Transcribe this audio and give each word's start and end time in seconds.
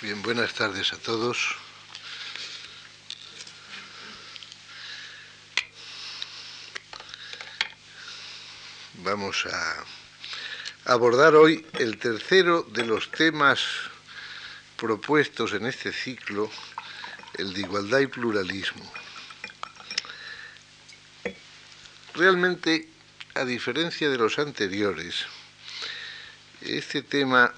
Bien, 0.00 0.22
buenas 0.22 0.54
tardes 0.54 0.92
a 0.92 0.96
todos. 0.96 1.56
Vamos 9.02 9.44
a 9.46 9.84
abordar 10.84 11.34
hoy 11.34 11.66
el 11.80 11.98
tercero 11.98 12.62
de 12.62 12.86
los 12.86 13.10
temas 13.10 13.60
propuestos 14.76 15.52
en 15.54 15.66
este 15.66 15.92
ciclo, 15.92 16.48
el 17.34 17.52
de 17.52 17.62
igualdad 17.62 17.98
y 17.98 18.06
pluralismo. 18.06 18.92
Realmente, 22.14 22.88
a 23.34 23.44
diferencia 23.44 24.08
de 24.08 24.18
los 24.18 24.38
anteriores, 24.38 25.26
este 26.60 27.02
tema 27.02 27.52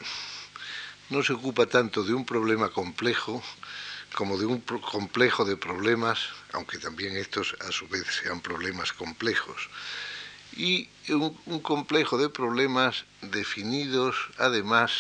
no 1.10 1.22
se 1.22 1.32
ocupa 1.32 1.66
tanto 1.66 2.02
de 2.04 2.14
un 2.14 2.24
problema 2.24 2.70
complejo 2.70 3.42
como 4.14 4.38
de 4.38 4.46
un 4.46 4.60
complejo 4.60 5.44
de 5.44 5.56
problemas, 5.56 6.18
aunque 6.52 6.78
también 6.78 7.16
estos 7.16 7.56
a 7.60 7.70
su 7.70 7.86
vez 7.88 8.06
sean 8.22 8.40
problemas 8.40 8.92
complejos, 8.92 9.68
y 10.56 10.88
un, 11.08 11.60
complejo 11.60 12.18
de 12.18 12.28
problemas 12.28 13.04
definidos 13.22 14.16
además 14.38 14.90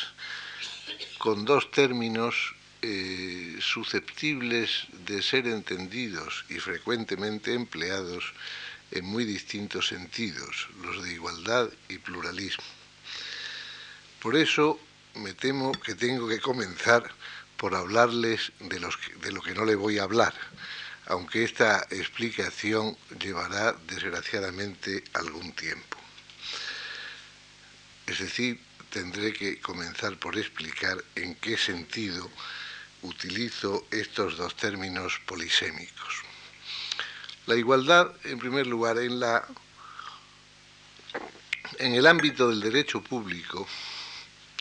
con 1.18 1.44
dos 1.44 1.70
términos 1.70 2.54
eh, 2.82 3.58
susceptibles 3.60 4.86
de 5.06 5.22
ser 5.22 5.46
entendidos 5.46 6.44
y 6.48 6.60
frecuentemente 6.60 7.52
empleados 7.52 8.32
en 8.92 9.04
muy 9.04 9.24
distintos 9.24 9.88
sentidos, 9.88 10.68
los 10.82 11.02
de 11.02 11.12
igualdad 11.12 11.68
y 11.88 11.98
pluralismo. 11.98 12.64
Por 14.20 14.36
eso 14.36 14.78
me 15.14 15.32
temo 15.34 15.72
que 15.72 15.94
tengo 15.94 16.28
que 16.28 16.40
comenzar 16.40 17.10
por 17.56 17.74
hablarles 17.74 18.52
de, 18.60 18.80
lo 18.80 19.42
que 19.42 19.54
no 19.54 19.64
le 19.64 19.74
voy 19.74 19.98
a 19.98 20.04
hablar, 20.04 20.34
aunque 21.06 21.44
esta 21.44 21.86
explicación 21.90 22.96
llevará 23.18 23.72
desgraciadamente 23.86 25.04
algún 25.12 25.52
tiempo. 25.52 25.98
Es 28.06 28.18
decir, 28.18 28.60
tendré 28.90 29.32
que 29.32 29.60
comenzar 29.60 30.16
por 30.18 30.38
explicar 30.38 31.02
en 31.14 31.34
qué 31.36 31.56
sentido 31.56 32.30
utilizo 33.02 33.86
estos 33.90 34.36
dos 34.36 34.56
términos 34.56 35.20
polisémicos. 35.26 36.22
La 37.46 37.56
igualdad, 37.56 38.12
en 38.24 38.38
primer 38.38 38.66
lugar, 38.66 38.98
en, 38.98 39.20
la, 39.20 39.46
en 41.78 41.94
el 41.94 42.06
ámbito 42.06 42.48
del 42.48 42.60
derecho 42.60 43.02
público, 43.02 43.66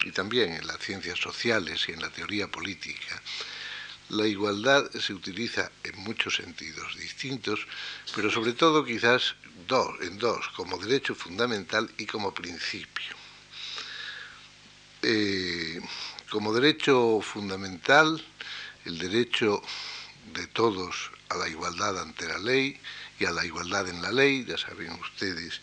y 0.03 0.11
también 0.11 0.53
en 0.53 0.67
las 0.67 0.79
ciencias 0.79 1.19
sociales 1.19 1.85
y 1.87 1.91
en 1.91 2.01
la 2.01 2.09
teoría 2.09 2.47
política, 2.47 3.21
la 4.09 4.25
igualdad 4.25 4.89
se 4.91 5.13
utiliza 5.13 5.71
en 5.83 5.99
muchos 5.99 6.35
sentidos 6.35 6.95
distintos, 6.97 7.67
pero 8.15 8.31
sobre 8.31 8.53
todo 8.53 8.83
quizás 8.83 9.35
dos, 9.67 10.01
en 10.01 10.17
dos, 10.17 10.49
como 10.55 10.77
derecho 10.77 11.13
fundamental 11.13 11.89
y 11.97 12.05
como 12.05 12.33
principio. 12.33 13.15
Eh, 15.01 15.79
como 16.29 16.53
derecho 16.53 17.21
fundamental, 17.21 18.23
el 18.85 18.97
derecho 18.97 19.61
de 20.33 20.47
todos 20.47 21.11
a 21.29 21.37
la 21.37 21.47
igualdad 21.47 22.01
ante 22.01 22.27
la 22.27 22.39
ley 22.39 22.79
y 23.19 23.25
a 23.25 23.31
la 23.31 23.45
igualdad 23.45 23.87
en 23.87 24.01
la 24.01 24.11
ley, 24.11 24.45
ya 24.45 24.57
saben 24.57 24.91
ustedes 24.93 25.61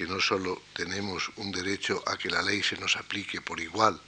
que 0.00 0.06
no 0.06 0.18
solo 0.18 0.62
tenemos 0.72 1.30
un 1.36 1.52
derecho 1.52 2.02
a 2.06 2.16
que 2.16 2.30
la 2.30 2.40
ley 2.40 2.62
se 2.62 2.78
nos 2.78 2.96
aplique 2.96 3.42
por 3.42 3.60
igual, 3.60 4.00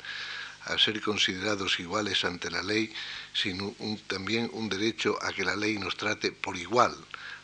a 0.65 0.79
ser 0.79 1.03
considerados 1.03 1.79
iguales 1.81 2.25
ante 2.25 2.51
la 2.51 2.63
ley, 2.63 2.91
sino 3.35 3.75
también 4.07 4.49
un 4.55 4.71
derecho 4.71 5.19
a 5.21 5.35
que 5.35 5.45
la 5.45 5.55
ley 5.55 5.77
nos 5.77 5.99
trate 5.99 6.33
por 6.33 6.57
igual, 6.57 6.97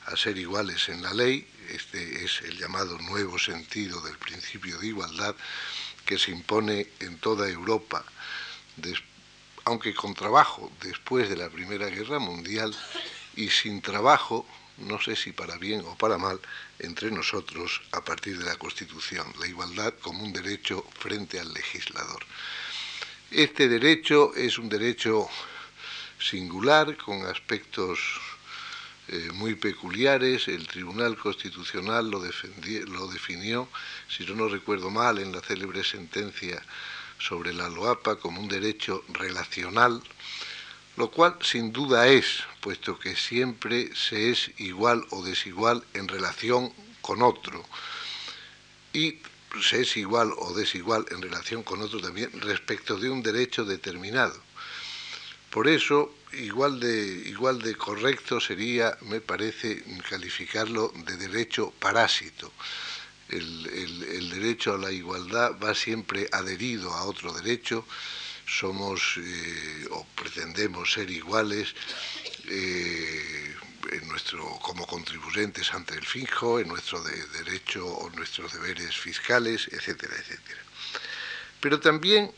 a 0.07 0.17
ser 0.17 0.39
iguales 0.39 0.89
en 0.89 1.03
la 1.03 1.13
ley. 1.13 1.47
Este 1.69 2.25
es 2.25 2.41
el 2.41 2.57
llamado 2.57 2.97
nuevo 2.97 3.39
sentido 3.39 4.01
del 4.01 4.17
principio 4.17 4.79
de 4.79 4.87
igualdad 4.87 5.37
que 6.07 6.19
se 6.19 6.31
impone 6.31 6.89
en 7.01 7.19
toda 7.19 7.51
Europa, 7.51 8.03
aunque 9.67 9.93
con 9.93 10.15
trabajo 10.15 10.73
después 10.81 11.29
de 11.29 11.37
la 11.37 11.51
Primera 11.51 11.89
Guerra 11.89 12.19
Mundial 12.19 12.75
y 13.37 13.51
sin 13.51 13.83
trabajo 13.83 14.47
no 14.81 15.01
sé 15.01 15.17
si 15.17 15.33
para 15.33 15.59
bien 15.59 15.83
o 15.87 15.97
para 15.97 16.19
mal, 16.19 16.41
entre 16.79 17.11
nosotros 17.11 17.81
a 17.93 18.05
partir 18.05 18.39
de 18.39 18.45
la 18.45 18.57
Constitución, 18.57 19.33
la 19.41 19.47
igualdad 19.47 19.95
como 20.01 20.23
un 20.23 20.33
derecho 20.33 20.85
frente 20.99 21.41
al 21.41 21.53
legislador. 21.53 22.25
Este 23.31 23.69
derecho 23.69 24.35
es 24.35 24.59
un 24.59 24.69
derecho 24.69 25.29
singular, 26.19 26.97
con 26.97 27.27
aspectos 27.27 27.99
eh, 29.09 29.31
muy 29.35 29.55
peculiares. 29.55 30.49
El 30.49 30.67
Tribunal 30.67 31.17
Constitucional 31.17 32.11
lo, 32.11 32.21
definió, 32.21 33.69
si 34.09 34.27
no 34.27 34.49
recuerdo 34.49 34.91
mal, 34.91 35.19
en 35.19 35.33
la 35.33 35.41
célebre 35.41 35.85
sentencia 35.85 36.63
sobre 37.19 37.53
la 37.53 37.69
LOAPA 37.69 38.17
como 38.17 38.41
un 38.41 38.49
derecho 38.49 39.05
relacional, 39.09 40.03
lo 40.97 41.11
cual 41.11 41.37
sin 41.43 41.73
duda 41.73 42.07
es, 42.09 42.41
puesto 42.69 42.99
que 42.99 43.17
siempre 43.17 43.89
se 43.97 44.29
es 44.29 44.51
igual 44.59 45.07
o 45.09 45.25
desigual 45.25 45.83
en 45.95 46.07
relación 46.07 46.71
con 47.01 47.23
otro, 47.23 47.65
y 48.93 49.21
se 49.63 49.81
es 49.81 49.97
igual 49.97 50.35
o 50.37 50.53
desigual 50.53 51.07
en 51.11 51.23
relación 51.23 51.63
con 51.63 51.81
otro 51.81 51.99
también 51.99 52.31
respecto 52.43 52.99
de 52.99 53.09
un 53.09 53.23
derecho 53.23 53.65
determinado. 53.65 54.39
Por 55.49 55.67
eso, 55.67 56.15
igual 56.35 56.79
de, 56.79 57.23
igual 57.31 57.59
de 57.63 57.75
correcto 57.75 58.39
sería, 58.39 58.99
me 59.01 59.23
parece, 59.23 59.83
calificarlo 60.07 60.93
de 61.07 61.17
derecho 61.17 61.71
parásito. 61.71 62.53
el 63.31 64.29
derecho 64.29 64.75
a 64.75 64.79
la 64.79 64.93
igualdad 64.93 65.53
va 65.59 65.75
siempre 65.75 66.29
adherido 66.33 66.93
a 66.93 67.05
otro 67.05 67.33
derecho, 67.33 67.87
somos 68.49 69.19
eh, 69.19 69.87
o 69.91 70.07
pretendemos 70.17 70.93
ser 70.93 71.11
iguales 71.11 71.75
eh, 72.51 73.55
en 73.93 74.09
nuestro, 74.09 74.45
como 74.61 74.87
contribuyentes 74.87 75.73
ante 75.73 75.95
el 75.95 76.05
fijo, 76.05 76.61
en 76.61 76.69
nuestro 76.69 77.03
derecho 77.03 77.87
o 77.87 78.11
nuestros 78.11 78.53
deberes 78.53 78.97
fiscales, 78.97 79.69
etcétera, 79.73 80.15
etcétera. 80.17 80.61
Pero 81.61 81.81
también, 81.81 82.31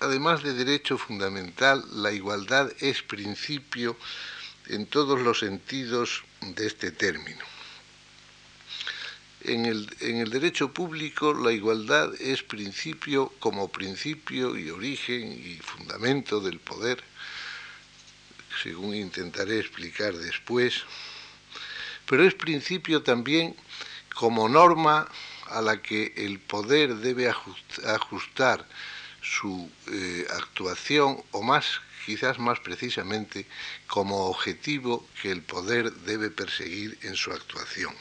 además 0.00 0.42
de 0.42 0.52
derecho 0.54 0.98
fundamental, 0.98 1.84
la 1.90 2.12
igualdad 2.12 2.70
es 2.80 3.02
principio 3.02 3.96
en 4.66 4.86
todos 4.86 5.20
los 5.20 5.38
sentidos 5.38 6.24
de 6.40 6.66
este 6.66 6.90
término. 6.90 7.44
En 9.42 9.66
el, 9.66 10.30
derecho 10.30 10.72
público 10.72 11.32
la 11.32 11.52
igualdad 11.52 12.12
es 12.20 12.42
principio 12.42 13.32
como 13.38 13.68
principio 13.68 14.58
y 14.58 14.68
origen 14.70 15.32
y 15.32 15.58
fundamento 15.58 16.40
del 16.40 16.58
poder, 16.58 17.02
según 18.62 18.94
intentaré 18.94 19.58
explicar 19.58 20.14
después, 20.14 20.82
pero 22.06 22.24
es 22.24 22.34
principio 22.34 23.02
también 23.02 23.54
como 24.14 24.48
norma 24.48 25.08
a 25.46 25.60
la 25.60 25.80
que 25.80 26.12
el 26.16 26.38
poder 26.40 26.96
debe 26.96 27.28
ajustar 27.28 28.66
su 29.22 29.70
eh, 29.86 30.26
actuación 30.30 31.22
o 31.32 31.42
más 31.42 31.80
quizás 32.08 32.38
más 32.38 32.58
precisamente 32.60 33.44
como 33.86 34.28
objetivo 34.28 35.06
que 35.20 35.30
el 35.30 35.42
poder 35.42 35.92
debe 35.92 36.30
perseguir 36.30 36.98
en 37.02 37.14
su 37.14 37.30
actuación. 37.30 37.94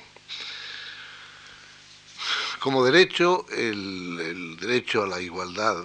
Como 2.60 2.86
derecho, 2.86 3.46
el, 3.52 4.56
derecho 4.62 5.04
a 5.04 5.08
la 5.08 5.20
igualdad 5.20 5.84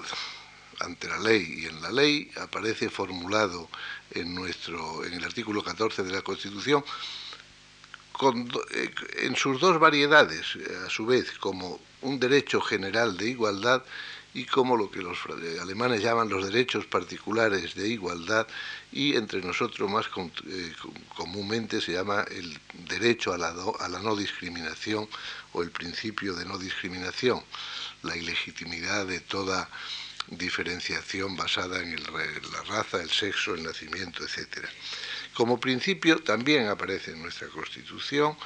ante 0.82 1.08
la 1.08 1.18
ley. 1.18 1.62
Y 1.62 1.66
en 1.66 1.80
la 1.80 1.90
ley 1.90 2.30
aparece 2.40 2.90
formulado 2.90 3.68
en, 4.10 4.34
nuestro, 4.34 5.04
en 5.04 5.14
el 5.14 5.24
artículo 5.24 5.62
14 5.62 6.02
de 6.02 6.12
la 6.12 6.22
Constitución 6.22 6.84
eh, 8.22 8.94
en 9.22 9.34
sus 9.36 9.60
dos 9.60 9.80
variedades, 9.80 10.56
a 10.86 10.90
su 10.90 11.06
vez, 11.06 11.32
como 11.40 11.80
un 12.02 12.20
derecho 12.20 12.60
general 12.60 13.16
de 13.16 13.30
igualdad 13.30 13.82
y 14.34 14.44
como 14.44 14.76
lo 14.76 14.90
que 14.90 15.02
los 15.02 15.18
alemanes 15.60 16.02
llaman 16.02 16.28
los 16.28 16.46
derechos 16.46 16.86
particulares 16.86 17.74
de 17.74 17.88
igualdad 17.88 18.46
y 18.90 19.16
entre 19.16 19.42
nosotros 19.42 19.90
más 19.90 20.06
eh, 20.06 20.72
comúnmente 21.16 21.80
se 21.80 21.92
llama 21.92 22.24
el 22.30 22.58
derecho 22.88 23.32
a 23.32 23.38
la, 23.38 23.54
a 23.80 23.88
la 23.88 23.98
no 23.98 24.16
discriminación 24.16 25.08
o 25.52 25.62
el 25.62 25.70
principio 25.70 26.34
de 26.34 26.46
no 26.46 26.58
discriminación, 26.58 27.42
la 28.02 28.16
ilegitimidad 28.16 29.06
de 29.06 29.20
toda 29.20 29.68
diferenciación 30.28 31.36
basada 31.36 31.82
en 31.82 31.94
la 32.02 32.62
raza, 32.68 33.02
el 33.02 33.10
sexo, 33.10 33.54
el 33.54 33.62
nacimiento, 33.62 34.24
etc. 34.24 34.66
Como 35.34 35.60
principio 35.60 36.18
también 36.18 36.68
aparece 36.68 37.12
en 37.12 37.22
nuestra 37.22 37.48
Constitución, 37.48 38.36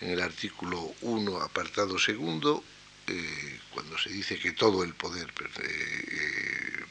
en 0.00 0.10
el 0.10 0.20
artículo 0.20 0.94
1, 1.02 1.40
apartado 1.42 1.98
segundo, 1.98 2.62
eh, 3.06 3.60
cuando 3.72 3.98
se 3.98 4.10
dice 4.10 4.38
que 4.38 4.52
todo 4.52 4.82
el 4.82 4.94
poder 4.94 5.32
eh, 5.62 6.84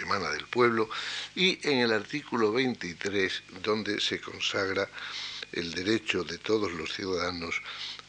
emana 0.00 0.30
del 0.30 0.46
pueblo, 0.46 0.88
y 1.34 1.58
en 1.68 1.78
el 1.78 1.92
artículo 1.92 2.52
23, 2.52 3.42
donde 3.62 4.00
se 4.00 4.20
consagra 4.20 4.88
el 5.52 5.72
derecho 5.72 6.24
de 6.24 6.38
todos 6.38 6.72
los 6.72 6.92
ciudadanos 6.92 7.62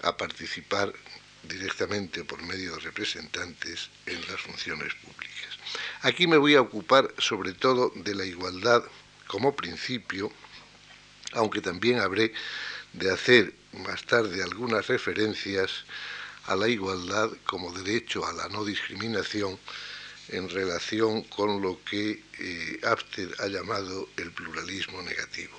a 0.03 0.15
participar 0.17 0.93
directamente 1.43 2.23
por 2.23 2.41
medio 2.43 2.75
de 2.75 2.81
representantes 2.81 3.89
en 4.05 4.19
las 4.27 4.39
funciones 4.41 4.93
públicas. 4.95 5.36
Aquí 6.01 6.27
me 6.27 6.37
voy 6.37 6.55
a 6.55 6.61
ocupar 6.61 7.13
sobre 7.17 7.53
todo 7.53 7.91
de 7.95 8.15
la 8.15 8.25
igualdad 8.25 8.83
como 9.27 9.55
principio, 9.55 10.31
aunque 11.33 11.61
también 11.61 11.99
habré 11.99 12.33
de 12.93 13.11
hacer 13.11 13.53
más 13.73 14.03
tarde 14.05 14.43
algunas 14.43 14.87
referencias 14.87 15.85
a 16.45 16.55
la 16.55 16.67
igualdad 16.67 17.29
como 17.45 17.71
derecho 17.71 18.25
a 18.25 18.33
la 18.33 18.47
no 18.47 18.63
discriminación 18.63 19.59
en 20.29 20.49
relación 20.49 21.23
con 21.23 21.61
lo 21.61 21.83
que 21.83 22.23
eh, 22.39 22.81
ha 22.83 23.47
llamado 23.47 24.09
el 24.17 24.31
pluralismo 24.31 25.01
negativo. 25.01 25.57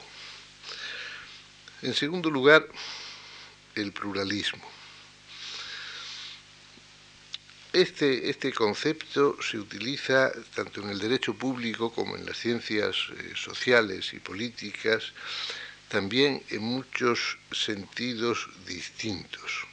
En 1.82 1.94
segundo 1.94 2.30
lugar, 2.30 2.66
el 3.74 3.92
pluralismo. 3.92 4.77
Este, 7.72 8.30
este, 8.30 8.52
concepto 8.52 9.36
se 9.42 9.58
utiliza 9.58 10.32
tanto 10.54 10.80
en 10.80 10.88
el 10.88 10.98
derecho 10.98 11.34
público 11.34 11.92
como 11.92 12.16
en 12.16 12.24
las 12.24 12.38
ciencias 12.38 12.96
eh, 13.10 13.32
sociales 13.36 14.14
y 14.14 14.20
políticas, 14.20 15.12
también 15.88 16.42
en 16.48 16.62
muchos 16.62 17.36
sentidos 17.52 18.48
distintos. 18.66 19.66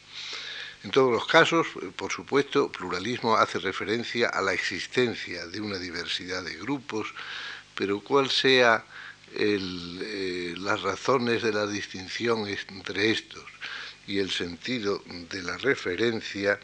En 0.83 0.91
todos 0.91 1.11
los 1.11 1.25
casos, 1.25 1.67
eh, 1.81 1.91
por 1.95 2.11
supuesto, 2.11 2.69
pluralismo 2.69 3.37
hace 3.37 3.59
referencia 3.59 4.27
a 4.27 4.41
la 4.41 4.53
existencia 4.53 5.47
de 5.47 5.61
una 5.61 5.79
diversidad 5.79 6.43
de 6.43 6.55
grupos, 6.55 7.07
pero 7.75 8.01
cuál 8.01 8.29
sea 8.29 8.83
eh, 9.33 10.53
las 10.57 10.81
razones 10.81 11.43
de 11.43 11.53
la 11.53 11.65
distinción 11.65 12.45
entre 12.47 13.11
estos 13.11 13.45
y 14.07 14.19
el 14.19 14.31
sentido 14.31 15.03
de 15.29 15.41
la 15.41 15.57
referencia, 15.57 16.59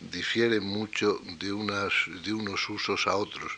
difieren 0.00 0.64
mucho 0.64 1.20
de, 1.38 1.52
unas, 1.52 1.92
de 2.24 2.32
unos 2.32 2.68
usos 2.68 3.06
a 3.06 3.16
otros. 3.16 3.52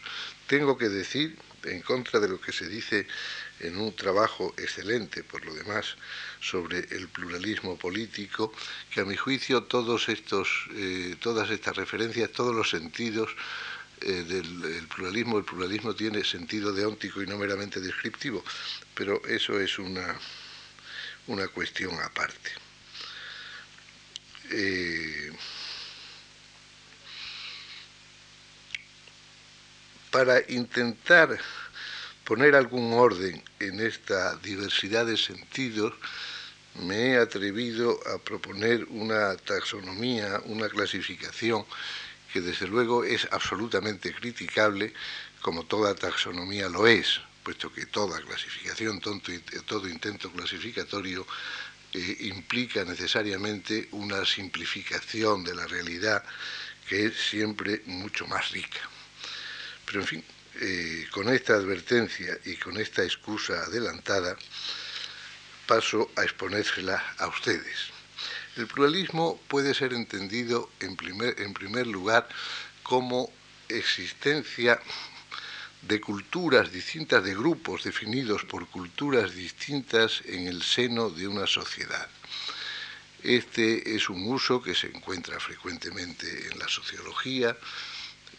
Tengo 0.46 0.76
que 0.76 0.88
decir, 0.88 1.36
en 1.64 1.82
contra 1.82 2.20
de 2.20 2.28
lo 2.28 2.40
que 2.40 2.52
se 2.52 2.68
dice 2.68 3.06
en 3.60 3.76
un 3.76 3.94
trabajo 3.94 4.54
excelente, 4.56 5.22
por 5.22 5.44
lo 5.44 5.54
demás, 5.54 5.96
sobre 6.40 6.78
el 6.78 7.08
pluralismo 7.08 7.76
político, 7.76 8.52
que 8.90 9.00
a 9.00 9.04
mi 9.04 9.16
juicio 9.16 9.64
todos 9.64 10.08
estos, 10.08 10.48
eh, 10.74 11.16
todas 11.20 11.50
estas 11.50 11.76
referencias, 11.76 12.32
todos 12.32 12.54
los 12.54 12.70
sentidos 12.70 13.30
eh, 14.00 14.24
del 14.26 14.86
pluralismo, 14.88 15.38
el 15.38 15.44
pluralismo 15.44 15.94
tiene 15.94 16.24
sentido 16.24 16.72
deóntico 16.72 17.22
y 17.22 17.26
no 17.26 17.36
meramente 17.36 17.80
descriptivo, 17.80 18.42
pero 18.94 19.22
eso 19.26 19.60
es 19.60 19.78
una, 19.78 20.18
una 21.26 21.48
cuestión 21.48 21.94
aparte. 22.00 22.50
Eh, 24.52 25.30
para 30.10 30.40
intentar 30.48 31.38
poner 32.24 32.54
algún 32.54 32.92
orden 32.92 33.42
en 33.58 33.80
esta 33.80 34.36
diversidad 34.36 35.06
de 35.06 35.16
sentidos, 35.16 35.94
me 36.74 37.12
he 37.12 37.16
atrevido 37.18 37.98
a 38.12 38.18
proponer 38.18 38.84
una 38.90 39.36
taxonomía, 39.36 40.40
una 40.46 40.68
clasificación 40.68 41.64
que 42.32 42.40
desde 42.40 42.68
luego 42.68 43.04
es 43.04 43.26
absolutamente 43.32 44.14
criticable, 44.14 44.94
como 45.42 45.64
toda 45.64 45.94
taxonomía 45.94 46.68
lo 46.68 46.86
es, 46.86 47.20
puesto 47.42 47.72
que 47.72 47.86
toda 47.86 48.20
clasificación, 48.20 49.00
todo 49.00 49.88
intento 49.88 50.30
clasificatorio 50.30 51.26
eh, 51.92 52.16
implica 52.20 52.84
necesariamente 52.84 53.88
una 53.90 54.24
simplificación 54.24 55.42
de 55.42 55.56
la 55.56 55.66
realidad 55.66 56.22
que 56.88 57.06
es 57.06 57.16
siempre 57.16 57.82
mucho 57.86 58.26
más 58.28 58.50
rica. 58.52 58.78
Pero 59.90 60.02
en 60.02 60.06
fin, 60.06 60.24
eh, 60.60 61.08
con 61.10 61.28
esta 61.28 61.54
advertencia 61.54 62.38
y 62.44 62.54
con 62.54 62.76
esta 62.76 63.02
excusa 63.02 63.64
adelantada, 63.64 64.36
paso 65.66 66.12
a 66.14 66.22
exponérsela 66.22 67.02
a 67.18 67.26
ustedes. 67.26 67.90
El 68.56 68.68
pluralismo 68.68 69.40
puede 69.48 69.74
ser 69.74 69.92
entendido 69.92 70.70
en 70.78 70.94
primer, 70.94 71.40
en 71.40 71.54
primer 71.54 71.88
lugar 71.88 72.28
como 72.84 73.32
existencia 73.68 74.80
de 75.82 76.00
culturas 76.00 76.70
distintas, 76.70 77.24
de 77.24 77.34
grupos 77.34 77.82
definidos 77.82 78.44
por 78.44 78.68
culturas 78.68 79.34
distintas 79.34 80.22
en 80.26 80.46
el 80.46 80.62
seno 80.62 81.10
de 81.10 81.26
una 81.26 81.48
sociedad. 81.48 82.08
Este 83.24 83.96
es 83.96 84.08
un 84.08 84.24
uso 84.28 84.62
que 84.62 84.76
se 84.76 84.86
encuentra 84.86 85.40
frecuentemente 85.40 86.46
en 86.46 86.60
la 86.60 86.68
sociología, 86.68 87.56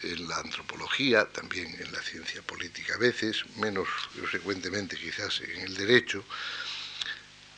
en 0.02 0.28
la 0.28 0.38
antropología, 0.38 1.26
también 1.26 1.74
en 1.80 1.92
la 1.92 2.02
ciencia 2.02 2.42
política 2.42 2.94
a 2.94 2.98
veces, 2.98 3.44
menos 3.56 3.88
frecuentemente 4.30 4.96
quizás 4.96 5.40
en 5.40 5.62
el 5.62 5.74
derecho. 5.74 6.24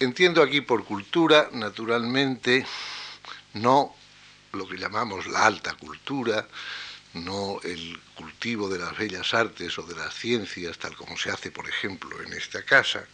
Entiendo 0.00 0.42
aquí 0.42 0.60
por 0.60 0.84
cultura, 0.84 1.48
naturalmente, 1.52 2.66
no 3.54 3.94
lo 4.52 4.68
que 4.68 4.76
llamamos 4.76 5.26
la 5.26 5.46
alta 5.46 5.74
cultura, 5.74 6.46
no 7.14 7.60
el 7.62 8.00
cultivo 8.14 8.68
de 8.68 8.78
las 8.78 8.96
bellas 8.96 9.32
artes 9.34 9.78
o 9.78 9.82
de 9.82 9.94
las 9.94 10.14
ciencias, 10.14 10.78
tal 10.78 10.96
como 10.96 11.16
se 11.16 11.30
hace, 11.30 11.50
por 11.50 11.68
ejemplo, 11.68 12.20
en 12.22 12.32
esta 12.32 12.64
casa, 12.64 13.06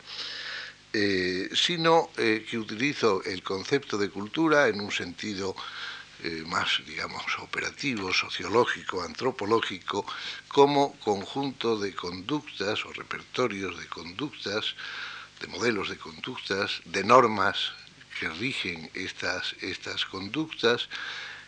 eh, 0.93 1.49
sino 1.55 2.11
eh, 2.17 2.47
que 2.49 2.59
utilizo 2.59 3.23
el 3.25 3.43
concepto 3.43 3.97
de 3.99 4.11
cultura 4.11 4.69
en 4.69 4.81
un 4.81 4.91
sentido 4.91 5.55
eh, 6.23 6.45
más, 6.47 6.83
digamos, 6.87 7.23
operativo, 7.39 8.13
sociológico, 8.13 9.03
antropológico, 9.03 10.05
como 10.49 10.95
conjunto 11.01 11.79
de 11.79 11.95
conductas 11.95 12.85
o 12.85 12.93
repertorios 12.93 13.79
de 13.79 13.87
conductas, 13.87 14.75
de 15.41 15.47
modelos 15.49 15.89
de 15.89 15.97
conductas, 15.97 16.83
de 16.85 17.05
normas 17.05 17.73
que 18.19 18.29
rigen 18.29 18.91
estas, 18.95 19.55
estas 19.61 20.05
conductas 20.05 20.89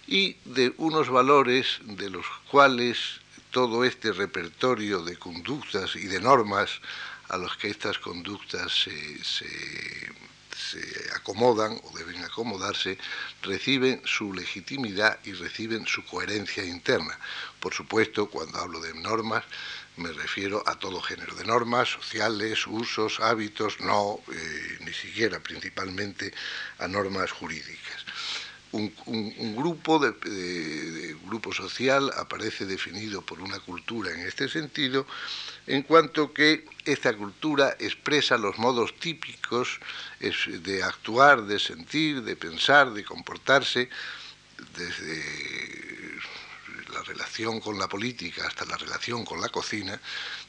y 0.06 0.36
de 0.44 0.74
unos 0.78 1.10
valores 1.10 1.80
de 1.82 2.10
los 2.10 2.26
cuales 2.50 3.20
todo 3.50 3.84
este 3.84 4.12
repertorio 4.12 5.02
de 5.02 5.18
conductas 5.18 5.96
y 5.96 6.06
de 6.06 6.20
normas 6.20 6.80
a 7.28 7.36
los 7.36 7.56
que 7.56 7.68
estas 7.68 7.98
conductas 7.98 8.72
se 8.72 9.22
se 9.22 9.46
acomodan 11.14 11.80
o 11.84 11.96
deben 11.96 12.22
acomodarse, 12.24 12.98
reciben 13.42 14.02
su 14.04 14.32
legitimidad 14.32 15.18
y 15.24 15.32
reciben 15.32 15.86
su 15.86 16.04
coherencia 16.04 16.64
interna. 16.64 17.18
Por 17.60 17.74
supuesto, 17.74 18.28
cuando 18.28 18.58
hablo 18.58 18.80
de 18.80 18.94
normas, 18.94 19.44
me 19.96 20.10
refiero 20.12 20.62
a 20.66 20.78
todo 20.78 21.00
género 21.02 21.34
de 21.34 21.44
normas, 21.44 21.88
sociales, 21.88 22.66
usos, 22.66 23.20
hábitos, 23.20 23.80
no 23.80 24.20
eh, 24.32 24.78
ni 24.80 24.92
siquiera 24.92 25.40
principalmente 25.40 26.32
a 26.78 26.88
normas 26.88 27.30
jurídicas. 27.30 28.06
Un, 28.72 29.54
grupo 29.54 29.98
de, 29.98 31.16
grupo 31.26 31.52
social 31.52 32.10
aparece 32.16 32.64
definido 32.64 33.20
por 33.20 33.40
una 33.40 33.60
cultura 33.60 34.12
en 34.12 34.20
este 34.20 34.48
sentido 34.48 35.06
en 35.66 35.82
cuanto 35.82 36.32
que 36.32 36.64
esta 36.84 37.14
cultura 37.14 37.76
expresa 37.78 38.38
los 38.38 38.58
modos 38.58 38.94
típicos 38.98 39.78
de 40.20 40.82
actuar, 40.82 41.44
de 41.44 41.58
sentir, 41.58 42.22
de 42.22 42.34
pensar, 42.34 42.92
de 42.92 43.04
comportarse, 43.04 43.90
desde 44.76 45.22
la 46.92 47.02
relación 47.02 47.60
con 47.60 47.78
la 47.78 47.88
política 47.88 48.46
hasta 48.46 48.64
la 48.64 48.76
relación 48.76 49.24
con 49.24 49.40
la 49.40 49.48
cocina, 49.48 50.00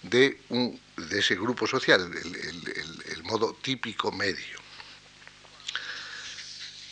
de, 0.01 0.39
un, 0.49 0.79
de 0.97 1.19
ese 1.19 1.35
grupo 1.35 1.67
social, 1.67 2.11
el, 2.11 3.23
modo 3.23 3.53
típico 3.61 4.11
medio. 4.11 4.62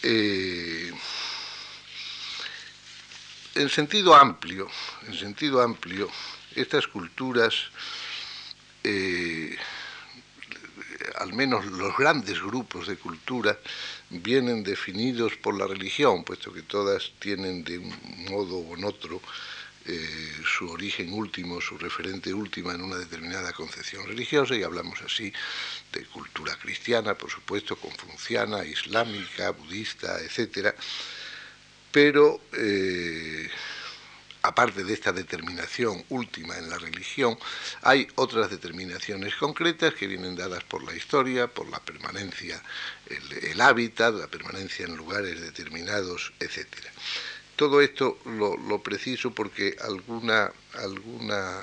Eh, 0.04 0.92
en 3.56 3.70
sentido 3.70 4.16
amplio, 4.16 4.68
en 5.08 5.14
sentido 5.14 5.62
amplio, 5.62 6.10
estas 6.56 6.88
culturas 6.88 7.54
eh, 8.84 9.56
al 11.22 11.34
menos 11.34 11.66
los 11.66 11.96
grandes 11.98 12.42
grupos 12.42 12.88
de 12.88 12.98
cultura, 12.98 13.58
vienen 14.10 14.64
definidos 14.64 15.36
por 15.38 15.58
la 15.58 15.68
religión, 15.68 16.24
puesto 16.24 16.52
que 16.52 16.64
todas 16.64 17.12
tienen 17.20 17.64
de 17.64 17.78
un 17.78 18.26
modo 18.30 18.76
en 18.76 18.84
otro 18.84 19.22
eh, 19.86 20.32
su 20.46 20.70
origen 20.70 21.12
último, 21.14 21.60
su 21.62 21.78
referente 21.78 22.34
última 22.34 22.74
en 22.74 22.82
una 22.82 22.98
determinada 22.98 23.52
concepción 23.54 24.06
religiosa, 24.06 24.56
y 24.56 24.64
hablamos 24.64 25.02
así 25.02 25.32
de 25.92 26.06
cultura 26.06 26.56
cristiana, 26.58 27.16
por 27.16 27.30
supuesto, 27.30 27.76
confuciana, 27.76 28.64
islámica, 28.66 29.52
budista, 29.52 30.20
etc. 30.22 30.76
Pero 31.92 32.42
eh, 32.54 33.50
aparte 34.44 34.84
de 34.84 34.94
esta 34.94 35.12
determinación 35.12 36.04
última 36.10 36.58
en 36.58 36.70
la 36.70 36.78
religión, 36.78 37.38
hay 37.82 38.08
otras 38.16 38.50
determinaciones 38.50 39.36
concretas 39.36 39.94
que 39.94 40.08
vienen 40.08 40.36
dadas 40.36 40.64
por 40.64 40.84
la 40.84 40.96
historia, 40.96 41.48
por 41.48 41.70
la 41.70 41.80
permanencia, 41.80 42.62
el, 43.08 43.62
hábitat, 43.62 44.16
la 44.16 44.28
permanencia 44.28 44.86
en 44.86 44.96
lugares 44.96 45.40
determinados, 45.40 46.34
etc. 46.40 46.68
Todo 47.62 47.80
esto 47.80 48.18
lo, 48.26 48.82
preciso 48.82 49.30
porque 49.30 49.78
alguna, 49.82 50.52
alguna 50.74 51.62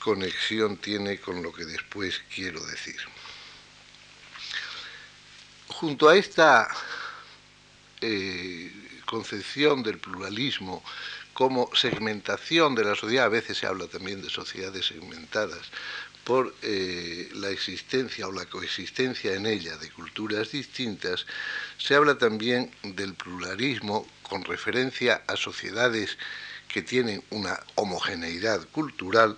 conexión 0.00 0.78
tiene 0.78 1.20
con 1.20 1.44
lo 1.44 1.52
que 1.52 1.64
después 1.64 2.20
quiero 2.34 2.60
decir. 2.66 2.96
Junto 5.68 6.08
a 6.08 6.16
esta 6.16 6.66
eh, 8.00 8.72
concepción 9.06 9.84
del 9.84 9.98
pluralismo 9.98 10.82
como 11.34 11.70
segmentación 11.72 12.74
de 12.74 12.82
la 12.82 12.96
sociedad, 12.96 13.26
a 13.26 13.28
veces 13.28 13.58
se 13.58 13.68
habla 13.68 13.86
también 13.86 14.22
de 14.22 14.28
sociedades 14.28 14.86
segmentadas, 14.86 15.70
por 16.24 16.52
eh, 16.62 17.30
la 17.34 17.50
existencia 17.50 18.26
o 18.26 18.32
la 18.32 18.46
coexistencia 18.46 19.34
en 19.34 19.46
ella 19.46 19.76
de 19.76 19.88
culturas 19.90 20.50
distintas, 20.50 21.26
se 21.78 21.94
habla 21.94 22.18
también 22.18 22.72
del 22.82 23.14
pluralismo 23.14 24.04
con 24.32 24.44
referencia 24.44 25.20
a 25.26 25.36
sociedades 25.36 26.16
que 26.66 26.80
tienen 26.80 27.22
una 27.28 27.60
homogeneidad 27.74 28.66
cultural 28.70 29.36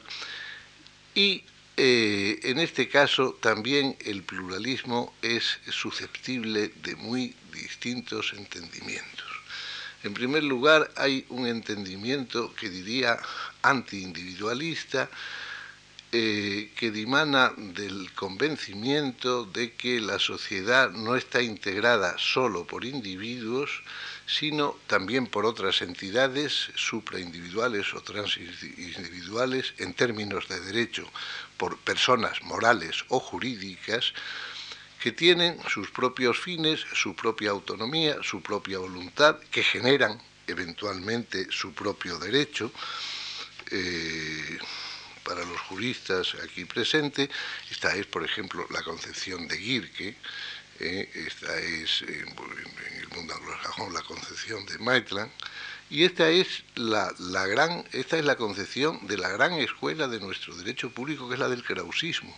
y 1.17 1.43
eh, 1.77 2.39
en 2.45 2.61
este 2.61 2.89
caso 2.89 3.37
también 3.41 3.97
el 4.05 4.23
pluralismo 4.23 5.13
es 5.21 5.59
susceptible 5.69 6.71
de 6.85 6.95
muy 6.95 7.35
distintos 7.53 8.35
entendimientos. 8.35 9.27
En 10.05 10.15
primer 10.15 10.45
lugar, 10.45 10.89
hay 10.95 11.27
un 11.29 11.49
entendimiento 11.49 12.55
que 12.55 12.71
diría 12.71 13.19
antiindividualista, 13.63 15.11
eh, 16.13 16.71
que 16.77 16.93
dimana 16.93 17.53
del 17.57 18.13
convencimiento 18.13 19.45
de 19.47 19.73
que 19.73 20.01
la 20.01 20.21
sociedad 20.21 20.93
no 20.93 21.17
está 21.17 21.43
integrada 21.43 22.15
solo 22.19 22.65
por 22.65 22.85
individuos, 22.85 23.83
sino 24.27 24.77
también 24.87 25.27
por 25.27 25.47
otras 25.47 25.83
entidades 25.83 26.71
supraindividuales 26.77 27.93
o 27.95 28.03
transindividuales 28.03 29.75
en 29.79 29.95
términos 29.95 30.49
de 30.49 30.61
derecho, 30.61 31.09
por 31.57 31.79
personas 31.79 32.43
morales 32.43 33.05
o 33.09 33.21
jurídicas, 33.21 34.13
que 35.01 35.13
tienen 35.13 35.59
sus 35.69 35.91
propios 35.91 36.39
fines, 36.39 36.81
su 36.95 37.15
propia 37.15 37.51
autonomía, 37.51 38.17
su 38.23 38.41
propia 38.41 38.79
voluntad, 38.79 39.39
que 39.51 39.63
generan 39.63 40.19
eventualmente 40.47 41.47
su 41.51 41.75
propio 41.75 42.19
derecho. 42.19 42.73
Eh, 43.71 44.59
para 45.25 45.45
los 45.45 45.59
juristas 45.63 46.37
aquí 46.45 46.67
presentes, 46.67 47.31
esta 47.71 47.97
es, 47.97 48.07
por 48.07 48.25
ejemplo, 48.25 48.67
la 48.71 48.83
concepción 48.83 49.49
de 49.49 49.59
Gierke, 49.59 50.17
eh, 50.81 51.11
esta 51.27 51.59
es, 51.59 52.03
en, 52.03 52.29
el 53.01 53.09
mundo 53.15 53.35
anglosajón, 53.35 53.93
la 53.93 54.03
concepción 54.03 54.65
de 54.67 54.79
Maitland, 54.79 55.31
y 55.91 56.05
esta 56.05 56.29
es 56.29 56.65
la, 56.75 57.13
la, 57.19 57.47
gran, 57.47 57.85
esta 57.93 58.19
es 58.19 58.25
la 58.25 58.37
concepción 58.37 59.07
de 59.07 59.19
la 59.19 59.29
gran 59.29 59.53
escuela 59.55 60.09
de 60.09 60.21
nuestro 60.21 60.57
derecho 60.57 60.91
público, 60.91 61.29
que 61.29 61.35
es 61.35 61.41
la 61.41 61.49
del 61.49 61.63
krausismo 61.63 62.37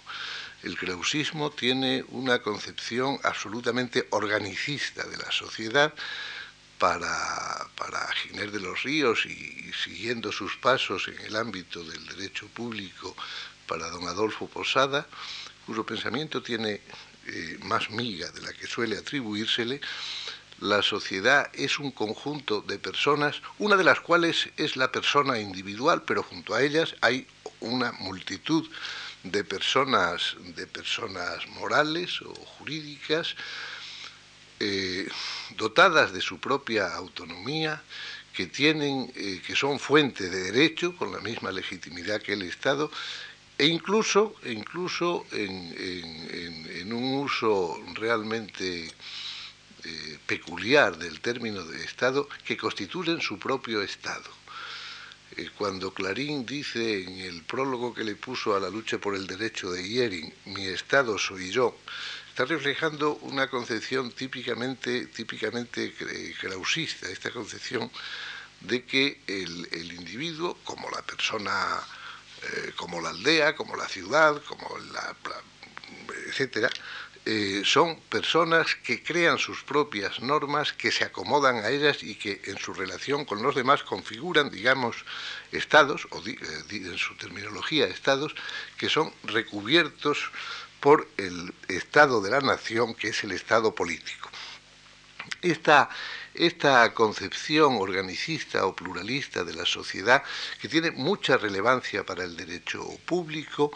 el 0.62 0.76
krausismo 0.76 1.50
tiene 1.50 2.04
una 2.08 2.40
concepción 2.40 3.18
absolutamente 3.22 4.06
organicista 4.10 5.06
de 5.06 5.16
la 5.16 5.30
sociedad 5.30 5.94
para, 6.78 7.68
para 7.76 8.06
Giner 8.14 8.50
de 8.50 8.60
los 8.60 8.82
Ríos 8.82 9.26
y, 9.26 9.70
siguiendo 9.84 10.32
sus 10.32 10.56
pasos 10.56 11.08
en 11.08 11.18
el 11.26 11.36
ámbito 11.36 11.84
del 11.84 12.04
derecho 12.06 12.48
público 12.48 13.14
para 13.66 13.88
don 13.90 14.08
Adolfo 14.08 14.48
Posada, 14.48 15.06
cuyo 15.66 15.84
pensamiento 15.84 16.42
tiene 16.42 16.80
eh, 17.26 17.58
más 17.62 17.90
miga 17.90 18.30
de 18.30 18.42
la 18.42 18.52
que 18.52 18.66
suele 18.66 18.96
atribuírsele, 18.96 19.80
la 20.60 20.82
sociedad 20.82 21.50
es 21.52 21.78
un 21.78 21.90
conjunto 21.90 22.62
de 22.62 22.78
personas, 22.78 23.42
una 23.58 23.76
de 23.76 23.84
las 23.84 24.00
cuales 24.00 24.48
es 24.56 24.76
la 24.76 24.90
persona 24.90 25.38
individual, 25.38 26.02
pero 26.06 26.22
junto 26.22 26.54
a 26.54 26.62
ellas 26.62 26.94
hay 27.02 27.26
una 27.60 27.92
multitud 27.92 28.66
de 29.22 29.44
personas, 29.44 30.36
de 30.54 30.66
personas 30.66 31.46
morales 31.48 32.22
o 32.22 32.32
jurídicas 32.34 33.34
eh, 34.60 35.06
dotadas 35.56 36.12
de 36.12 36.22
su 36.22 36.38
propia 36.38 36.94
autonomía, 36.94 37.82
que 38.32 38.46
tienen, 38.46 39.10
eh, 39.16 39.40
que 39.46 39.56
son 39.56 39.78
fuente 39.78 40.28
de 40.28 40.52
derecho 40.52 40.94
con 40.96 41.10
la 41.10 41.20
misma 41.20 41.50
legitimidad 41.52 42.20
que 42.20 42.34
el 42.34 42.42
Estado, 42.42 42.90
e 43.58 43.66
incluso, 43.66 44.36
e 44.42 44.52
incluso 44.52 45.26
en, 45.32 46.92
un 46.92 47.14
uso 47.14 47.82
realmente 47.94 48.86
eh, 48.86 50.18
peculiar 50.26 50.96
del 50.96 51.20
término 51.20 51.64
de 51.64 51.84
Estado, 51.84 52.28
que 52.44 52.56
constituyen 52.56 53.20
su 53.20 53.38
propio 53.38 53.82
Estado. 53.82 54.30
Eh, 55.36 55.50
cuando 55.56 55.92
Clarín 55.92 56.46
dice 56.46 57.02
en 57.02 57.18
el 57.18 57.42
prólogo 57.42 57.92
que 57.92 58.04
le 58.04 58.14
puso 58.14 58.54
a 58.54 58.60
la 58.60 58.70
lucha 58.70 58.98
por 58.98 59.14
el 59.14 59.26
derecho 59.26 59.70
de 59.70 59.86
Yering, 59.86 60.32
mi 60.46 60.66
Estado 60.66 61.18
soy 61.18 61.50
yo, 61.50 61.76
está 62.28 62.44
reflejando 62.44 63.14
una 63.22 63.48
concepción 63.48 64.12
típicamente, 64.12 65.06
típicamente 65.06 65.94
krausista, 66.38 67.08
esta 67.08 67.30
concepción 67.30 67.90
de 68.60 68.84
que 68.84 69.20
el, 69.26 69.92
individuo, 69.92 70.58
como 70.64 70.90
la 70.90 71.02
persona, 71.02 71.80
eh, 72.42 72.72
como 72.76 73.00
la 73.00 73.10
aldea, 73.10 73.56
como 73.56 73.76
la 73.76 73.88
ciudad, 73.88 74.42
como 74.44 74.78
la, 74.92 75.16
etcétera, 76.28 76.70
eh, 77.28 77.62
son 77.64 77.98
personas 78.02 78.76
que 78.76 79.02
crean 79.02 79.38
sus 79.38 79.64
propias 79.64 80.20
normas, 80.20 80.72
que 80.72 80.92
se 80.92 81.02
acomodan 81.02 81.56
a 81.56 81.70
ellas 81.70 82.04
y 82.04 82.14
que 82.14 82.40
en 82.44 82.56
su 82.56 82.72
relación 82.72 83.24
con 83.24 83.42
los 83.42 83.56
demás 83.56 83.82
configuran, 83.82 84.48
digamos, 84.48 85.04
estados, 85.50 86.06
o 86.10 86.22
eh, 86.24 86.36
en 86.70 86.98
su 86.98 87.16
terminología, 87.16 87.86
estados, 87.86 88.32
que 88.78 88.88
son 88.88 89.12
recubiertos 89.24 90.30
por 90.78 91.08
el 91.16 91.52
estado 91.66 92.20
de 92.20 92.30
la 92.30 92.40
nación, 92.40 92.94
que 92.94 93.08
es 93.08 93.24
el 93.24 93.32
estado 93.32 93.74
político. 93.74 94.30
Esta, 95.42 95.88
esta 96.38 96.92
concepción 96.94 97.76
organicista 97.76 98.66
o 98.66 98.74
pluralista 98.74 99.44
de 99.44 99.54
la 99.54 99.64
sociedad, 99.64 100.22
que 100.60 100.68
tiene 100.68 100.90
mucha 100.90 101.36
relevancia 101.36 102.04
para 102.04 102.24
el 102.24 102.36
derecho 102.36 102.84
público, 103.04 103.70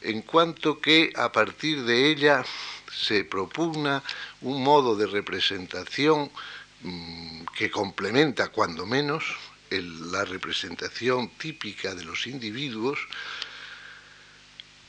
en 0.00 0.22
cuanto 0.22 0.80
que 0.80 1.12
a 1.16 1.30
partir 1.30 1.84
de 1.84 2.10
ella 2.10 2.44
se 2.92 3.24
propugna 3.24 4.02
un 4.40 4.62
modo 4.62 4.96
de 4.96 5.06
representación 5.06 6.30
mm, 6.82 7.44
que 7.56 7.70
complementa, 7.70 8.48
cuando 8.48 8.86
menos, 8.86 9.24
la 9.80 10.24
representación 10.24 11.30
típica 11.38 11.94
de 11.94 12.04
los 12.04 12.26
individuos, 12.26 12.98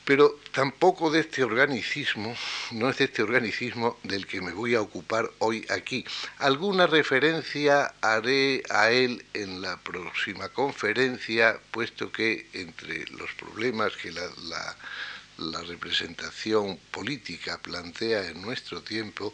pero 0.04 0.38
tampoco 0.52 1.10
de 1.10 1.20
este 1.20 1.42
organicismo, 1.44 2.34
no 2.72 2.90
es 2.90 2.98
de 2.98 3.04
este 3.04 3.22
organicismo 3.22 3.98
del 4.02 4.26
que 4.26 4.40
me 4.40 4.52
voy 4.52 4.74
a 4.74 4.80
ocupar 4.80 5.30
hoy 5.38 5.66
aquí. 5.70 6.04
Alguna 6.38 6.86
referencia 6.86 7.94
haré 8.00 8.62
a 8.70 8.90
él 8.90 9.24
en 9.34 9.62
la 9.62 9.76
próxima 9.78 10.48
conferencia, 10.50 11.58
puesto 11.70 12.12
que 12.12 12.46
entre 12.52 13.06
los 13.10 13.32
problemas 13.32 13.96
que 13.96 14.12
la 14.12 14.24
la 14.48 14.76
representación 15.66 16.78
política 16.90 17.58
plantea 17.60 18.28
en 18.28 18.40
nuestro 18.42 18.82
tiempo 18.82 19.32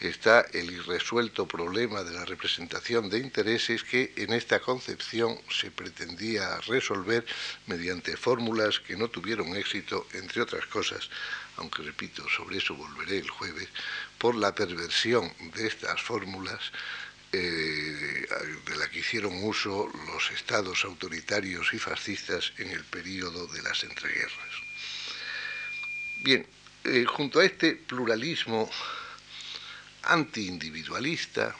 está 0.00 0.40
el 0.52 0.70
irresuelto 0.70 1.46
problema 1.46 2.02
de 2.02 2.12
la 2.12 2.24
representación 2.24 3.10
de 3.10 3.18
intereses 3.18 3.82
que 3.84 4.12
en 4.16 4.32
esta 4.32 4.60
concepción 4.60 5.38
se 5.50 5.70
pretendía 5.70 6.58
resolver 6.60 7.26
mediante 7.66 8.16
fórmulas 8.16 8.80
que 8.80 8.96
no 8.96 9.08
tuvieron 9.08 9.56
éxito, 9.56 10.06
entre 10.14 10.42
otras 10.42 10.66
cosas, 10.66 11.10
aunque 11.56 11.82
repito, 11.82 12.26
sobre 12.28 12.58
eso 12.58 12.74
volveré 12.74 13.18
el 13.18 13.28
jueves, 13.28 13.68
por 14.18 14.34
la 14.34 14.54
perversión 14.54 15.30
de 15.54 15.66
estas 15.66 16.00
fórmulas 16.00 16.60
eh, 17.32 18.26
de 18.66 18.76
la 18.76 18.88
que 18.90 19.00
hicieron 19.00 19.44
uso 19.44 19.88
los 20.06 20.30
estados 20.30 20.84
autoritarios 20.84 21.72
y 21.74 21.78
fascistas 21.78 22.52
en 22.58 22.70
el 22.70 22.84
período 22.84 23.46
de 23.48 23.62
las 23.62 23.84
entreguerras. 23.84 24.70
Bien, 26.22 26.46
eh, 26.84 27.06
junto 27.06 27.40
a 27.40 27.46
este 27.46 27.76
pluralismo 27.76 28.68
antiindividualista, 30.02 31.56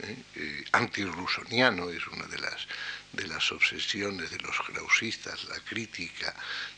eh, 0.00 0.16
eh, 0.36 0.64
antirusoniano, 0.72 1.90
es 1.90 2.06
una 2.06 2.24
de 2.24 2.38
las, 2.38 2.66
de 3.12 3.26
las 3.26 3.52
obsesiones 3.52 4.30
de 4.30 4.38
los 4.38 4.56
grausistas, 4.68 5.44
la 5.50 5.60
crítica 5.60 6.34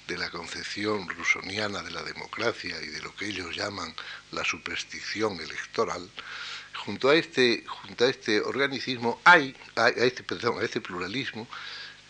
de 0.08 0.18
la 0.18 0.30
concepción 0.30 1.08
rusoniana 1.08 1.80
de 1.84 1.92
la 1.92 2.02
democracia 2.02 2.76
y 2.82 2.86
de 2.86 3.00
lo 3.02 3.14
que 3.14 3.26
ellos 3.26 3.54
llaman 3.54 3.94
la 4.32 4.44
superstición 4.44 5.40
electoral, 5.40 6.10
junto 6.75 7.10
a 7.10 7.14
este, 7.14 7.64
junto 7.68 8.04
a 8.04 8.10
este 8.10 8.40
organicismo 8.40 9.20
hay, 9.22 9.54
a 9.76 9.90
este, 9.90 10.25
perdón, 10.25 10.60
a 10.60 10.64
este 10.64 10.80
pluralismo, 10.80 11.46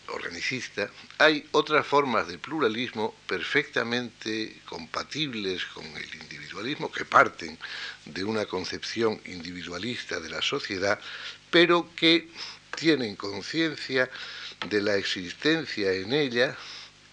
organicista, 0.09 0.89
hay 1.17 1.47
otras 1.51 1.85
formas 1.85 2.27
de 2.27 2.37
pluralismo 2.37 3.15
perfectamente 3.27 4.61
compatibles 4.65 5.65
con 5.65 5.85
el 5.85 6.15
individualismo, 6.21 6.91
que 6.91 7.05
parten 7.05 7.57
de 8.05 8.23
una 8.23 8.45
concepción 8.45 9.21
individualista 9.25 10.19
de 10.19 10.29
la 10.29 10.41
sociedad, 10.41 10.99
pero 11.51 11.89
que 11.95 12.29
tienen 12.75 13.15
conciencia 13.15 14.09
de 14.69 14.81
la 14.81 14.95
existencia 14.95 15.91
en 15.93 16.13
ella, 16.13 16.55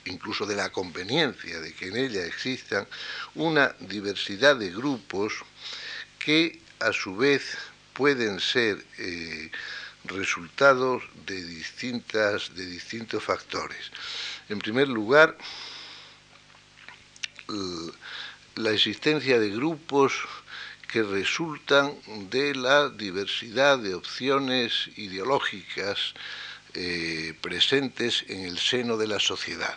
incluso 0.04 0.46
de 0.46 0.56
la 0.56 0.70
conveniencia 0.70 1.60
de 1.60 1.72
que 1.74 1.88
en 1.88 1.96
ella 1.96 2.24
existan 2.26 2.86
una 3.34 3.74
diversidad 3.80 4.56
de 4.56 4.70
grupos 4.70 5.32
que 6.18 6.60
a 6.80 6.92
su 6.92 7.16
vez 7.16 7.56
pueden 7.92 8.40
ser 8.40 8.84
eh, 8.98 9.50
resultados 10.04 11.02
de, 11.26 11.42
distintas, 11.44 12.54
de 12.54 12.66
distintos 12.66 13.22
factores. 13.22 13.90
En 14.48 14.58
primer 14.58 14.88
lugar, 14.88 15.36
la 18.56 18.70
existencia 18.70 19.38
de 19.38 19.50
grupos 19.50 20.12
que 20.90 21.02
resultan 21.02 21.94
de 22.30 22.54
la 22.54 22.88
diversidad 22.88 23.78
de 23.78 23.94
opciones 23.94 24.90
ideológicas 24.96 26.14
eh, 26.74 27.34
presentes 27.40 28.24
en 28.28 28.44
el 28.44 28.58
seno 28.58 28.96
de 28.96 29.08
la 29.08 29.18
sociedad. 29.18 29.76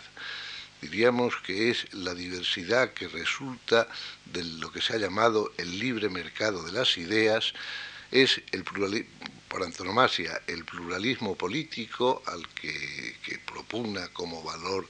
Diríamos 0.80 1.34
que 1.44 1.70
es 1.70 1.92
la 1.92 2.14
diversidad 2.14 2.92
que 2.92 3.08
resulta 3.08 3.88
de 4.26 4.44
lo 4.44 4.70
que 4.70 4.80
se 4.80 4.94
ha 4.94 4.98
llamado 4.98 5.52
el 5.56 5.78
libre 5.78 6.08
mercado 6.08 6.62
de 6.62 6.72
las 6.72 6.96
ideas, 6.98 7.52
es 8.12 8.40
el 8.52 8.62
pluralismo, 8.62 9.10
por 9.48 9.62
antonomasia 9.62 10.42
el 10.46 10.64
pluralismo 10.64 11.34
político 11.34 12.22
al 12.26 12.46
que, 12.48 13.16
propugna 13.46 14.08
como 14.08 14.42
valor 14.42 14.86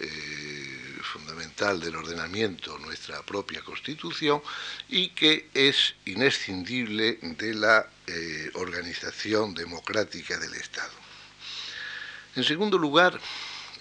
eh, 0.00 0.98
fundamental 1.02 1.80
del 1.80 1.96
ordenamiento 1.96 2.78
nuestra 2.78 3.22
propia 3.22 3.62
Constitución 3.62 4.40
y 4.88 5.10
que 5.10 5.48
es 5.54 5.94
inescindible 6.04 7.18
de 7.22 7.54
la 7.54 7.88
eh, 8.06 8.50
organización 8.54 9.54
democrática 9.54 10.38
del 10.38 10.54
Estado. 10.54 10.92
En 12.36 12.44
segundo 12.44 12.78
lugar, 12.78 13.18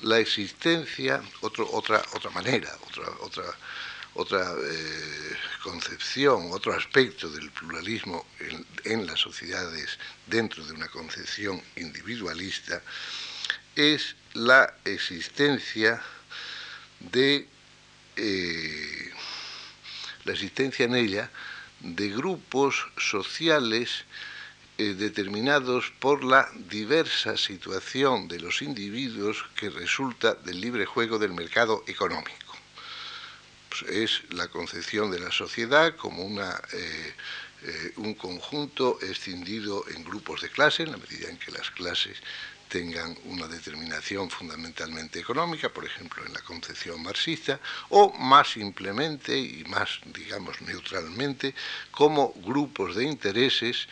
la 0.01 0.19
existencia, 0.19 1.21
otra, 1.41 2.01
otra 2.13 2.29
manera, 2.31 2.75
otra, 2.87 3.09
otra 3.21 3.43
otra 4.17 4.51
eh, 4.51 5.37
concepción, 5.63 6.49
otro 6.51 6.73
aspecto 6.73 7.29
del 7.29 7.51
pluralismo 7.51 8.25
en, 8.83 9.05
las 9.05 9.19
sociedades 9.19 9.99
dentro 10.25 10.65
de 10.65 10.73
una 10.73 10.87
concepción 10.87 11.61
individualista, 11.75 12.81
es 13.75 14.15
la 14.33 14.73
existencia 14.85 16.01
de 16.99 17.47
eh, 18.15 19.11
la 20.23 20.31
existencia 20.33 20.85
en 20.85 20.95
ella 20.95 21.29
de 21.81 22.09
grupos 22.09 22.87
sociales 22.97 24.03
eh, 24.79 24.95
determinados 24.97 25.93
por 25.99 26.23
la 26.23 26.49
diversa 26.69 27.37
situación 27.37 28.27
de 28.27 28.39
los 28.39 28.63
individuos 28.63 29.45
que 29.55 29.69
resulta 29.69 30.33
del 30.33 30.59
libre 30.59 30.87
juego 30.87 31.19
del 31.19 31.33
mercado 31.33 31.83
económico 31.85 32.46
es 33.83 34.21
la 34.31 34.47
concepción 34.47 35.11
de 35.11 35.19
la 35.19 35.31
sociedad 35.31 35.95
como 35.95 36.23
una, 36.23 36.61
eh, 36.73 37.13
eh, 37.63 37.93
un 37.97 38.13
conjunto 38.13 38.99
escindido 39.01 39.83
en 39.89 40.03
grupos 40.03 40.41
de 40.41 40.49
clase, 40.49 40.83
en 40.83 40.91
la 40.91 40.97
medida 40.97 41.29
en 41.29 41.37
que 41.37 41.51
las 41.51 41.69
clases 41.71 42.17
tengan 42.67 43.17
una 43.25 43.47
determinación 43.47 44.29
fundamentalmente 44.29 45.19
económica, 45.19 45.69
por 45.69 45.85
ejemplo, 45.85 46.25
en 46.25 46.33
la 46.33 46.41
concepción 46.41 47.01
marxista, 47.01 47.59
o 47.89 48.13
más 48.13 48.51
simplemente 48.51 49.37
y 49.37 49.63
más, 49.65 49.99
digamos, 50.13 50.61
neutralmente, 50.61 51.55
como 51.91 52.33
grupos 52.35 52.95
de 52.95 53.05
intereses, 53.05 53.87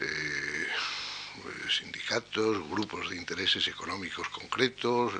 eh, 0.00 0.66
sindicatos, 1.68 2.68
grupos 2.68 3.10
de 3.10 3.16
intereses 3.16 3.66
económicos 3.68 4.28
concretos, 4.28 5.14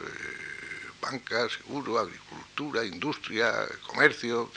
banca, 1.00 1.48
seguro, 1.48 1.98
agricultura, 1.98 2.84
industria, 2.84 3.66
comercio, 3.86 4.50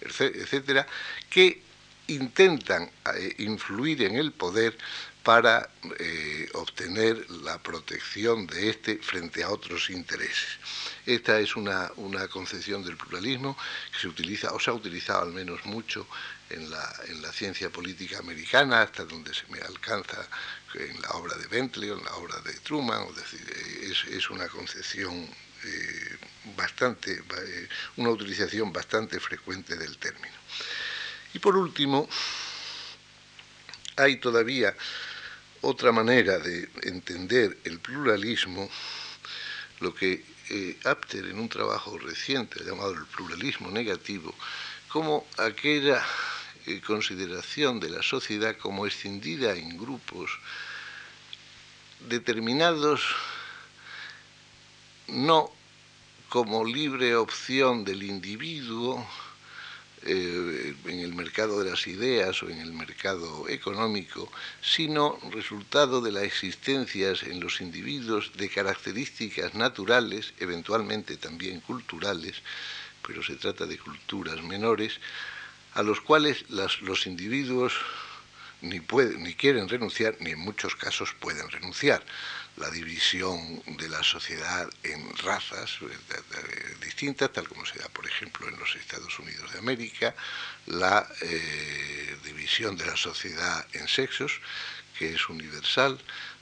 etcétera, 0.00 0.86
que 1.28 1.62
intentan 2.08 2.90
eh, 3.14 3.34
influir 3.38 4.02
en 4.02 4.16
el 4.16 4.32
poder 4.32 4.76
para 5.22 5.68
eh, 5.98 6.48
obtener 6.54 7.30
la 7.30 7.58
protección 7.58 8.46
de 8.46 8.70
éste 8.70 8.98
frente 8.98 9.42
a 9.42 9.50
otros 9.50 9.90
intereses. 9.90 10.58
Esta 11.04 11.38
es 11.38 11.56
una, 11.56 11.90
una, 11.96 12.26
concepción 12.28 12.82
del 12.84 12.96
pluralismo 12.96 13.56
que 13.92 13.98
se 13.98 14.08
utiliza, 14.08 14.52
o 14.52 14.58
se 14.58 14.70
ha 14.70 14.74
utilizado 14.74 15.22
al 15.22 15.32
menos 15.32 15.64
mucho 15.66 16.06
en 16.48 16.70
la, 16.70 16.94
en 17.08 17.20
la 17.20 17.32
ciencia 17.32 17.70
política 17.70 18.18
americana, 18.18 18.82
hasta 18.82 19.04
donde 19.04 19.34
se 19.34 19.46
me 19.48 19.60
alcanza 19.60 20.26
en 20.74 21.00
la 21.02 21.10
obra 21.10 21.36
de 21.36 21.46
Bentley 21.48 21.90
o 21.90 21.98
en 21.98 22.04
la 22.04 22.14
obra 22.14 22.40
de 22.40 22.54
Truman, 22.54 23.14
decir, 23.14 23.46
es, 23.82 24.04
es 24.12 24.30
una 24.30 24.48
concepción 24.48 25.28
eh, 25.64 26.16
bastante, 26.56 27.12
eh, 27.12 27.68
una 27.96 28.10
utilización 28.10 28.72
bastante 28.72 29.20
frecuente 29.20 29.76
del 29.76 29.98
término. 29.98 30.34
Y 31.34 31.38
por 31.38 31.56
último, 31.56 32.08
hay 33.96 34.16
todavía 34.16 34.74
otra 35.60 35.92
manera 35.92 36.38
de 36.38 36.68
entender 36.82 37.58
el 37.64 37.78
pluralismo, 37.80 38.70
lo 39.80 39.94
que 39.94 40.24
eh, 40.48 40.78
Apter 40.84 41.26
en 41.26 41.38
un 41.38 41.48
trabajo 41.48 41.98
reciente 41.98 42.60
ha 42.60 42.66
llamado 42.66 42.92
el 42.92 43.04
pluralismo 43.04 43.70
negativo, 43.70 44.34
como 44.88 45.26
aquella 45.36 46.04
consideración 46.86 47.80
de 47.80 47.90
la 47.90 48.02
sociedad 48.02 48.56
como 48.56 48.86
escindida 48.86 49.54
en 49.54 49.76
grupos 49.76 50.30
determinados 52.08 53.02
no 55.12 55.50
como 56.28 56.64
libre 56.64 57.16
opción 57.16 57.84
del 57.84 58.02
individuo 58.02 59.04
eh, 60.02 60.74
en 60.86 61.00
el 61.00 61.12
mercado 61.12 61.62
de 61.62 61.70
las 61.70 61.86
ideas 61.86 62.42
o 62.42 62.48
en 62.48 62.60
el 62.60 62.72
mercado 62.72 63.48
económico, 63.48 64.30
sino 64.62 65.18
resultado 65.30 66.00
de 66.00 66.12
las 66.12 66.22
existencias 66.22 67.22
en 67.24 67.40
los 67.40 67.60
individuos 67.60 68.32
de 68.36 68.48
características 68.48 69.54
naturales, 69.54 70.32
eventualmente 70.38 71.18
también 71.18 71.60
culturales, 71.60 72.36
pero 73.06 73.22
se 73.22 73.34
trata 73.34 73.66
de 73.66 73.76
culturas 73.76 74.42
menores, 74.42 75.00
a 75.74 75.82
los 75.82 76.00
cuales 76.00 76.48
los 76.48 77.06
individuos 77.06 77.74
ni, 78.62 78.80
pueden, 78.80 79.22
ni 79.22 79.34
quieren 79.34 79.68
renunciar, 79.68 80.16
ni 80.20 80.30
en 80.30 80.38
muchos 80.38 80.76
casos 80.76 81.14
pueden 81.18 81.48
renunciar. 81.50 82.04
La 82.56 82.70
división 82.70 83.62
de 83.78 83.88
la 83.88 84.02
sociedad 84.02 84.68
en 84.82 85.16
razas 85.18 85.78
eh, 85.82 86.76
distintas, 86.84 87.32
tal 87.32 87.48
como 87.48 87.64
se 87.64 87.78
da, 87.78 87.88
por 87.88 88.06
ejemplo, 88.06 88.48
en 88.48 88.58
los 88.58 88.74
Estados 88.76 89.18
Unidos 89.18 89.52
de 89.52 89.58
América, 89.60 90.14
la 90.66 91.08
eh, 91.22 92.16
división 92.24 92.76
de 92.76 92.86
la 92.86 92.96
sociedad 92.96 93.66
en 93.72 93.88
sexos, 93.88 94.40
que 94.98 95.14
es 95.14 95.28
universal, 95.28 95.98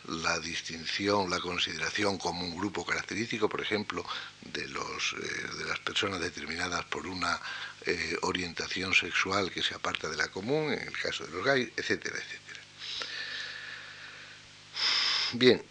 la 0.09 0.39
distinción, 0.39 1.31
la 1.31 1.41
consideración 1.41 2.19
como 2.19 2.45
un 2.45 2.57
grupo 2.57 2.85
característico, 2.85 3.49
por 3.49 3.61
ejemplo, 3.61 4.05
de, 4.43 4.67
los, 4.69 5.15
eh, 5.15 5.57
de 5.59 5.65
las 5.65 5.79
personas 5.81 6.21
determinadas 6.21 6.85
por 6.87 7.07
una 7.07 7.41
orientación 8.23 8.93
sexual 8.93 9.51
que 9.51 9.63
se 9.63 9.75
aparta 9.75 10.11
de 10.11 10.17
la 10.17 10.29
común, 10.29 10.73
en 10.73 10.87
el 10.89 10.99
caso 10.99 11.25
de 11.25 11.33
los 11.33 11.43
gays, 11.43 11.71
etcétera, 11.75 12.17
etcétera. 12.17 12.61
Bien, 15.33 15.63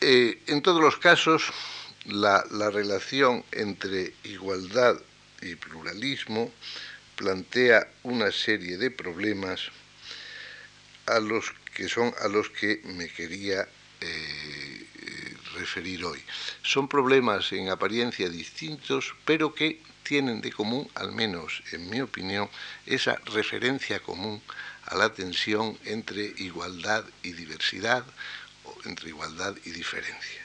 eh, 0.00 0.42
en 0.46 0.62
todos 0.62 0.80
los 0.80 0.96
casos, 0.96 1.52
la, 2.06 2.44
relación 2.70 3.44
entre 3.50 4.14
igualdad 4.22 5.00
y 5.40 5.56
pluralismo 5.56 6.52
plantea 7.16 7.88
una 8.04 8.30
serie 8.30 8.78
de 8.78 8.90
problemas 8.90 9.60
a 11.06 11.18
los 11.18 11.52
que 11.74 11.88
son 11.88 12.14
a 12.20 12.28
los 12.28 12.50
que 12.50 12.80
me 12.84 13.08
quería 13.08 13.68
eh, 14.00 14.86
referir 15.54 16.04
hoy. 16.04 16.22
Son 16.62 16.88
problemas 16.88 17.52
en 17.52 17.68
apariencia 17.68 18.28
distintos, 18.28 19.14
pero 19.24 19.54
que 19.54 19.80
tienen 20.02 20.40
de 20.40 20.52
común, 20.52 20.90
al 20.94 21.12
menos 21.12 21.62
en 21.72 21.88
mi 21.88 22.00
opinión, 22.00 22.50
esa 22.86 23.16
referencia 23.26 24.00
común 24.00 24.42
a 24.86 24.96
la 24.96 25.12
tensión 25.12 25.78
entre 25.84 26.34
igualdad 26.38 27.04
y 27.22 27.32
diversidad, 27.32 28.04
entre 28.84 29.08
igualdad 29.10 29.56
y 29.64 29.70
diferencia. 29.70 30.42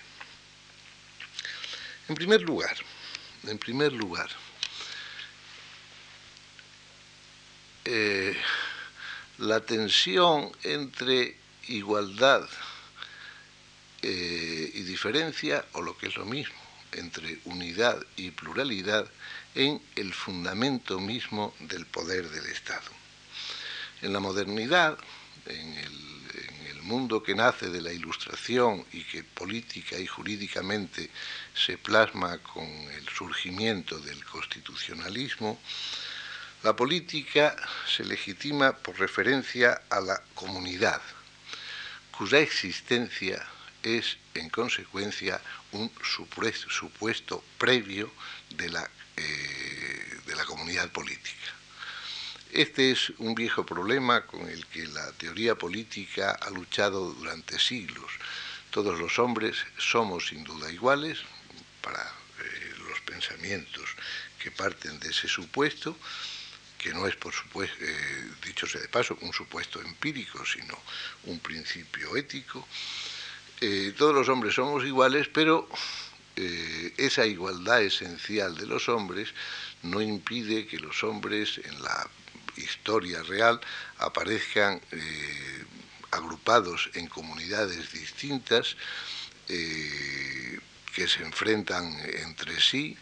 En 2.08 2.16
primer 2.16 2.42
lugar, 2.42 2.78
en 3.46 3.58
primer 3.58 3.92
lugar, 3.92 4.30
eh, 7.86 8.38
la 9.38 9.60
tensión 9.60 10.52
entre 10.64 11.36
igualdad 11.68 12.48
eh, 14.02 14.72
y 14.74 14.82
diferencia, 14.84 15.66
o 15.74 15.82
lo 15.82 15.98
que 15.98 16.08
es 16.08 16.16
lo 16.16 16.26
mismo, 16.26 16.56
entre 16.94 17.40
unidad 17.46 18.04
y 18.16 18.32
pluralidad 18.32 19.08
en 19.56 19.82
el 19.96 20.14
fundamento 20.14 21.00
mismo 21.00 21.54
del 21.60 21.86
poder 21.86 22.30
del 22.30 22.46
Estado. 22.46 22.90
En 24.02 24.14
la 24.14 24.20
modernidad, 24.20 24.98
en 25.46 25.74
el, 25.78 26.08
mundo 26.88 27.22
que 27.22 27.36
nace 27.36 27.68
de 27.68 27.82
la 27.82 27.92
ilustración 27.92 28.86
y 28.94 29.04
que 29.04 29.22
política 29.22 30.00
y 30.00 30.08
jurídicamente 30.08 31.10
se 31.54 31.78
plasma 31.78 32.38
con 32.38 32.66
el 32.66 33.06
surgimiento 33.10 34.00
del 34.00 34.24
constitucionalismo, 34.24 35.60
la 36.64 36.76
política 36.76 37.56
se 37.88 38.04
legitima 38.04 38.76
por 38.78 39.00
referencia 39.00 39.82
a 39.90 40.02
la 40.02 40.22
comunidad, 40.34 41.02
cuya 42.18 42.40
existencia 42.40 43.46
es 43.84 44.18
en 44.34 44.50
consecuencia 44.50 45.40
un 45.72 45.92
supuesto, 46.04 47.44
previo 47.58 48.12
de 48.50 48.70
la, 48.70 48.90
eh, 49.16 50.20
de 50.26 50.36
la 50.36 50.46
comunidad 50.46 50.92
política. 50.92 51.54
Este 52.52 52.92
es 52.92 53.12
un 53.18 53.36
viejo 53.36 53.66
problema 53.66 54.26
con 54.26 54.50
el 54.50 54.66
que 54.68 54.88
la 54.88 55.12
teoría 55.14 55.56
política 55.56 56.32
ha 56.32 56.50
luchado 56.50 57.14
durante 57.14 57.60
siglos. 57.60 58.12
Todos 58.72 58.98
los 58.98 59.20
hombres 59.20 59.58
somos 59.78 60.28
sin 60.28 60.44
duda 60.44 60.72
iguales 60.72 61.20
para 61.82 62.02
eh, 62.02 62.74
los 62.88 63.00
pensamientos 63.02 63.90
que 64.40 64.50
parten 64.52 65.00
de 65.00 65.10
ese 65.10 65.28
supuesto, 65.28 65.98
que 66.78 66.94
no 66.94 67.08
es, 67.08 67.16
por 67.16 67.34
supuesto, 67.34 67.76
eh, 67.82 68.32
dicho 68.46 68.68
sea 68.68 68.82
de 68.82 68.90
paso, 68.90 69.18
un 69.22 69.34
supuesto 69.34 69.82
empírico, 69.82 70.46
sino 70.46 70.78
un 71.26 71.40
principio 71.40 72.16
ético. 72.16 72.68
Eh, 73.62 73.94
todos 73.98 74.14
los 74.14 74.30
hombres 74.30 74.54
somos 74.56 74.84
iguales, 74.86 75.28
pero 75.28 75.68
esa 76.98 77.26
igualdad 77.26 77.82
esencial 77.82 78.56
de 78.56 78.68
los 78.68 78.90
hombres 78.90 79.34
no 79.82 80.02
impide 80.02 80.68
que 80.68 80.78
los 80.78 81.04
hombres 81.04 81.60
en 81.64 81.82
la 81.82 82.08
historia 82.58 83.24
real 83.24 83.60
aparezcan 84.00 84.82
eh, 84.92 85.66
agrupados 86.12 86.90
en 86.94 87.08
comunidades 87.08 87.92
distintas 87.92 88.76
eh, 89.50 90.60
que 90.94 91.08
se 91.08 91.24
enfrentan 91.24 91.98
entre 92.22 92.60
sí, 92.60 92.98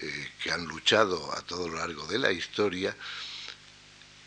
eh, 0.00 0.30
que 0.42 0.52
han 0.52 0.64
luchado 0.66 1.32
a 1.36 1.42
todo 1.42 1.68
lo 1.68 1.78
largo 1.78 2.06
de 2.06 2.18
la 2.18 2.30
historia. 2.30 2.96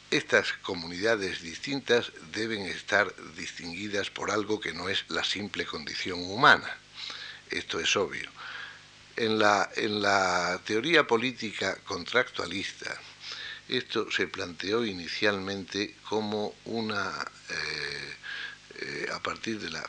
Estas 0.09 0.51
comunidades 0.61 1.41
distintas 1.41 2.11
deben 2.33 2.65
estar 2.65 3.13
distinguidas 3.35 4.09
por 4.09 4.31
algo 4.31 4.59
que 4.59 4.73
no 4.73 4.89
es 4.89 5.05
la 5.07 5.23
simple 5.23 5.65
condición 5.65 6.21
humana. 6.23 6.69
Esto 7.49 7.79
es 7.79 7.95
obvio. 7.95 8.29
En 9.15 9.39
la, 9.39 9.69
en 9.75 10.01
la 10.01 10.59
teoría 10.65 11.07
política 11.07 11.77
contractualista, 11.85 12.99
esto 13.69 14.11
se 14.11 14.27
planteó 14.27 14.85
inicialmente 14.85 15.95
como 16.09 16.55
una, 16.65 17.09
eh, 17.49 18.15
eh, 18.79 19.09
a 19.13 19.19
partir 19.19 19.59
de 19.61 19.69
la 19.69 19.83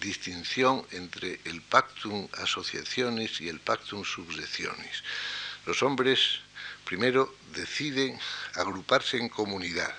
distinción 0.00 0.86
entre 0.92 1.40
el 1.44 1.62
pactum 1.62 2.28
asociaciones 2.38 3.40
y 3.40 3.48
el 3.48 3.60
pactum 3.60 4.04
subsecciones. 4.04 5.02
Los 5.66 5.82
hombres 5.82 6.40
primero 6.84 7.34
deciden 7.52 8.18
agruparse 8.54 9.16
en 9.16 9.28
comunidad 9.28 9.94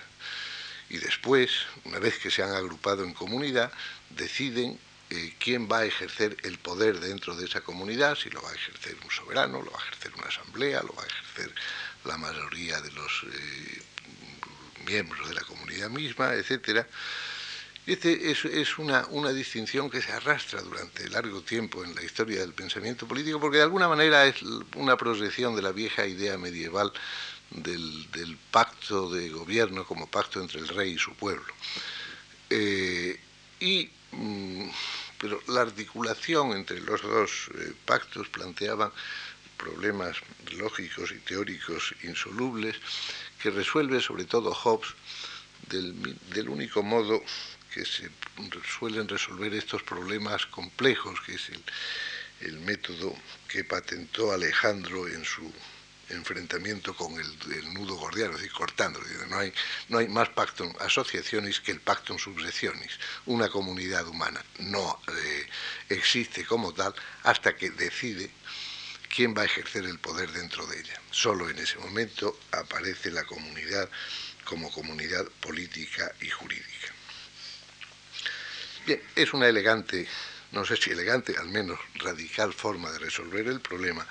y 0.90 0.98
después, 0.98 1.50
una 1.84 1.98
vez 1.98 2.18
que 2.18 2.30
se 2.30 2.42
han 2.42 2.52
agrupado 2.52 3.04
en 3.04 3.12
comunidad, 3.12 3.70
deciden 4.10 4.78
eh, 5.10 5.34
quién 5.38 5.68
va 5.70 5.78
a 5.78 5.84
ejercer 5.84 6.36
el 6.42 6.58
poder 6.58 7.00
dentro 7.00 7.34
de 7.36 7.44
esa 7.44 7.60
comunidad, 7.60 8.16
si 8.16 8.30
lo 8.30 8.42
va 8.42 8.50
a 8.50 8.54
ejercer 8.54 8.96
un 9.04 9.10
soberano, 9.10 9.62
lo 9.62 9.70
va 9.70 9.78
a 9.78 9.82
ejercer 9.82 10.12
una 10.14 10.28
asamblea, 10.28 10.82
lo 10.82 10.94
va 10.94 11.02
a 11.02 11.06
ejercer 11.06 11.54
la 12.04 12.16
mayoría 12.16 12.80
de 12.80 12.90
los 12.92 13.24
eh, 13.32 13.82
miembros 14.86 15.28
de 15.28 15.34
la 15.34 15.42
comunidad 15.42 15.90
misma, 15.90 16.34
etc. 16.34 16.86
Este 17.88 18.30
es, 18.30 18.76
una, 18.76 19.06
una, 19.12 19.32
distinción 19.32 19.88
que 19.88 20.02
se 20.02 20.12
arrastra 20.12 20.60
durante 20.60 21.08
largo 21.08 21.40
tiempo 21.40 21.82
en 21.82 21.94
la 21.94 22.02
historia 22.02 22.40
del 22.40 22.52
pensamiento 22.52 23.08
político, 23.08 23.40
porque 23.40 23.56
de 23.56 23.62
alguna 23.62 23.88
manera 23.88 24.26
es 24.26 24.42
una 24.76 24.98
proyección 24.98 25.56
de 25.56 25.62
la 25.62 25.72
vieja 25.72 26.06
idea 26.06 26.36
medieval 26.36 26.92
del, 27.50 28.36
pacto 28.50 29.08
de 29.08 29.30
gobierno 29.30 29.86
como 29.86 30.06
pacto 30.06 30.38
entre 30.38 30.60
el 30.60 30.68
rey 30.68 30.92
y 30.92 30.98
su 30.98 31.14
pueblo. 31.14 31.50
Eh, 32.50 33.18
y, 33.58 33.88
mm, 34.12 34.68
pero 35.18 35.40
la 35.48 35.62
articulación 35.62 36.52
entre 36.52 36.82
los 36.82 37.00
dos 37.00 37.48
eh, 37.54 37.72
pactos 37.86 38.28
planteaba 38.28 38.92
problemas 39.56 40.18
lógicos 40.58 41.10
y 41.12 41.20
teóricos 41.20 41.94
insolubles 42.02 42.76
que 43.42 43.48
resuelve 43.48 44.02
sobre 44.02 44.26
todo 44.26 44.52
Hobbes 44.52 44.90
del, 45.68 46.48
único 46.48 46.82
modo 46.82 47.22
que 47.78 47.84
se 47.84 48.10
suelen 48.76 49.06
resolver 49.06 49.54
estos 49.54 49.84
problemas 49.84 50.46
complejos, 50.46 51.20
que 51.24 51.34
es 51.34 51.50
el, 52.40 52.58
método 52.58 53.14
que 53.46 53.62
patentó 53.62 54.32
Alejandro 54.32 55.06
en 55.06 55.24
su 55.24 55.52
enfrentamiento 56.08 56.96
con 56.96 57.12
el, 57.20 57.74
nudo 57.74 57.94
gordiano, 57.94 58.32
es 58.32 58.38
decir, 58.38 58.52
cortando. 58.52 59.00
No 59.28 59.38
hay, 59.38 59.52
no 59.90 59.98
hay 59.98 60.08
más 60.08 60.28
pacto 60.30 60.64
asociaciones 60.80 61.60
que 61.60 61.70
el 61.70 61.80
pacto 61.80 62.12
en 62.12 62.18
subsecciones. 62.18 62.98
Una 63.26 63.48
comunidad 63.48 64.06
humana 64.08 64.44
no 64.58 65.00
eh, 65.08 65.48
existe 65.88 66.44
como 66.44 66.74
tal 66.74 66.92
hasta 67.22 67.56
que 67.56 67.70
decide 67.70 68.30
quién 69.08 69.34
va 69.36 69.42
a 69.42 69.46
ejercer 69.46 69.84
el 69.84 70.00
poder 70.00 70.32
dentro 70.32 70.66
de 70.66 70.80
ella. 70.80 71.00
Solo 71.12 71.48
en 71.48 71.58
ese 71.58 71.78
momento 71.78 72.40
aparece 72.50 73.12
la 73.12 73.24
comunidad 73.24 73.88
como 74.44 74.72
comunidad 74.72 75.26
política 75.40 76.10
y 76.20 76.30
jurídica. 76.30 76.97
Bien, 78.88 79.02
es 79.14 79.34
una 79.34 79.46
elegante, 79.46 80.08
no 80.52 80.64
sé 80.64 80.74
si 80.78 80.88
elegante, 80.88 81.36
al 81.36 81.48
menos 81.48 81.78
radical 81.96 82.54
forma 82.54 82.90
de 82.90 82.98
resolver 82.98 83.46
el 83.46 83.60
problema, 83.60 84.08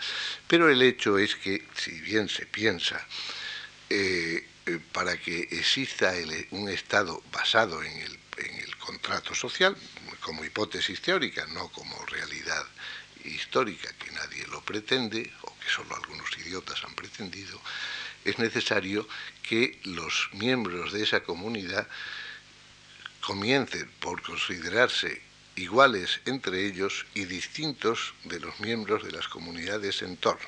pero 0.48 0.70
el 0.70 0.84
hecho 0.84 1.18
es 1.18 1.36
que, 1.36 1.66
si 1.76 2.00
bien 2.02 2.30
se 2.30 2.46
piensa, 2.46 3.04
eh, 3.90 4.48
eh, 4.68 4.80
para 4.92 5.18
que 5.18 5.40
exista 5.50 6.14
un 6.52 6.70
Estado 6.70 7.24
basado 7.32 7.82
en 7.82 7.92
el, 7.92 8.20
en 8.38 8.56
el 8.60 8.78
contrato 8.78 9.34
social, 9.34 9.76
como 10.22 10.46
hipótesis 10.46 11.02
teórica, 11.02 11.48
no 11.48 11.70
como 11.70 12.06
realidad 12.06 12.64
histórica 13.26 13.92
que 13.94 14.12
nadie 14.12 14.46
lo 14.46 14.62
pretende, 14.62 15.34
o 15.42 15.58
que 15.58 15.70
solo 15.70 15.96
algunos 15.96 16.38
idiotas 16.38 16.84
han 16.84 16.94
pretendido, 16.94 17.60
es 18.24 18.38
necesario 18.38 19.08
que 19.42 19.80
los 19.86 20.30
miembros 20.34 20.94
de 20.94 21.02
esa 21.02 21.22
comunidad 21.22 21.88
comiencen 23.28 23.92
por 24.00 24.22
considerarse 24.22 25.22
iguales 25.58 26.22
entre 26.24 26.66
ellos 26.66 27.06
y 27.14 27.26
distintos 27.26 28.14
de 28.24 28.40
los 28.40 28.58
miembros 28.62 29.04
de 29.04 29.12
las 29.12 29.28
comunidades 29.28 30.02
en 30.02 30.16
torno. 30.16 30.48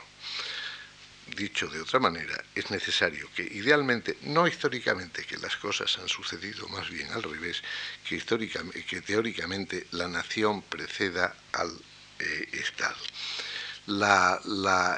Dicho 1.35 1.67
de 1.67 1.81
otra 1.81 1.99
manera, 1.99 2.41
es 2.55 2.71
necesario 2.71 3.27
que 3.35 3.43
idealmente, 3.43 4.17
no 4.21 4.47
históricamente, 4.47 5.25
que 5.25 5.35
las 5.37 5.57
cosas 5.57 5.97
han 5.97 6.07
sucedido 6.07 6.69
más 6.69 6.89
bien 6.89 7.11
al 7.11 7.21
revés, 7.21 7.61
que, 8.07 8.15
históricamente, 8.15 9.01
teóricamente 9.01 9.87
la 9.91 10.07
nación 10.07 10.61
preceda 10.61 11.35
al 11.51 11.71
eh, 12.19 12.49
Estado. 12.53 13.03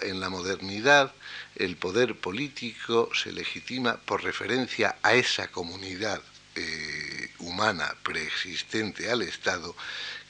en 0.04 0.20
la 0.20 0.30
modernidad, 0.30 1.15
el 1.56 1.78
poder 1.78 2.15
político 2.15 3.10
se 3.15 3.32
legitima 3.32 3.98
por 3.98 4.24
referencia 4.24 4.98
a 5.02 5.15
esa 5.15 5.48
comunidad 5.48 6.22
eh, 6.56 7.30
humana 7.40 7.96
preexistente 8.04 9.10
al 9.10 9.22
Estado 9.22 9.76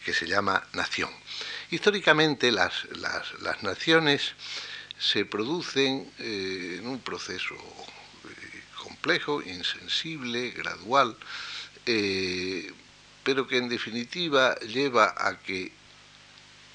que 0.05 0.13
se 0.13 0.27
llama 0.27 0.65
nación. 0.73 1.09
Históricamente 1.69 2.51
las, 2.51 2.85
naciones 3.61 4.33
se 4.99 5.25
producen 5.25 6.11
eh, 6.19 6.77
en 6.79 6.87
un 6.87 6.99
proceso 6.99 7.55
complejo, 8.83 9.41
insensible, 9.41 10.51
gradual, 10.51 11.15
pero 13.23 13.47
que 13.47 13.57
en 13.57 13.69
definitiva 13.69 14.55
lleva 14.59 15.13
a 15.17 15.39
que 15.39 15.71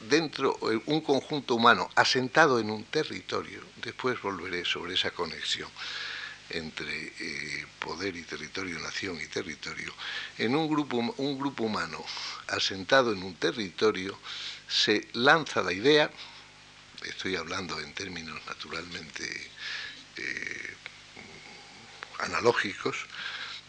dentro 0.00 0.58
eh, 0.70 0.80
un 0.86 1.00
conjunto 1.00 1.54
humano 1.54 1.88
asentado 1.94 2.58
en 2.58 2.70
un 2.70 2.84
territorio, 2.84 3.60
después 3.82 4.20
volveré 4.20 4.64
sobre 4.64 4.94
esa 4.94 5.10
conexión 5.10 5.68
entre 6.50 7.12
eh, 7.18 7.66
poder 7.78 8.16
y 8.16 8.22
territorio, 8.22 8.78
nación 8.78 9.20
y 9.20 9.26
territorio, 9.26 9.92
en 10.38 10.54
un 10.54 10.68
grupo, 10.68 10.96
un 10.98 11.38
grupo 11.38 11.64
humano 11.64 12.04
asentado 12.48 13.12
en 13.12 13.22
un 13.22 13.34
territorio 13.34 14.18
se 14.68 15.08
lanza 15.12 15.62
la 15.62 15.72
idea, 15.72 16.10
estoy 17.04 17.36
hablando 17.36 17.78
en 17.80 17.92
términos 17.94 18.40
naturalmente 18.46 19.50
eh, 20.16 20.74
analógicos, 22.20 23.06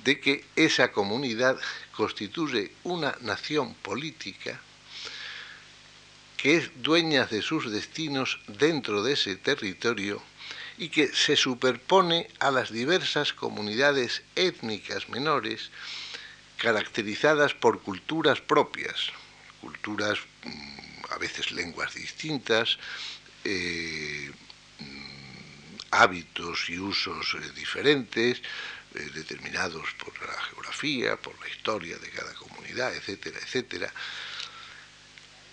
de 0.04 0.20
que 0.20 0.46
esa 0.56 0.92
comunidad 0.92 1.60
constituye 1.96 2.72
una 2.84 3.18
nación 3.22 3.74
política 3.76 4.62
que 6.38 6.58
es 6.58 6.72
dueña 6.76 7.26
de 7.26 7.42
sus 7.42 7.72
destinos 7.72 8.40
dentro 8.48 9.02
de 9.04 9.13
ese 9.13 9.36
territorio 9.36 10.22
y 10.78 10.90
que 10.90 11.08
se 11.13 11.36
superpone 11.36 12.30
a 12.40 12.52
las 12.52 12.72
diversas 12.72 13.34
comunidades 13.34 14.22
étnicas 14.36 15.10
menores 15.10 15.72
caracterizadas 16.58 17.54
por 17.54 17.82
culturas 17.82 18.42
propias, 18.42 19.12
culturas, 19.62 20.20
mm, 20.44 21.13
a 21.13 21.18
veces 21.18 21.52
lenguas 21.52 21.94
distintas, 21.94 22.78
eh, 23.44 24.32
mm, 24.80 25.78
hábitos 25.92 26.70
y 26.70 26.80
usos 26.80 27.36
eh, 27.36 27.52
diferentes, 27.56 28.42
eh, 28.96 29.10
determinados 29.13 29.88
por 30.04 30.13
la 30.28 30.42
geografía, 30.42 31.16
por 31.18 31.40
la 31.40 31.50
historia 31.50 31.98
de 31.98 32.10
cada 32.10 32.34
comunidad, 32.34 32.96
etcétera, 32.96 33.40
etcétera. 33.40 33.94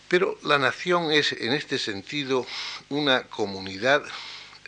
Pero 0.08 0.38
la 0.42 0.58
nación 0.58 1.10
es, 1.10 1.32
en 1.32 1.52
este 1.52 1.78
sentido, 1.78 2.46
una 2.88 3.24
comunidad 3.24 4.04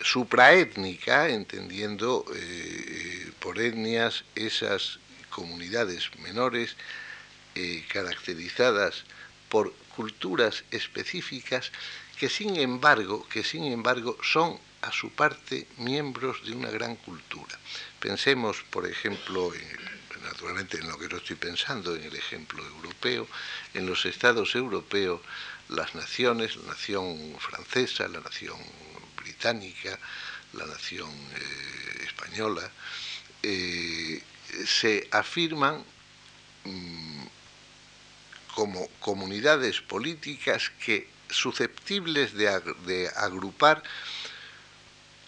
supraétnica, 0.02 1.28
entendiendo 1.28 2.24
por 3.40 3.58
etnias 3.58 4.24
esas 4.34 4.98
comunidades 5.30 6.10
menores 6.18 6.76
eh, 7.54 7.84
caracterizadas 7.88 9.04
por 9.48 9.72
culturas 9.94 10.64
específicas 10.70 11.70
que 12.18 12.28
sin 12.28 12.56
embargo, 12.56 13.28
que 13.28 13.44
sin 13.44 13.64
embargo 13.64 14.18
son 14.22 14.58
a 14.82 14.90
su 14.92 15.10
parte 15.10 15.66
miembros 15.76 16.44
de 16.46 16.52
una 16.52 16.70
gran 16.70 16.96
cultura. 16.96 17.58
Pensemos, 18.00 18.64
por 18.70 18.86
ejemplo, 18.86 19.52
naturalmente 20.22 20.78
en 20.78 20.88
lo 20.88 20.98
que 20.98 21.08
no 21.08 21.18
estoy 21.18 21.36
pensando, 21.36 21.94
en 21.94 22.04
el 22.04 22.16
ejemplo 22.16 22.64
europeo, 22.66 23.28
en 23.74 23.86
los 23.86 24.06
estados 24.06 24.54
europeos, 24.54 25.20
las 25.68 25.94
naciones, 25.94 26.56
la 26.56 26.72
nación 26.72 27.36
francesa, 27.38 28.08
la 28.08 28.20
nación 28.20 28.58
británica, 29.36 29.98
la 30.54 30.66
nación 30.66 31.10
eh, 31.10 32.04
española, 32.04 32.70
eh, 33.42 34.22
se 34.66 35.08
afirman 35.10 35.84
mm, 36.64 37.24
como 38.54 38.88
comunidades 39.00 39.82
políticas 39.82 40.72
que 40.84 41.08
susceptibles 41.28 42.32
de, 42.34 43.10
agrupar, 43.16 43.82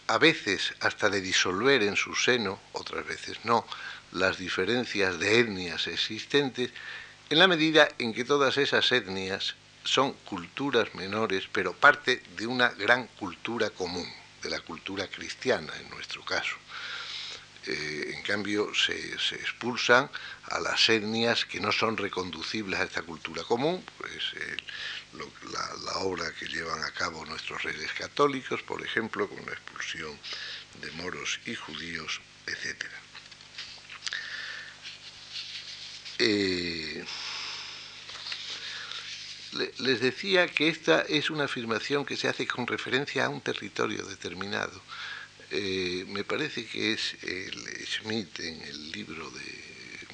a 0.07 0.17
veces 0.17 0.73
hasta 0.81 1.11
de 1.11 1.21
disolver 1.21 1.83
en 1.83 1.97
su 1.97 2.15
seno, 2.15 2.59
otras 2.73 3.07
veces 3.07 3.45
no, 3.45 3.67
las 4.13 4.39
diferencias 4.39 5.19
de 5.19 5.41
etnias 5.41 5.87
existentes, 5.87 6.71
en 7.29 7.39
la 7.39 7.47
medida 7.47 7.89
en 7.99 8.15
que 8.15 8.25
todas 8.25 8.57
esas 8.57 8.91
etnias 8.91 9.55
son 9.89 10.13
culturas 10.25 10.95
menores, 10.95 11.49
pero 11.51 11.73
parte 11.73 12.23
de 12.37 12.47
una 12.47 12.69
gran 12.69 13.07
cultura 13.19 13.71
común, 13.71 14.07
de 14.43 14.51
la 14.51 14.61
cultura 14.61 15.09
cristiana 15.09 15.73
en 15.81 15.89
nuestro 15.89 16.23
caso. 16.25 16.57
Eh, 17.67 18.13
en 18.15 18.23
cambio 18.23 18.71
se, 18.75 18.95
expulsan 19.37 20.11
a 20.51 20.61
las 20.61 20.89
etnias 20.91 21.47
que 21.47 21.59
no 21.59 21.73
son 21.73 21.97
reconducibles 21.97 22.79
a 22.79 22.85
esta 22.85 23.03
cultura 23.03 23.43
común, 23.45 23.83
pues 23.97 24.35
la, 25.15 25.99
obra 26.01 26.33
que 26.39 26.47
llevan 26.47 26.83
a 26.85 26.91
cabo 26.93 27.25
nuestros 27.25 27.63
reyes 27.63 27.93
católicos, 27.93 28.63
por 28.63 28.83
ejemplo, 28.85 29.27
con 29.27 29.45
la 29.47 29.53
expulsión 29.53 30.19
de 30.83 30.91
moros 30.93 31.41
y 31.47 31.55
judíos, 31.55 32.21
etc. 32.47 32.85
Eh, 36.19 37.05
les 39.79 40.01
decía 40.01 40.47
que 40.47 40.69
esta 40.69 41.03
es 41.03 41.31
una 41.31 41.45
afirmación 41.45 42.05
que 42.05 42.17
se 42.17 42.29
hace 42.29 42.47
con 42.47 42.67
referencia 42.67 43.25
a 43.25 43.29
un 43.29 43.41
territorio 43.41 44.05
determinado. 44.05 44.81
Eh, 45.51 46.05
me 46.09 46.25
parece 46.25 46.67
que 46.67 46.93
es 46.93 47.17
el 47.23 47.87
Schmidt 47.87 48.41
en 48.41 48.63
el 48.63 48.93
libro 48.93 49.33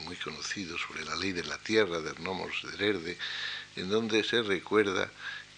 muy 0.05 0.17
conocido 0.17 0.79
sobre 0.79 1.05
la 1.05 1.17
ley 1.17 1.33
de 1.33 1.45
la 1.45 1.59
tierra 1.59 2.01
de 2.01 2.13
Nomos 2.21 2.53
de 2.63 2.89
Herde, 2.89 3.17
en 3.77 3.89
donde 3.89 4.23
se 4.23 4.43
recuerda 4.43 5.11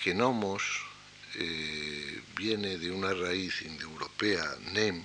que 0.03 0.14
Nomos 0.14 0.62
eh, 1.35 2.22
viene 2.37 2.79
de 2.79 2.90
una 2.90 3.12
raíz 3.12 3.62
indoeuropea, 3.62 4.57
nem, 4.72 5.05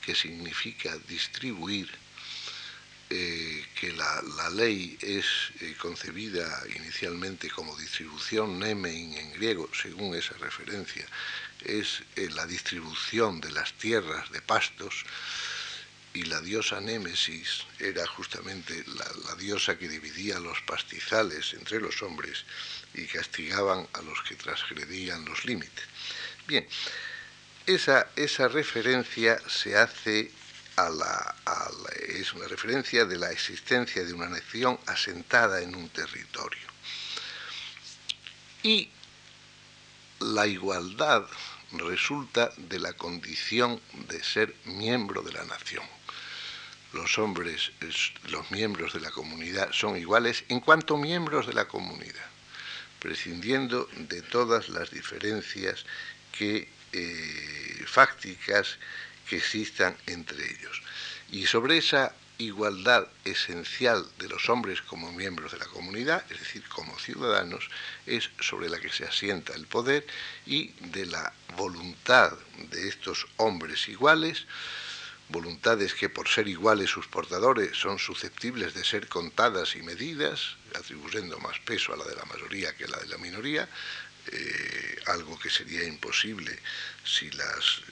que 0.00 0.14
significa 0.14 0.96
distribuir, 1.08 1.90
eh, 3.08 3.64
que 3.78 3.92
la, 3.92 4.22
ley 4.50 4.98
es 5.00 5.26
concebida 5.78 6.62
inicialmente 6.74 7.48
como 7.50 7.76
distribución, 7.76 8.58
nemein 8.58 9.14
en 9.16 9.32
griego, 9.34 9.68
según 9.72 10.14
esa 10.16 10.34
referencia, 10.38 11.06
es 11.64 12.02
eh, 12.16 12.28
la 12.30 12.46
distribución 12.46 13.40
de 13.40 13.52
las 13.52 13.72
tierras 13.74 14.30
de 14.30 14.40
pastos 14.40 15.04
y 16.14 16.24
la 16.24 16.40
diosa 16.40 16.80
Némesis 16.80 17.64
era 17.78 18.06
justamente 18.06 18.84
la, 18.86 19.34
diosa 19.36 19.76
que 19.76 19.88
dividía 19.88 20.40
los 20.40 20.62
pastizales 20.62 21.52
entre 21.52 21.78
los 21.78 22.02
hombres 22.02 22.44
y 22.94 23.04
castigaban 23.06 23.86
a 23.92 24.00
los 24.00 24.22
que 24.22 24.34
transgredían 24.34 25.26
los 25.26 25.44
límites. 25.44 25.84
Bien, 26.46 26.66
esa, 27.66 28.08
esa 28.16 28.48
referencia 28.48 29.38
se 29.46 29.76
hace 29.76 30.30
es 32.08 32.32
una 32.34 32.48
referencia 32.48 33.06
de 33.06 33.16
la 33.16 33.30
existencia 33.30 34.04
de 34.04 34.12
una 34.12 34.28
nación 34.28 34.78
asentada 34.86 35.62
en 35.62 35.74
un 35.74 35.88
territorio. 35.88 36.66
Y 38.62 38.90
la 40.20 40.46
igualdad 40.46 41.26
resulta 41.72 42.52
de 42.56 42.78
la 42.78 42.92
condición 42.92 43.80
de 44.08 44.22
ser 44.22 44.54
miembro 44.64 45.22
de 45.22 45.32
la 45.32 45.44
nación. 45.44 45.84
Los 46.92 47.18
hombres, 47.18 47.72
los 48.28 48.50
miembros 48.50 48.92
de 48.92 49.00
la 49.00 49.10
comunidad, 49.10 49.72
son 49.72 49.96
iguales 49.96 50.44
en 50.48 50.60
cuanto 50.60 50.96
miembros 50.96 51.46
de 51.46 51.54
la 51.54 51.68
comunidad, 51.68 52.26
prescindiendo 53.00 53.88
de 53.96 54.22
todas 54.22 54.68
las 54.68 54.90
diferencias 54.90 55.84
que, 56.32 56.68
eh, 56.92 57.84
fácticas 57.86 58.78
que 59.28 59.36
existan 59.36 59.96
entre 60.06 60.44
ellos. 60.44 60.82
Y 61.30 61.46
sobre 61.46 61.78
esa 61.78 62.14
igualdad 62.38 63.06
esencial 63.24 64.06
de 64.18 64.28
los 64.28 64.48
hombres 64.48 64.82
como 64.82 65.12
miembros 65.12 65.52
de 65.52 65.58
la 65.58 65.66
comunidad, 65.66 66.24
es 66.30 66.40
decir, 66.40 66.62
como 66.68 66.98
ciudadanos, 66.98 67.68
es 68.04 68.30
sobre 68.40 68.68
la 68.68 68.78
que 68.78 68.90
se 68.90 69.04
asienta 69.04 69.54
el 69.54 69.66
poder 69.66 70.06
y 70.44 70.68
de 70.90 71.06
la 71.06 71.32
voluntad 71.56 72.32
de 72.70 72.88
estos 72.88 73.26
hombres 73.36 73.88
iguales, 73.88 74.46
voluntades 75.28 75.94
que 75.94 76.08
por 76.08 76.28
ser 76.28 76.46
iguales 76.46 76.90
sus 76.90 77.08
portadores 77.08 77.76
son 77.76 77.98
susceptibles 77.98 78.74
de 78.74 78.84
ser 78.84 79.08
contadas 79.08 79.74
y 79.74 79.82
medidas, 79.82 80.56
atribuyendo 80.74 81.38
más 81.38 81.58
peso 81.60 81.92
a 81.92 81.96
la 81.96 82.04
de 82.04 82.14
la 82.14 82.24
mayoría 82.26 82.76
que 82.76 82.84
a 82.84 82.88
la 82.88 82.98
de 82.98 83.06
la 83.06 83.18
minoría, 83.18 83.68
eh, 84.32 84.96
algo 85.06 85.38
que 85.38 85.50
sería 85.50 85.84
imposible 85.84 86.58
si 87.04 87.30
las, 87.30 87.82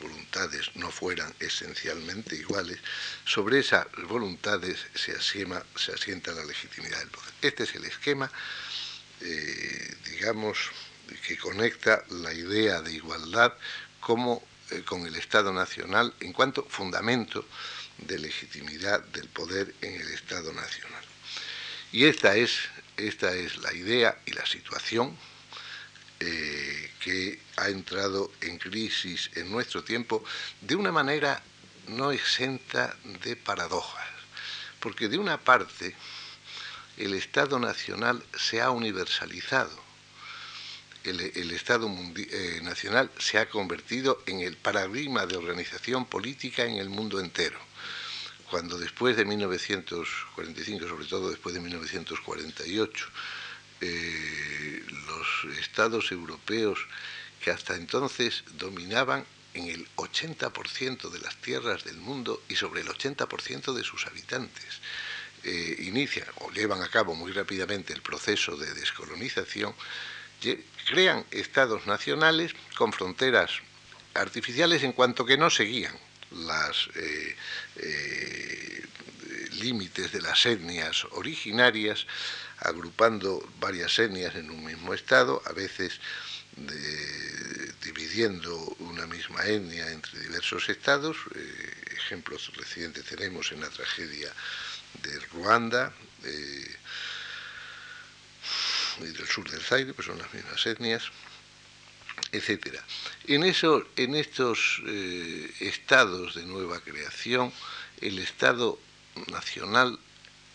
voluntades 0.00 0.70
no 0.74 0.90
fueran 0.90 1.32
esencialmente 1.38 2.36
iguales, 2.36 2.78
sobre 3.24 3.60
esas 3.60 3.86
voluntades 4.08 4.84
se 4.94 5.12
asienta 5.12 6.32
la 6.32 6.44
legitimidad 6.44 6.98
del 6.98 7.10
poder. 7.10 7.32
Este 7.42 7.62
es 7.62 7.74
el 7.74 7.84
esquema, 7.84 8.30
eh, 9.20 9.96
digamos, 10.10 10.58
que 11.26 11.38
conecta 11.38 12.04
la 12.10 12.32
idea 12.32 12.80
de 12.82 12.92
igualdad 12.92 13.54
como, 14.00 14.42
eh, 14.70 14.82
con 14.82 15.06
el 15.06 15.14
Estado 15.16 15.52
Nacional 15.52 16.12
en 16.20 16.32
cuanto 16.32 16.64
fundamento 16.64 17.46
de 17.98 18.18
legitimidad 18.18 19.00
del 19.04 19.28
poder 19.28 19.74
en 19.80 20.00
el 20.00 20.08
Estado 20.12 20.52
Nacional. 20.52 21.04
Y 21.92 22.06
esta 22.06 22.36
es, 22.36 22.58
esta 22.96 23.34
es 23.34 23.58
la 23.58 23.72
idea 23.72 24.18
y 24.26 24.32
la 24.32 24.44
situación 24.44 25.16
eh, 26.20 26.90
que 27.00 27.38
ha 27.56 27.68
entrado 27.68 28.30
en 28.40 28.58
crisis 28.58 29.30
en 29.34 29.50
nuestro 29.50 29.84
tiempo 29.84 30.24
de 30.60 30.76
una 30.76 30.92
manera 30.92 31.42
no 31.88 32.12
exenta 32.12 32.96
de 33.22 33.36
paradojas, 33.36 34.08
porque 34.80 35.08
de 35.08 35.18
una 35.18 35.38
parte 35.38 35.94
el 36.96 37.14
Estado 37.14 37.58
Nacional 37.58 38.24
se 38.36 38.60
ha 38.60 38.70
universalizado, 38.70 39.84
el, 41.04 41.50
Estado 41.50 41.86
eh, 42.16 42.60
Nacional 42.62 43.10
se 43.18 43.38
ha 43.38 43.48
convertido 43.48 44.22
en 44.26 44.40
el 44.40 44.56
paradigma 44.56 45.26
de 45.26 45.36
organización 45.36 46.06
política 46.06 46.64
en 46.64 46.76
el 46.76 46.88
mundo 46.88 47.20
entero. 47.20 47.58
Cuando 48.50 48.78
después 48.78 49.16
de 49.16 49.24
1945, 49.24 50.88
sobre 50.88 51.06
todo 51.06 51.28
después 51.30 51.54
de 51.54 51.60
1948, 51.60 53.06
eh, 53.86 54.82
los 55.06 55.58
estados 55.58 56.10
europeos 56.10 56.78
que 57.42 57.50
hasta 57.50 57.76
entonces 57.76 58.42
dominaban 58.56 59.26
en 59.52 59.68
el 59.68 59.86
80% 59.96 61.10
de 61.10 61.18
las 61.18 61.36
tierras 61.36 61.84
del 61.84 61.98
mundo 61.98 62.42
y 62.48 62.56
sobre 62.56 62.80
el 62.80 62.88
80% 62.88 63.74
de 63.74 63.84
sus 63.84 64.06
habitantes. 64.06 64.80
Eh, 65.42 65.76
inician 65.80 66.26
o 66.36 66.50
llevan 66.50 66.82
a 66.82 66.88
cabo 66.88 67.14
muy 67.14 67.30
rápidamente 67.32 67.92
el 67.92 68.00
proceso 68.00 68.56
de 68.56 68.72
descolonización, 68.72 69.74
crean 70.88 71.26
estados 71.30 71.86
nacionales 71.86 72.52
con 72.76 72.90
fronteras 72.92 73.50
artificiales 74.14 74.82
en 74.82 74.92
cuanto 74.92 75.26
que 75.26 75.36
no 75.36 75.50
seguían 75.50 75.94
los 76.30 76.90
eh, 76.96 77.36
límites 79.60 80.12
de 80.12 80.22
las 80.22 80.46
etnias 80.46 81.04
originarias, 81.12 82.06
agrupando 82.64 83.46
varias 83.60 83.98
etnias 83.98 84.34
en 84.34 84.50
un 84.50 84.64
mismo 84.64 84.94
estado, 84.94 85.42
a 85.46 85.52
veces 85.52 86.00
dividiendo 87.82 88.56
una 88.78 89.06
misma 89.06 89.44
etnia 89.44 89.90
entre 89.90 90.20
diversos 90.20 90.68
estados. 90.68 91.16
Eh, 91.34 91.74
ejemplos 91.96 92.52
recientes 92.56 93.04
tenemos 93.04 93.50
en 93.52 93.60
la 93.60 93.70
tragedia 93.70 94.32
de 95.02 95.18
Ruanda 95.32 95.92
y 99.00 99.04
del 99.04 99.26
sur 99.26 99.50
del 99.50 99.60
Zaire, 99.60 99.94
pues 99.94 100.06
son 100.06 100.18
las 100.18 100.32
mismas 100.32 100.64
etnias 100.66 101.10
etcétera. 102.32 102.82
En, 103.26 103.44
en 103.44 104.14
estos 104.14 104.82
eh, 104.86 105.54
estados 105.60 106.34
de 106.34 106.44
nueva 106.44 106.80
creación, 106.80 107.52
el 108.00 108.18
Estado 108.18 108.78
nacional 109.30 109.98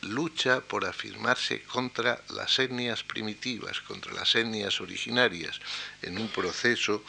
lucha 0.01 0.61
por 0.61 0.85
afirmarse 0.85 1.61
contra 1.63 2.21
las 2.29 2.57
etnias 2.59 3.03
primitivas, 3.03 3.81
contra 3.81 4.13
las 4.13 4.35
etnias 4.35 4.81
originarias, 4.81 5.59
en 6.01 6.17
un 6.17 6.29
proceso 6.29 7.03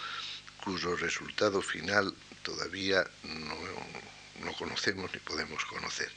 cuyo 0.64 0.96
resultado 0.96 1.62
final 1.62 2.14
todavía 2.42 3.04
no 3.24 4.52
conocemos 4.58 5.10
ni 5.12 5.20
podemos 5.20 5.64
conocer. 5.64 6.10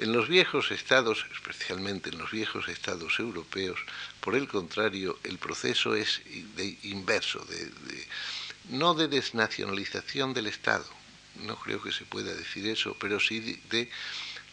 En 0.00 0.12
los 0.12 0.28
viejos 0.28 0.70
estados, 0.70 1.26
especialmente 1.30 2.08
en 2.08 2.16
los 2.16 2.30
viejos 2.30 2.68
estados 2.68 3.18
europeos, 3.18 3.78
por 4.22 4.34
el 4.34 4.48
contrario, 4.48 5.18
el 5.24 5.36
proceso 5.36 5.94
es 5.94 6.22
de 6.56 6.78
inverso, 6.84 7.44
de, 7.44 7.70
no 8.70 8.94
de 8.94 9.08
desnacionalización 9.08 10.32
del 10.32 10.46
Estado, 10.46 10.88
no 11.42 11.56
creo 11.56 11.82
que 11.82 11.92
se 11.92 12.06
pueda 12.06 12.32
decir 12.34 12.66
eso, 12.66 12.96
pero 12.98 13.20
sí 13.20 13.60
de, 13.68 13.90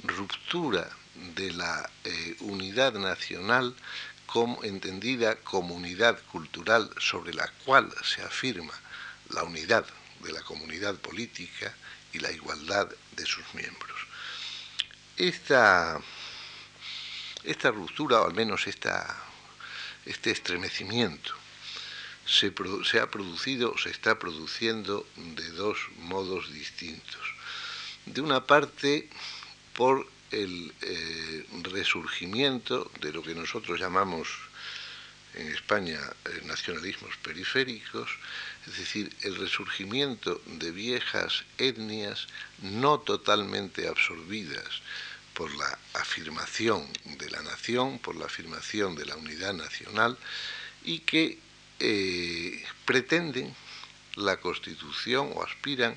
ruptura 0.03 0.89
de 1.35 1.51
la 1.53 1.89
eh, 2.03 2.35
unidad 2.41 2.93
nacional 2.93 3.75
como 4.25 4.63
entendida 4.63 5.37
como 5.37 5.73
unidad 5.73 6.21
cultural 6.31 6.89
sobre 6.99 7.33
la 7.33 7.47
cual 7.65 7.91
se 8.03 8.21
afirma 8.21 8.73
la 9.29 9.43
unidad 9.43 9.85
de 10.21 10.31
la 10.31 10.41
comunidad 10.41 10.95
política 10.95 11.73
y 12.13 12.19
la 12.19 12.31
igualdad 12.31 12.87
de 13.15 13.25
sus 13.25 13.45
miembros. 13.53 13.97
Esta, 15.15 15.99
esta 17.43 17.71
ruptura, 17.71 18.21
o 18.21 18.27
al 18.27 18.33
menos 18.33 18.67
esta, 18.67 19.17
este 20.05 20.31
estremecimiento, 20.31 21.33
se, 22.25 22.53
se, 22.83 22.99
ha 22.99 23.09
producido, 23.09 23.77
se 23.77 23.89
está 23.89 24.19
produciendo 24.19 25.07
de 25.15 25.49
dos 25.51 25.77
modos 25.99 26.51
distintos. 26.51 27.21
De 28.05 28.21
una 28.21 28.45
parte, 28.45 29.09
por 29.77 30.07
el 30.31 30.73
eh, 30.81 31.45
resurgimiento 31.71 32.91
de 32.99 33.13
lo 33.13 33.21
que 33.21 33.35
nosotros 33.35 33.79
llamamos 33.79 34.27
en 35.35 35.47
España 35.49 35.99
eh, 36.25 36.41
nacionalismos 36.45 37.15
periféricos, 37.17 38.09
es 38.65 38.75
decir, 38.79 39.15
el 39.21 39.35
resurgimiento 39.35 40.41
de 40.47 40.71
viejas 40.71 41.45
etnias 41.59 42.27
no 42.63 42.99
totalmente 42.99 43.87
absorbidas 43.87 44.81
por 45.35 45.53
la 45.53 45.77
afirmación 45.93 46.83
de 47.19 47.29
la 47.29 47.43
nación, 47.43 47.99
por 47.99 48.15
la 48.15 48.25
afirmación 48.25 48.95
de 48.95 49.05
la 49.05 49.15
unidad 49.15 49.53
nacional 49.53 50.17
y 50.83 50.99
que 51.01 51.37
eh, 51.79 52.65
pretenden 52.83 53.55
la 54.15 54.37
constitución 54.37 55.31
o 55.35 55.43
aspiran 55.43 55.95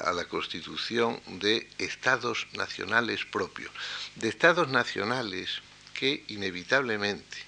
a 0.00 0.12
la 0.12 0.24
constitución 0.24 1.20
de 1.26 1.68
estados 1.78 2.46
nacionales 2.52 3.24
propios, 3.24 3.70
de 4.16 4.28
estados 4.28 4.68
nacionales 4.68 5.62
que 5.94 6.24
inevitablemente, 6.28 7.38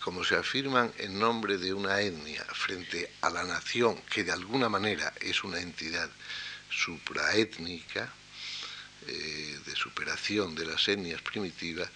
como 0.00 0.24
se 0.24 0.36
afirman 0.36 0.92
en 0.98 1.18
nombre 1.18 1.58
de 1.58 1.74
una 1.74 2.00
etnia 2.00 2.44
frente 2.52 3.10
a 3.20 3.30
la 3.30 3.44
nación, 3.44 4.00
que 4.10 4.24
de 4.24 4.32
alguna 4.32 4.68
manera 4.68 5.12
es 5.20 5.44
una 5.44 5.60
entidad 5.60 6.10
supraétnica, 6.70 8.12
eh, 9.08 9.58
de 9.64 9.76
superación 9.76 10.56
de 10.56 10.66
las 10.66 10.88
etnias 10.88 11.22
primitivas, 11.22 11.88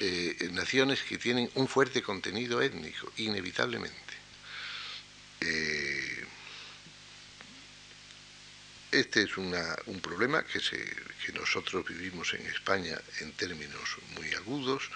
eh, 0.00 0.48
naciones 0.52 1.02
que 1.02 1.18
tienen 1.18 1.50
un 1.54 1.66
fuerte 1.66 2.02
contenido 2.02 2.62
étnico, 2.62 3.10
inevitablemente. 3.16 4.14
Eh, 5.40 6.21
este 8.92 9.22
es 9.22 9.36
un 9.36 10.00
problema 10.00 10.44
que, 10.44 10.60
nosotros 11.32 11.86
vivimos 11.88 12.34
en 12.34 12.46
España 12.46 13.00
en 13.20 13.32
términos 13.32 13.96
muy 14.16 14.32
agudos, 14.34 14.90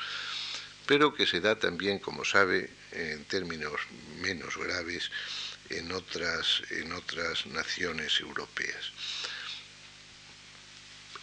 pero 0.86 1.14
que 1.14 1.26
se 1.26 1.40
da 1.40 1.58
también, 1.58 1.98
como 1.98 2.24
sabe, 2.24 2.70
en 2.92 3.24
términos 3.24 3.80
menos 4.20 4.56
graves 4.56 5.10
en 5.70 5.90
otras, 5.92 6.62
en 6.70 6.92
otras 6.92 7.46
naciones 7.46 8.20
europeas. 8.20 8.92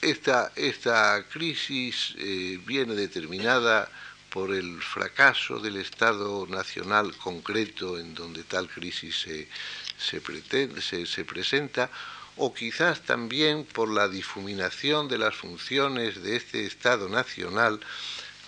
Esta, 0.02 0.52
esta 0.56 1.26
crisis 1.30 2.14
eh, 2.18 2.60
viene 2.66 2.96
determinada 2.96 3.90
por 4.34 4.52
el 4.52 4.82
fracaso 4.82 5.60
del 5.60 5.78
Estado 5.78 6.48
nacional 6.48 7.16
concreto 7.18 8.00
en 8.00 8.16
donde 8.16 8.44
tal 8.44 8.68
crisis 8.68 9.22
se, 9.22 9.48
se, 9.96 11.24
presenta, 11.24 11.92
o 12.38 12.54
quizás 12.54 13.02
también 13.02 13.64
por 13.64 13.90
la 13.90 14.08
difuminación 14.08 15.08
de 15.08 15.18
las 15.18 15.36
funciones 15.36 16.22
de 16.24 16.36
este 16.36 16.66
Estado 16.66 17.10
nacional 17.10 17.80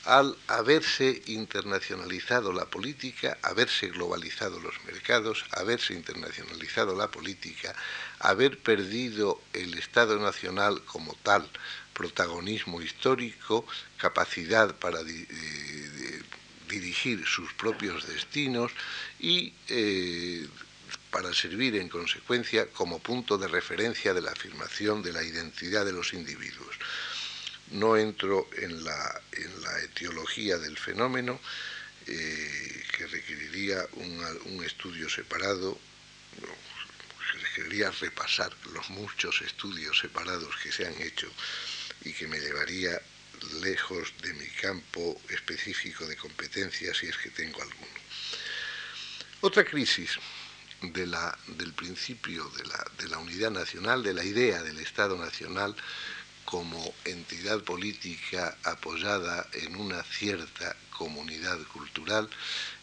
al 0.06 0.38
haberse 0.48 1.24
internacionalizado 1.26 2.54
la 2.54 2.66
política, 2.66 3.38
haberse 3.42 3.88
globalizado 3.88 4.60
los 4.60 4.76
mercados, 4.86 5.44
haberse 5.52 5.94
internacionalizado 5.94 6.96
la 6.96 7.10
política, 7.10 7.76
haber 8.20 8.60
perdido 8.60 9.42
el 9.54 9.74
Estado 9.76 10.20
Nacional 10.20 10.84
como 10.84 11.16
tal, 11.24 11.50
protagonismo 11.94 12.82
histórico, 12.82 13.66
capacidad 13.98 14.76
para 14.76 15.00
dirigir 16.70 17.26
sus 17.26 17.52
propios 17.54 18.08
destinos 18.08 18.72
y 19.20 19.54
eh, 19.70 20.48
para 21.16 21.34
servir 21.34 21.78
en 21.78 21.88
consecuencia 21.88 22.68
como 22.68 23.00
punto 23.00 23.38
de 23.38 23.48
referencia 23.48 24.14
de 24.14 24.22
la 24.22 24.32
afirmación 24.32 25.02
de 25.02 25.14
la 25.14 25.24
identidad 25.24 25.86
de 25.86 25.94
los 25.94 26.12
individuos 26.12 26.76
no 27.72 27.96
entro 27.96 28.50
en 28.58 28.84
la, 28.84 29.22
en 29.32 29.62
la 29.62 29.80
etiología 29.80 30.58
del 30.58 30.78
fenómeno, 30.78 31.40
eh, 32.06 32.84
que 32.98 33.08
requeriría 33.08 33.88
un, 33.94 34.62
estudio 34.66 35.10
separado, 35.10 35.80
se 37.32 37.38
requeriría 37.40 37.92
repasar 37.92 38.52
los 38.74 38.90
muchos 38.90 39.42
estudios 39.42 39.98
separados 39.98 40.54
que 40.62 40.72
se 40.72 40.86
han 40.86 41.02
hecho 41.02 41.32
y 42.04 42.12
que 42.12 42.28
me 42.28 42.40
llevaría 42.40 43.02
lejos 43.62 44.14
de 44.22 44.34
mi 44.34 44.48
campo 44.48 45.22
específico 45.30 46.06
de 46.06 46.18
competencia 46.18 46.94
si 46.94 47.08
es 47.08 47.18
que 47.18 47.30
tengo 47.30 47.62
alguno. 47.62 47.88
Otra 49.40 49.64
crisis 49.64 50.18
de 50.82 51.08
la, 51.08 51.38
del 51.48 51.74
principio 51.74 52.44
de 52.58 52.66
la, 52.66 52.86
de 53.00 53.08
la 53.08 53.18
unidad 53.18 53.52
nacional, 53.52 54.04
de 54.04 54.14
la 54.14 54.24
idea 54.24 54.62
del 54.64 54.80
Estado 54.80 55.18
nacional, 55.18 55.76
como 56.46 56.94
entidad 57.06 57.64
política 57.64 58.56
apoyada 58.64 59.48
en 59.54 59.76
una 59.76 60.04
cierta 60.04 60.76
comunidad 60.92 61.60
cultural 61.74 62.30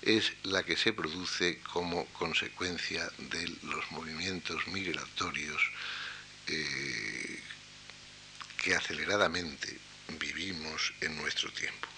es 0.03 0.33
la 0.43 0.65
que 0.65 0.77
se 0.77 0.93
produce 0.93 1.61
como 1.73 2.05
consecuencia 2.07 3.09
de 3.19 3.49
los 3.63 3.91
movimientos 3.93 4.67
migratorios 4.67 5.63
eh, 6.49 7.41
que 8.63 8.75
aceleradamente 8.75 9.79
vivimos 10.19 10.93
en 11.01 11.17
nuestro 11.17 11.51
tiempo. 11.53 11.92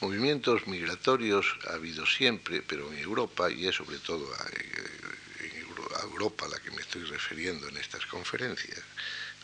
Movimientos 0.00 0.66
migratorios 0.68 1.46
ha 1.66 1.74
habido 1.74 2.06
siempre, 2.06 2.62
pero 2.62 2.92
en 2.92 2.98
Europa, 2.98 3.50
y 3.50 3.66
es 3.66 3.74
sobre 3.74 3.98
todo 3.98 4.32
a, 4.32 4.48
eh, 4.50 5.64
a 5.96 6.02
Europa 6.04 6.46
a 6.46 6.48
la 6.48 6.58
que 6.60 6.70
me 6.70 6.82
estoy 6.82 7.02
refiriendo 7.02 7.68
en 7.68 7.76
estas 7.76 8.06
conferencias, 8.06 8.80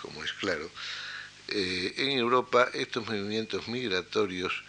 como 0.00 0.22
es 0.22 0.32
claro, 0.34 0.70
eh, 1.48 1.94
en 1.96 2.10
Europa 2.10 2.70
estos 2.72 3.06
movimientos 3.06 3.66
migratorios 3.66 4.62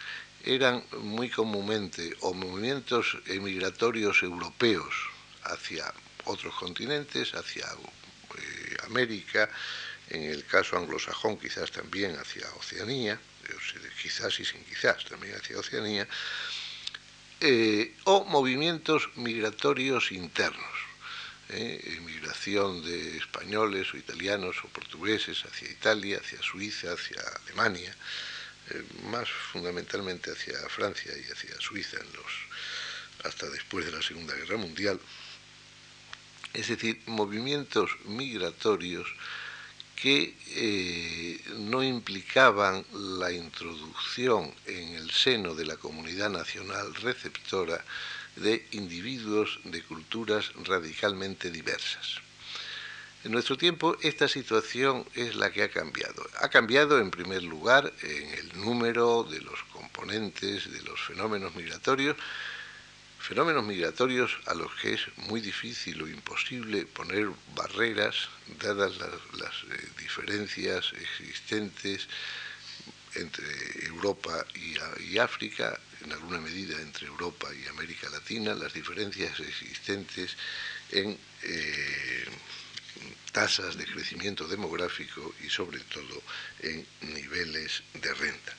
eran 0.44 0.84
muy 1.02 1.30
comúnmente 1.30 2.16
o 2.20 2.34
movimientos 2.34 3.18
migratorios 3.40 4.22
europeos 4.22 4.94
hacia 5.44 5.92
otros 6.24 6.54
continentes, 6.54 7.34
hacia 7.34 7.66
América, 8.84 9.48
en 10.10 10.22
el 10.24 10.44
caso 10.44 10.76
anglosajón 10.76 11.38
quizás 11.38 11.70
también 11.70 12.16
hacia 12.16 12.46
Oceanía, 12.54 13.18
quizás 14.00 14.38
y 14.40 14.44
sin 14.44 14.64
quizás 14.64 15.04
también 15.04 15.34
hacia 15.36 15.58
Oceanía, 15.58 16.06
o 18.04 18.24
movimientos 18.24 19.10
migratorios 19.16 20.12
internos 20.12 20.76
¿eh? 21.50 22.00
migración 22.04 22.82
de 22.82 23.16
españoles 23.16 23.92
o 23.94 23.96
italianos 23.96 24.56
o 24.64 24.68
portugueses 24.68 25.44
hacia 25.44 25.70
Italia, 25.70 26.18
hacia 26.18 26.42
Suiza, 26.42 26.92
hacia 26.92 27.20
Alemania, 27.44 27.94
eh, 28.70 28.84
más 29.10 29.28
fundamentalmente 29.30 30.30
hacia 30.30 30.56
Francia 30.68 31.12
y 31.16 31.30
hacia 31.30 31.60
Suiza 31.60 31.98
hasta 33.24 33.48
después 33.50 33.86
de 33.86 33.92
la 33.92 34.02
Segunda 34.02 34.34
Guerra 34.34 34.56
Mundial. 34.56 35.00
Es 36.52 36.68
decir, 36.68 37.00
movimientos 37.06 37.90
migratorios 38.04 39.06
que 39.96 40.36
eh, 40.54 41.40
no 41.58 41.82
implicaban 41.82 42.84
la 43.18 43.32
introducción 43.32 44.52
en 44.66 44.94
el 44.94 45.10
seno 45.10 45.54
de 45.54 45.64
la 45.64 45.76
comunidad 45.76 46.30
nacional 46.30 46.94
receptora 46.96 47.82
de 48.36 48.66
individuos 48.72 49.58
de 49.64 49.82
culturas 49.82 50.52
radicalmente 50.64 51.50
diversas. 51.50 52.20
En 53.24 53.32
nuestro 53.32 53.56
tiempo 53.56 53.96
esta 54.02 54.28
situación 54.28 55.04
es 55.14 55.34
la 55.34 55.50
que 55.50 55.62
ha 55.64 55.70
cambiado. 55.70 56.24
Ha 56.40 56.48
cambiado 56.48 57.00
en 57.00 57.10
primer 57.10 57.42
lugar 57.42 57.92
en 58.02 58.28
el 58.34 58.60
número 58.60 59.24
de 59.24 59.40
los 59.40 59.60
componentes 59.72 60.70
de 60.70 60.82
los 60.82 61.00
fenómenos 61.00 61.56
migratorios, 61.56 62.16
fenómenos 63.26 63.64
migratorios 63.64 64.38
a 64.46 64.54
los 64.54 64.72
que 64.76 64.94
es 64.94 65.00
muy 65.28 65.40
difícil 65.40 66.00
o 66.00 66.06
imposible 66.06 66.86
poner 66.86 67.28
barreras 67.56 68.28
dadas 68.62 68.96
las, 68.98 69.54
eh, 69.64 69.88
diferencias 69.98 70.92
existentes 70.92 72.06
entre 73.16 73.44
Europa 73.86 74.46
y 75.00 75.18
África, 75.18 75.76
en 76.04 76.12
alguna 76.12 76.40
medida 76.40 76.80
entre 76.80 77.08
Europa 77.08 77.48
y 77.52 77.66
América 77.66 78.08
Latina, 78.10 78.54
las 78.54 78.72
diferencias 78.72 79.40
existentes 79.40 80.36
en 80.92 81.18
eh, 81.42 82.24
tasas 83.32 83.76
de 83.76 83.86
crecimiento 83.86 84.46
demográfico 84.46 85.34
y 85.44 85.50
sobre 85.50 85.80
todo 85.80 86.22
en 86.60 86.86
niveles 87.00 87.82
de 87.94 88.14
renta. 88.14 88.56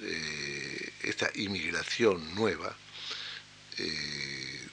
Eh, 0.00 0.92
esta 1.02 1.30
inmigración 1.34 2.34
nueva 2.34 2.74
eh, 3.78 4.68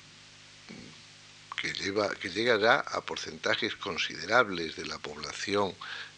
que, 1.62 1.74
lleva, 1.74 2.16
que 2.16 2.30
a 2.80 3.02
porcentajes 3.02 3.76
considerables 3.76 4.76
de 4.78 4.86
la 4.86 4.98
población 5.00 5.74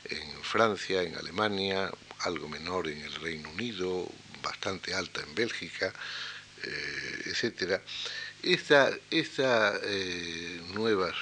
en 0.05 0.43
Francia, 0.43 1.01
en 1.01 1.15
Alemania, 1.15 1.91
algo 2.19 2.47
menor 2.47 2.87
en 2.87 3.01
el 3.01 3.13
Reino 3.15 3.49
Unido, 3.49 4.07
bastante 4.43 4.93
alta 4.93 5.21
en 5.21 5.33
Bélgica, 5.33 5.93
eh, 6.63 7.21
etcétera. 7.25 7.81
Estas 8.43 8.95
esta, 9.09 9.79
eh, 9.83 10.61
nuevas 10.73 11.15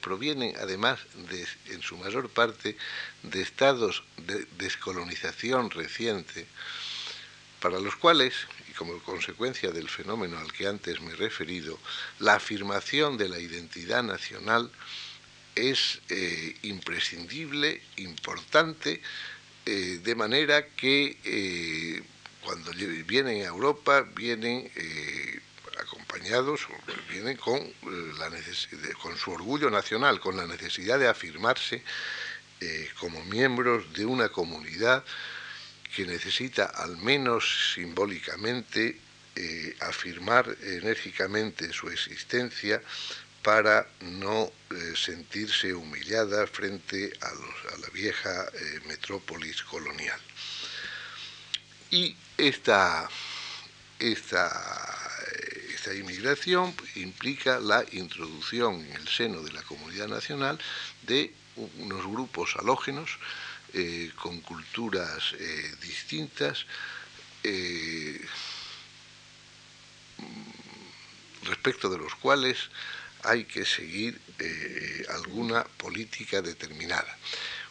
provienen 0.00 0.54
además 0.60 1.00
de, 1.30 1.46
en 1.74 1.82
su 1.82 1.96
mayor 1.96 2.28
parte 2.28 2.76
de 3.22 3.42
estados 3.42 4.04
de 4.26 4.46
descolonización 4.58 5.70
reciente, 5.70 6.46
para 7.60 7.80
los 7.80 7.96
cuales, 7.96 8.34
y 8.70 8.72
como 8.72 8.98
consecuencia 9.00 9.70
del 9.70 9.88
fenómeno 9.88 10.38
al 10.38 10.52
que 10.52 10.66
antes 10.66 11.00
me 11.00 11.12
he 11.12 11.16
referido, 11.16 11.78
la 12.20 12.34
afirmación 12.34 13.16
de 13.16 13.28
la 13.28 13.38
identidad 13.38 14.02
nacional 14.02 14.70
es 15.54 16.00
eh, 16.08 16.56
imprescindible, 16.62 17.82
importante, 17.96 19.00
eh, 19.66 20.00
de 20.02 20.14
manera 20.14 20.68
que 20.68 21.18
eh, 21.24 22.02
cuando 22.44 22.70
vienen 23.04 23.42
a 23.42 23.46
Europa 23.46 24.02
vienen 24.14 24.70
acompañados, 25.80 26.66
vienen 27.10 27.36
con, 27.36 27.60
su 29.16 29.30
orgullo 29.32 29.70
nacional, 29.70 30.20
con 30.20 30.36
la 30.36 30.46
necesidad 30.46 30.98
de 30.98 31.08
afirmarse 31.08 31.82
como 32.98 33.22
miembros 33.24 33.92
de 33.92 34.04
una 34.04 34.30
comunidad 34.30 35.04
que 35.94 36.04
necesita 36.04 36.64
al 36.64 36.96
menos 36.96 37.72
simbólicamente 37.74 38.98
afirmar 39.80 40.56
enérgicamente 40.62 41.72
su 41.72 41.88
existencia 41.88 42.82
para 43.42 43.86
no 44.00 44.52
eh, 44.70 44.92
sentirse 44.94 45.72
humillada 45.72 46.46
frente 46.46 47.12
a, 47.22 47.78
la 47.78 47.88
vieja 47.94 48.46
eh, 48.52 48.80
metrópolis 48.86 49.62
colonial. 49.62 50.20
Y 51.90 52.14
esta, 52.36 53.08
esta, 53.98 54.50
esta 55.88 55.98
inmigración 55.98 56.74
implica 56.96 57.58
la 57.58 57.82
introducción 57.92 58.84
en 58.84 58.92
el 58.92 59.08
seno 59.08 59.40
de 59.42 59.52
la 59.52 59.62
comunidad 59.62 60.08
nacional 60.08 60.58
de 61.06 61.32
unos 61.78 62.06
grupos 62.06 62.56
halógenos 62.56 63.18
eh, 63.72 64.10
con 64.20 64.40
culturas 64.40 65.34
distintas, 65.80 66.66
respecto 71.44 71.88
de 71.88 71.96
los 71.96 72.14
cuales 72.16 72.58
hay 73.24 73.44
que 73.44 73.64
seguir 73.64 74.20
eh, 74.38 75.06
alguna 75.08 75.64
política 75.64 76.42
determinada. 76.42 77.16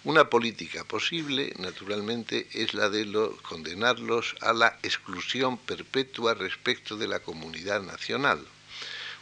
Una 0.04 0.30
política 0.30 0.84
posible, 0.84 1.54
naturalmente, 1.58 2.48
es 2.54 2.74
la 2.74 2.89
de 2.89 3.06
condenarlos 3.41 4.36
a 4.41 4.54
la 4.54 4.80
exclusión 4.84 5.58
perpetua 5.58 6.34
respecto 6.34 6.95
de 6.95 7.08
la 7.08 7.20
comunidad 7.20 7.82
nacional. 7.82 8.45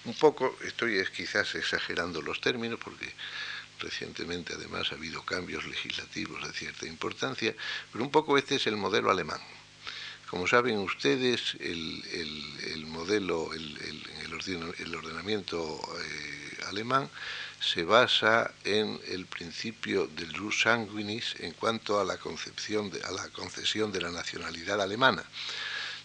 Un 0.04 0.14
poco, 0.14 0.56
estoy 0.64 1.04
quizás 1.16 1.56
exagerando 1.56 2.22
los 2.22 2.40
términos 2.42 2.80
porque 2.84 3.12
recientemente 3.80 4.54
además 4.54 4.92
ha 4.92 4.96
habido 4.96 5.24
cambios 5.24 5.66
legislativos 5.66 6.46
de 6.46 6.54
cierta 6.54 6.86
importancia, 6.86 7.56
pero 7.92 8.04
un 8.04 8.12
poco 8.12 8.38
este 8.38 8.56
es 8.56 8.68
el 8.68 8.78
modelo 8.78 9.10
alemán. 9.10 9.42
Como 10.30 10.48
saben 10.48 10.78
ustedes, 10.80 11.56
el, 11.60 12.86
modelo, 12.88 13.52
el, 13.54 14.96
ordenamiento 14.96 15.80
eh, 16.00 16.58
alemán 16.68 17.10
se 17.66 17.84
basa 17.84 18.54
en 18.64 19.00
el 19.08 19.26
principio 19.26 20.08
del 20.08 20.38
jus 20.38 20.62
sanguinis 20.62 21.36
en 21.40 21.54
cuanto 21.54 22.00
a 22.00 22.04
la, 22.04 22.18
concepción 22.18 22.92
a 23.04 23.12
la 23.12 23.30
concesión 23.30 23.92
de 23.92 24.02
la 24.02 24.12
nacionalidad 24.12 24.82
alemana. 24.82 25.24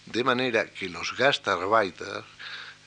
De 0.06 0.24
manera 0.24 0.70
que 0.70 0.88
los 0.88 1.16
Gastarbeiter, 1.16 2.24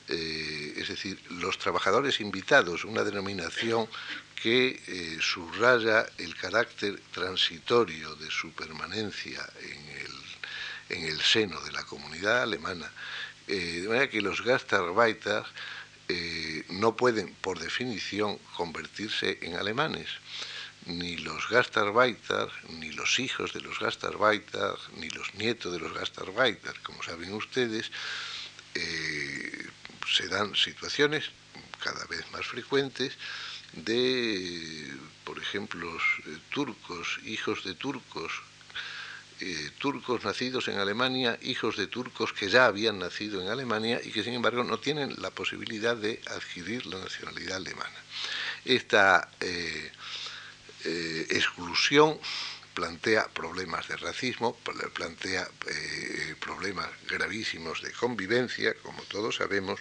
eh, 0.08 0.74
es 0.76 0.88
decir, 0.88 1.20
los 1.30 1.58
trabajadores 1.58 2.20
invitados, 2.20 2.84
una 2.84 3.04
denominación 3.04 3.88
que 4.34 4.82
eh, 4.86 5.18
subraya 5.20 6.06
el 6.18 6.34
carácter 6.36 7.00
transitorio 7.12 8.14
de 8.16 8.30
su 8.30 8.52
permanencia 8.52 9.40
en 9.62 9.88
el 10.00 10.24
en 10.88 11.04
el 11.04 11.20
seno 11.20 11.60
de 11.60 11.72
la 11.72 11.82
comunidad 11.84 12.42
alemana, 12.42 12.90
eh, 13.46 13.80
de 13.82 13.88
manera 13.88 14.08
que 14.08 14.20
los 14.20 14.42
Gastarbeiter 14.42 15.44
eh, 16.08 16.64
no 16.70 16.96
pueden, 16.96 17.34
por 17.40 17.58
definición, 17.58 18.38
convertirse 18.56 19.38
en 19.42 19.56
alemanes. 19.56 20.08
Ni 20.86 21.16
los 21.16 21.48
Gastarbeiter, 21.48 22.48
ni 22.68 22.92
los 22.92 23.18
hijos 23.18 23.54
de 23.54 23.60
los 23.60 23.78
Gastarbeiter, 23.78 24.74
ni 24.96 25.08
los 25.08 25.34
nietos 25.34 25.72
de 25.72 25.78
los 25.78 25.94
Gastarbeiter, 25.94 26.78
como 26.82 27.02
saben 27.02 27.32
ustedes, 27.32 27.90
eh, 28.74 29.68
se 30.06 30.28
dan 30.28 30.54
situaciones 30.54 31.30
cada 31.82 32.04
vez 32.06 32.30
más 32.32 32.46
frecuentes 32.46 33.16
de, 33.72 34.92
por 35.24 35.38
ejemplo, 35.38 35.90
turcos, 36.50 37.18
hijos 37.24 37.64
de 37.64 37.74
turcos 37.74 38.32
eh, 39.40 39.70
turcos 39.78 40.24
nacidos 40.24 40.68
en 40.68 40.78
Alemania, 40.78 41.38
hijos 41.42 41.76
de 41.76 41.88
turcos 41.88 42.32
que 42.32 42.48
ya 42.48 42.66
habían 42.66 43.00
nacido 43.00 43.42
en 43.42 43.48
Alemania 43.48 44.00
y 44.02 44.10
que 44.10 44.22
sin 44.22 44.34
embargo 44.34 44.62
no 44.62 44.78
tienen 44.78 45.12
la 45.18 45.30
posibilidad 45.30 45.96
de 45.96 46.20
adquirir 46.26 46.86
la 46.86 46.98
nacionalidad 46.98 47.56
alemana. 47.56 47.96
Esta 48.64 49.28
eh, 49.40 49.90
eh, 50.84 51.26
exclusión 51.30 52.18
plantea 52.74 53.26
problemas 53.28 53.88
de 53.88 53.96
racismo, 53.96 54.56
plantea 54.94 55.48
problemas 56.40 56.88
gravísimos 57.08 57.82
de 57.82 57.92
convivencia, 57.92 58.74
como 58.82 59.02
todos 59.02 59.36
sabemos, 59.36 59.80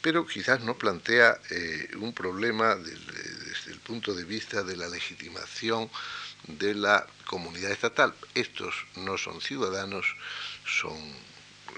pero 0.00 0.26
quizás 0.26 0.60
no 0.62 0.76
plantea 0.76 1.38
un 2.00 2.12
problema 2.12 2.74
desde 2.74 3.72
el 3.72 3.78
punto 3.78 4.12
de 4.12 4.24
vista 4.24 4.64
de 4.64 4.76
la 4.76 4.88
legitimación 4.88 5.88
de 6.46 6.74
la 6.74 7.06
comunidad 7.26 7.70
estatal. 7.70 8.14
Estos 8.34 8.74
no 8.96 9.16
son 9.18 9.40
ciudadanos, 9.40 10.06
son 10.66 10.96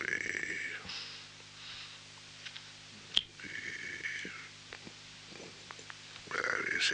eh, 0.03 0.59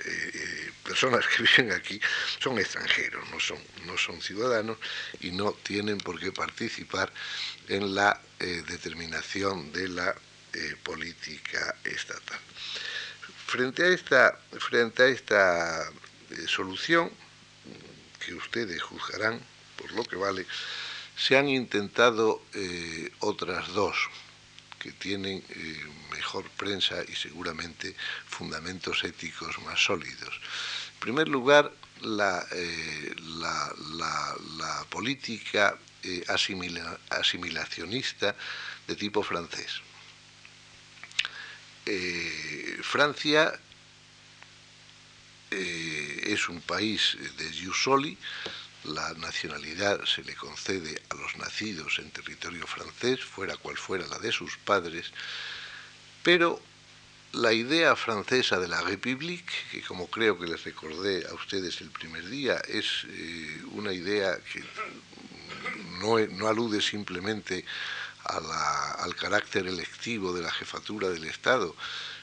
eh, 0.05 0.73
personas 0.85 1.25
que 1.27 1.43
viven 1.57 1.73
aquí 1.73 2.01
son 2.41 2.59
extranjeros, 2.59 3.29
no 3.31 3.41
son, 3.41 3.59
no 3.87 3.97
son 3.97 4.21
ciudadanos 4.21 4.79
y 5.21 5.31
no 5.31 5.53
tienen 5.53 5.99
por 5.99 6.19
qué 6.19 6.33
participar 6.33 7.13
en 7.69 7.95
la 7.95 8.21
determinación 8.39 9.73
de 9.73 9.89
la 9.89 10.15
política 10.83 11.77
estatal. 11.85 12.41
Frente 13.47 13.85
a 13.85 13.89
esta, 13.89 14.39
frente 14.59 15.03
a 15.05 15.07
esta 15.07 15.91
solución, 16.47 17.13
que 18.25 18.35
ustedes 18.35 18.83
juzgarán 18.83 19.41
por 19.77 19.93
lo 19.93 20.05
que 20.05 20.17
vale, 20.17 20.47
se 21.17 21.37
han 21.37 21.49
intentado 21.49 22.43
eh, 22.55 23.11
otras 23.21 23.69
dos 23.69 23.97
que 24.79 24.93
tienen 24.93 25.43
eh, 25.49 25.85
mejor 26.11 26.49
prensa 26.51 27.03
y 27.07 27.15
seguramente 27.15 27.95
fundamentos 28.27 29.05
éticos 29.05 29.59
más 29.61 29.83
sólidos. 29.85 30.41
En 30.95 31.01
primer 31.01 31.29
lugar, 31.29 31.73
la, 32.01 32.45
eh, 32.53 33.15
la, 33.19 34.85
política 34.91 35.79
asimilacionista 37.09 38.35
de 38.87 38.97
tipo 38.97 39.23
francés. 39.23 39.81
Francia 42.83 43.53
es 45.53 46.49
un 46.49 46.61
país 46.61 47.17
de 47.37 47.65
Jusoli, 47.65 48.17
la 48.85 49.13
nacionalidad 49.15 50.05
se 50.05 50.25
le 50.25 50.35
concede 50.35 51.01
a 51.11 51.15
los 51.15 51.37
nacidos 51.37 51.99
en 51.99 52.11
territorio 52.11 52.67
francés, 52.67 53.21
fuera 53.21 53.57
cual 53.57 53.77
fuera 53.77 54.07
la 54.09 54.19
de 54.19 54.33
sus 54.33 54.57
padres, 54.59 55.13
pero 56.23 56.61
la 57.33 57.53
idea 57.53 57.97
francesa 57.97 58.59
de 58.59 58.69
la 58.69 58.81
République, 58.83 59.53
que 59.71 59.83
como 59.83 60.09
creo 60.09 60.39
que 60.39 60.47
les 60.47 60.65
recordé 60.65 61.27
a 61.29 61.35
ustedes 61.35 61.81
el 61.81 61.91
primer 61.91 62.29
día, 62.29 62.57
es 62.69 63.07
eh, 63.09 63.63
una 63.73 63.93
idea 63.93 64.37
que 64.53 64.63
no 66.01 66.49
alude 66.49 66.83
simplemente 66.83 67.65
al 68.25 69.15
carácter 69.17 69.67
electivo 69.67 70.33
de 70.33 70.43
la 70.43 70.51
jefatura 70.51 71.09
del 71.09 71.25
Estado, 71.25 71.75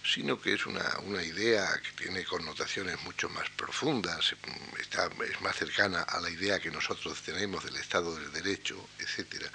sino 0.04 0.40
que 0.40 0.54
es 0.54 0.66
una, 0.66 1.24
idea 1.24 1.68
que 1.82 2.04
tiene 2.04 2.24
connotaciones 2.24 3.02
mucho 3.04 3.30
más 3.30 3.50
profundas, 3.52 4.36
está, 4.80 5.10
es 5.30 5.42
más 5.42 5.56
cercana 5.56 6.02
a 6.02 6.20
la 6.20 6.30
idea 6.30 6.60
que 6.60 6.72
nosotros 6.72 7.22
tenemos 7.22 7.64
del 7.64 7.76
Estado 7.76 8.16
del 8.16 8.32
Derecho, 8.32 8.88
etc. 9.00 9.46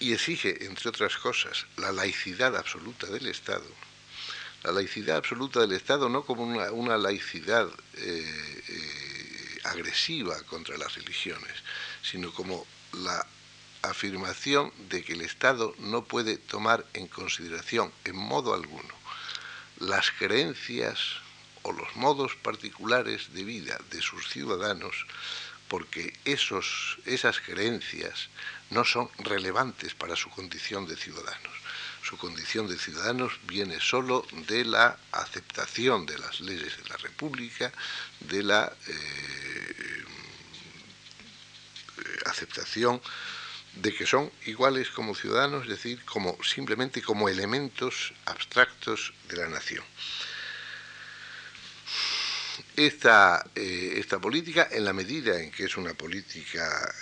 Y 0.00 0.12
exige, 0.12 0.64
entre 0.64 0.88
otras 0.88 1.16
cosas, 1.16 1.66
la 1.76 1.92
laicidad 1.92 2.56
absoluta 2.56 3.06
del 3.06 3.26
Estado. 3.26 3.66
La 4.62 4.72
laicidad 4.72 5.16
absoluta 5.16 5.60
del 5.60 5.72
Estado 5.72 6.08
no 6.08 6.24
como 6.24 6.44
una, 6.44 6.98
laicidad 6.98 7.68
eh, 7.94 8.62
eh, 8.68 9.58
agresiva 9.64 10.42
contra 10.42 10.76
las 10.76 10.94
religiones, 10.94 11.54
sino 12.02 12.32
como 12.32 12.66
la 12.92 13.26
afirmación 13.82 14.72
de 14.88 15.02
que 15.02 15.14
el 15.14 15.22
Estado 15.22 15.74
no 15.78 16.04
puede 16.04 16.36
tomar 16.36 16.86
en 16.94 17.06
consideración 17.06 17.92
en 18.04 18.16
modo 18.16 18.54
alguno 18.54 19.00
las 19.78 20.10
creencias 20.10 20.98
o 21.62 21.72
los 21.72 21.96
modos 21.96 22.36
particulares 22.36 23.32
de 23.32 23.44
vida 23.44 23.78
de 23.90 24.00
sus 24.02 24.28
ciudadanos 24.28 25.06
porque 25.68 26.12
esos, 26.24 26.98
esas 27.06 27.40
creencias 27.40 28.28
no 28.70 28.84
son 28.84 29.08
relevantes 29.18 29.94
para 29.94 30.16
su 30.16 30.28
condición 30.30 30.86
de 30.86 30.96
ciudadanos. 30.96 31.52
Su 32.02 32.16
condición 32.16 32.66
de 32.66 32.76
ciudadanos 32.76 33.38
viene 33.44 33.78
solo 33.78 34.26
de 34.48 34.64
la 34.64 34.98
aceptación 35.12 36.06
de 36.06 36.18
las 36.18 36.40
leyes 36.40 36.76
de 36.76 36.88
la 36.88 36.96
República, 36.96 37.72
de 38.18 38.42
la 38.42 38.72
eh, 38.88 38.94
eh, 41.98 42.18
aceptación 42.26 43.00
de 43.76 43.94
que 43.94 44.06
son 44.06 44.30
iguales 44.46 44.90
como 44.90 45.14
ciudadanos, 45.14 45.64
es 45.64 45.70
decir, 45.70 46.04
como 46.04 46.36
simplemente 46.42 47.02
como 47.02 47.28
elementos 47.28 48.12
abstractos 48.26 49.12
de 49.28 49.36
la 49.36 49.48
nación. 49.48 49.84
Esta, 52.76 53.44
eh, 53.54 53.94
esta 53.96 54.18
política, 54.18 54.68
en 54.70 54.84
la 54.84 54.92
medida 54.92 55.40
en 55.40 55.50
que 55.50 55.64
es 55.64 55.76
una 55.76 55.94
política 55.94 56.94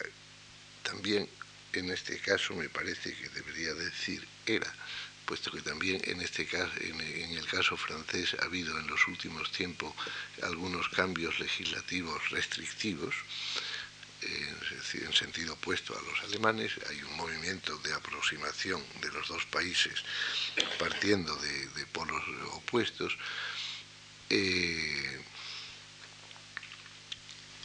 también 0.83 1.29
en 1.73 1.91
este 1.91 2.19
caso 2.19 2.55
me 2.55 2.69
parece 2.69 3.15
que 3.15 3.29
debería 3.29 3.75
decir 3.75 4.27
era, 4.47 4.73
puesto 5.27 5.51
que 5.51 5.61
también 5.61 6.01
en 6.05 6.21
este 6.21 6.47
caso, 6.47 6.73
en, 6.81 7.01
en, 7.01 7.33
el 7.33 7.47
caso 7.47 7.77
francés 7.77 8.35
ha 8.41 8.47
habido 8.47 8.79
en 8.79 8.87
los 8.87 9.07
últimos 9.07 9.53
tiempos 9.53 9.93
algunos 10.43 10.89
cambios 10.89 11.39
legislativos 11.39 12.31
restrictivos, 12.31 13.15
en 14.23 15.13
sentido 15.13 15.55
opuesto 15.55 15.97
a 15.97 16.03
los 16.03 16.21
alemanes, 16.25 16.73
hay 16.89 17.03
un 17.03 17.17
movimiento 17.17 17.77
de 17.79 17.93
aproximación 17.93 18.83
de 19.01 19.11
los 19.13 19.29
dos 19.29 19.45
países 19.47 20.03
partiendo 20.79 21.35
de, 21.37 21.87
polos 21.93 22.23
opuestos. 22.53 23.17
Eh, 24.31 25.21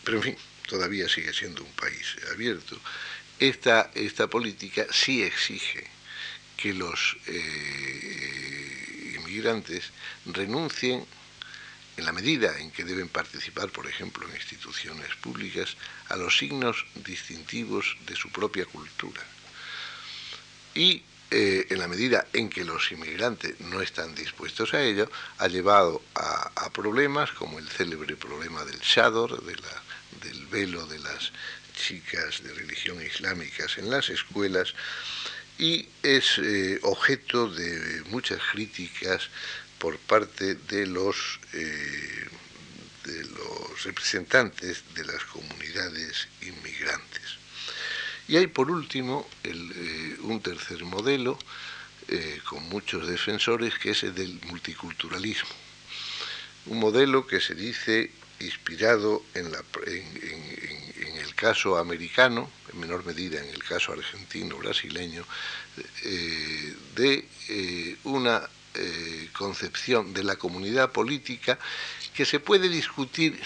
pero 0.04 0.18
en 0.18 0.24
fin, 0.24 0.38
todavía 0.68 1.08
sigue 1.10 1.34
siendo 1.34 1.64
un 1.64 1.74
país 1.74 2.16
abierto. 2.32 2.80
Esta, 3.40 3.92
esta 3.96 4.28
política 4.28 4.86
sí 4.92 5.24
exige 5.24 5.88
que 6.58 6.74
los 6.74 7.18
eh, 7.28 9.16
inmigrantes 9.18 9.92
renuncien 10.26 11.06
en 11.98 12.06
la 12.06 12.12
medida 12.12 12.58
en 12.60 12.72
que 12.72 12.84
deben 12.84 13.10
participar, 13.10 13.70
por 13.70 13.88
ejemplo, 13.88 14.28
en 14.28 14.36
instituciones 14.36 15.16
públicas, 15.16 15.76
a 16.10 16.16
los 16.16 16.38
signos 16.38 16.86
distintivos 16.96 17.98
de 18.08 18.16
su 18.16 18.30
propia 18.30 18.66
cultura. 18.66 19.22
Y 20.74 21.04
eh, 21.30 21.66
en 21.70 21.80
la 21.80 21.88
medida 21.88 22.28
en 22.34 22.50
que 22.50 22.64
los 22.64 22.92
inmigrantes 22.92 23.60
no 23.60 23.82
están 23.82 24.14
dispuestos 24.14 24.74
a 24.74 24.84
ello, 24.84 25.10
ha 25.40 25.48
llevado 25.48 26.02
a, 26.16 26.70
problemas 26.72 27.32
como 27.32 27.60
el 27.60 27.68
célebre 27.70 28.16
problema 28.16 28.64
del 28.66 28.80
shador, 28.80 29.44
del 29.44 30.46
velo 30.48 30.86
de 30.88 31.00
las 31.00 31.32
chicas 31.76 32.44
de 32.44 32.54
religión 32.54 33.02
islámicas 33.02 33.78
en 33.78 33.90
las 33.90 34.10
escuelas, 34.10 34.74
y 35.58 35.88
es 36.02 36.38
eh, 36.40 36.80
objeto 36.84 37.50
de 37.50 38.04
muchas 38.10 38.40
críticas 38.52 39.30
por 39.84 39.98
parte 39.98 40.56
de 40.56 40.88
los, 40.88 41.42
eh, 41.52 42.28
de 43.04 43.22
los 43.26 43.84
representantes 43.84 44.82
de 44.96 45.04
las 45.04 45.22
comunidades 45.26 46.30
inmigrantes. 46.42 47.38
Y 48.30 48.38
hay 48.38 48.48
por 48.48 48.72
último 48.72 49.28
eh, 49.44 50.16
un 50.22 50.40
tercer 50.42 50.86
modelo 50.86 51.38
eh, 52.08 52.40
con 52.46 52.64
muchos 52.70 53.06
defensores 53.10 53.78
que 53.78 53.92
es 53.92 54.04
el 54.04 54.16
del 54.16 54.40
multiculturalismo. 54.46 55.50
Un 56.68 56.80
modelo 56.80 57.28
que 57.28 57.42
se 57.42 57.54
dice 57.54 58.10
inspirado 58.40 59.22
en, 59.34 59.52
el 61.18 61.36
caso 61.36 61.78
americano, 61.78 62.50
en 62.72 62.80
menor 62.80 63.06
medida 63.06 63.44
en 63.44 63.50
el 63.50 63.62
caso 63.62 63.92
argentino, 63.92 64.56
brasileño, 64.60 65.26
de 66.96 67.28
una 68.06 68.48
eh, 68.76 69.30
concepción 69.38 70.14
de 70.14 70.24
la 70.24 70.36
comunidad 70.36 70.92
política 70.92 71.60
que 72.14 72.26
se 72.26 72.40
puede 72.40 72.70
discutir 72.70 73.40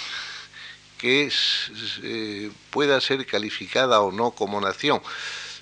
que 0.98 1.32
eh, 2.04 2.52
pueda 2.72 3.00
ser 3.02 3.26
calificada 3.26 4.02
o 4.02 4.12
no 4.12 4.32
como 4.32 4.60
nación. 4.60 5.02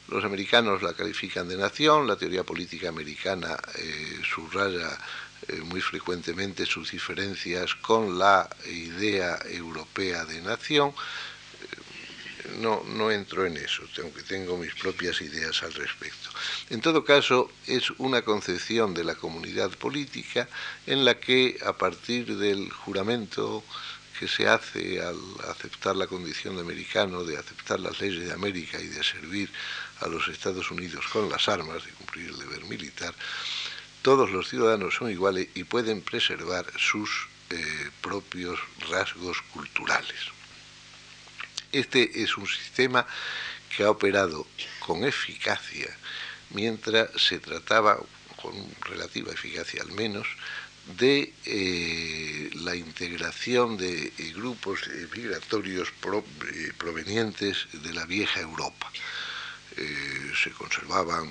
Los 0.07 0.23
americanos 0.23 0.83
la 0.83 0.93
califican 0.93 1.47
de 1.47 1.57
nación, 1.57 2.07
la 2.07 2.15
teoría 2.15 2.43
política 2.43 2.89
americana 2.89 3.57
eh, 3.75 4.21
subraya 4.23 4.89
muy 5.65 5.79
frecuentemente 5.79 6.65
sus 6.65 6.91
diferencias 6.91 7.75
con 7.75 8.17
la 8.17 8.49
idea 8.65 9.37
europea 9.45 10.25
de 10.25 10.41
nación, 10.41 10.91
no, 12.59 12.83
no 12.87 13.11
entro 13.11 13.45
en 13.45 13.57
eso, 13.57 13.83
aunque 14.01 14.23
tengo 14.23 14.57
mis 14.57 14.73
propias 14.75 15.21
ideas 15.21 15.63
al 15.63 15.73
respecto. 15.73 16.29
En 16.69 16.81
todo 16.81 17.03
caso, 17.03 17.51
es 17.67 17.91
una 17.97 18.21
concepción 18.21 18.93
de 18.93 19.03
la 19.03 19.15
comunidad 19.15 19.71
política 19.71 20.47
en 20.85 21.05
la 21.05 21.19
que 21.19 21.57
a 21.65 21.73
partir 21.73 22.37
del 22.37 22.71
juramento 22.71 23.63
que 24.19 24.27
se 24.27 24.47
hace 24.47 25.01
al 25.01 25.19
aceptar 25.49 25.95
la 25.95 26.07
condición 26.07 26.55
de 26.55 26.61
americano, 26.61 27.23
de 27.23 27.37
aceptar 27.37 27.79
las 27.79 27.99
leyes 27.99 28.25
de 28.25 28.33
América 28.33 28.79
y 28.79 28.87
de 28.87 29.03
servir 29.03 29.51
a 29.99 30.07
los 30.07 30.27
Estados 30.27 30.71
Unidos 30.71 31.05
con 31.11 31.29
las 31.29 31.49
armas, 31.49 31.83
de 31.83 31.91
cumplir 31.91 32.29
el 32.29 32.39
deber 32.39 32.63
militar, 32.65 33.13
todos 34.01 34.31
los 34.31 34.47
ciudadanos 34.47 34.95
son 34.95 35.09
iguales 35.09 35.47
y 35.55 35.63
pueden 35.63 36.01
preservar 36.01 36.65
sus 36.77 37.27
eh, 37.49 37.89
propios 38.01 38.59
rasgos 38.89 39.41
culturales. 39.53 40.34
Este 41.71 42.23
es 42.23 42.37
un 42.37 42.47
sistema 42.47 43.05
que 43.75 43.83
ha 43.83 43.89
operado 43.89 44.47
con 44.79 45.03
eficacia 45.03 45.89
mientras 46.51 47.09
se 47.21 47.39
trataba, 47.39 47.99
con 48.41 48.53
relativa 48.81 49.31
eficacia 49.31 49.81
al 49.81 49.91
menos, 49.91 50.27
de 50.97 51.33
eh, 51.45 52.49
la 52.53 52.75
integración 52.75 53.75
de 53.75 54.13
eh, 54.17 54.33
grupos 54.35 54.81
eh, 54.87 55.07
migratorios 55.15 55.91
provenientes 56.77 57.67
de 57.73 57.93
la 57.93 58.05
vieja 58.05 58.39
Europa. 58.39 58.91
se 60.41 60.51
conservaban 60.51 61.27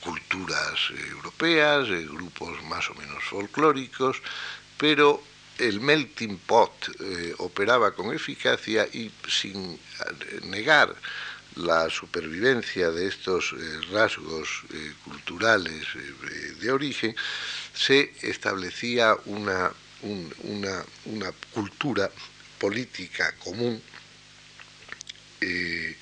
culturas 0.00 0.78
europeas, 1.10 1.88
grupos 1.88 2.62
más 2.64 2.90
o 2.90 2.94
menos 2.94 3.24
folclóricos, 3.24 4.20
pero 4.76 5.22
el 5.58 5.80
melting 5.80 6.38
pot 6.38 6.90
operaba 7.38 7.94
con 7.94 8.14
eficacia 8.14 8.86
y 8.92 9.10
sin 9.28 9.78
negar 10.44 10.94
la 11.56 11.88
supervivencia 11.90 12.90
de 12.90 13.08
estos 13.08 13.52
eh, 13.52 13.80
rasgos 13.90 14.64
eh, 14.72 14.92
culturales 15.04 15.86
eh, 15.94 16.54
de 16.60 16.70
origen, 16.70 17.16
se 17.74 18.12
establecía 18.22 19.16
una, 19.24 19.72
una, 20.02 21.32
cultura 21.52 22.10
política 22.58 23.34
común 23.42 23.82
que 25.40 25.96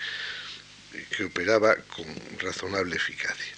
operaba 1.25 1.77
con 1.77 2.07
razonable 2.39 2.97
eficacia. 2.97 3.55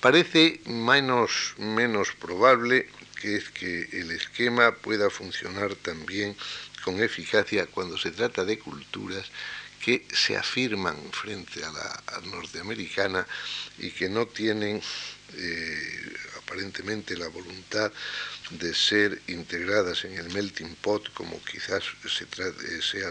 Parece 0.00 0.60
menos, 0.66 1.54
menos 1.58 2.12
probable 2.12 2.88
que 3.22 3.36
es 3.36 3.50
que 3.50 3.88
el 3.92 4.10
esquema 4.10 4.74
pueda 4.74 5.08
funcionar 5.08 5.76
también 5.76 6.36
con 6.84 7.00
eficacia 7.00 7.66
cuando 7.66 7.96
se 7.96 8.10
trata 8.10 8.44
de 8.44 8.58
culturas 8.58 9.30
que 9.80 10.04
se 10.12 10.36
afirman 10.36 10.96
frente 11.12 11.64
a 11.64 11.70
la 11.70 12.02
norteamericana 12.24 13.24
y 13.78 13.90
que 13.92 14.08
no 14.08 14.26
tienen 14.26 14.82
eh, 15.34 16.12
aparentemente 16.38 17.16
la 17.16 17.28
voluntad 17.28 17.92
de 18.50 18.74
ser 18.74 19.22
integradas 19.28 20.04
en 20.04 20.18
el 20.18 20.28
melting 20.32 20.74
pot 20.76 21.12
como 21.14 21.40
quizás 21.44 21.84
eh, 22.04 22.80
sea 22.82 23.08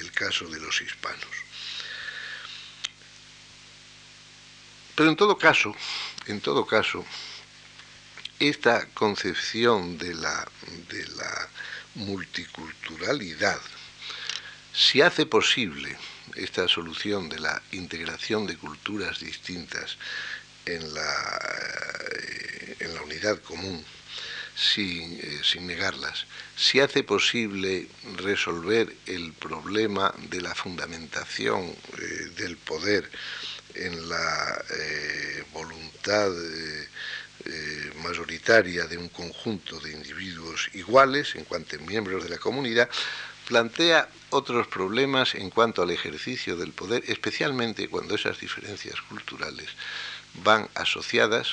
el 0.00 0.12
caso 0.12 0.46
de 0.46 0.60
los 0.60 0.80
hispanos. 0.80 1.34
Pero 4.94 5.10
en 5.10 5.16
todo 5.16 5.36
caso, 5.36 5.74
en 6.26 6.40
todo 6.40 6.64
caso, 6.64 7.04
esta 8.48 8.86
concepción 8.94 9.98
de 9.98 10.14
la, 10.14 10.48
de 10.88 11.06
la 11.16 11.48
multiculturalidad 11.94 13.60
si 14.72 15.02
hace 15.02 15.26
posible 15.26 15.96
esta 16.34 16.66
solución 16.66 17.28
de 17.28 17.38
la 17.38 17.62
integración 17.72 18.46
de 18.46 18.56
culturas 18.56 19.20
distintas 19.20 19.98
en 20.64 20.94
la, 20.94 21.40
eh, 22.10 22.76
en 22.80 22.94
la 22.94 23.02
unidad 23.02 23.38
común, 23.42 23.84
sin, 24.56 25.20
eh, 25.20 25.40
sin, 25.44 25.66
negarlas, 25.66 26.26
si 26.56 26.80
hace 26.80 27.04
posible 27.04 27.86
resolver 28.16 28.94
el 29.06 29.32
problema 29.34 30.14
de 30.30 30.40
la 30.40 30.54
fundamentación 30.54 31.62
eh, 31.98 32.04
del 32.36 32.56
poder 32.56 33.10
en 33.74 34.08
la 34.08 34.64
voluntad 35.52 36.30
mayoritaria 38.02 38.86
de 38.86 38.98
un 38.98 39.08
conjunto 39.08 39.78
de 39.80 39.92
individuos 39.92 40.70
iguales 40.74 41.34
en 41.34 41.44
cuanto 41.44 41.78
miembros 41.80 42.22
de 42.24 42.30
la 42.30 42.38
comunidad, 42.38 42.88
plantea 43.46 44.08
otros 44.30 44.66
problemas 44.66 45.34
en 45.34 45.50
cuanto 45.50 45.82
al 45.82 45.90
ejercicio 45.90 46.56
del 46.56 46.72
poder, 46.72 47.04
especialmente 47.08 47.88
cuando 47.88 48.14
esas 48.14 48.40
diferencias 48.40 49.00
culturales 49.02 49.68
van 50.42 50.68
asociadas 50.74 51.48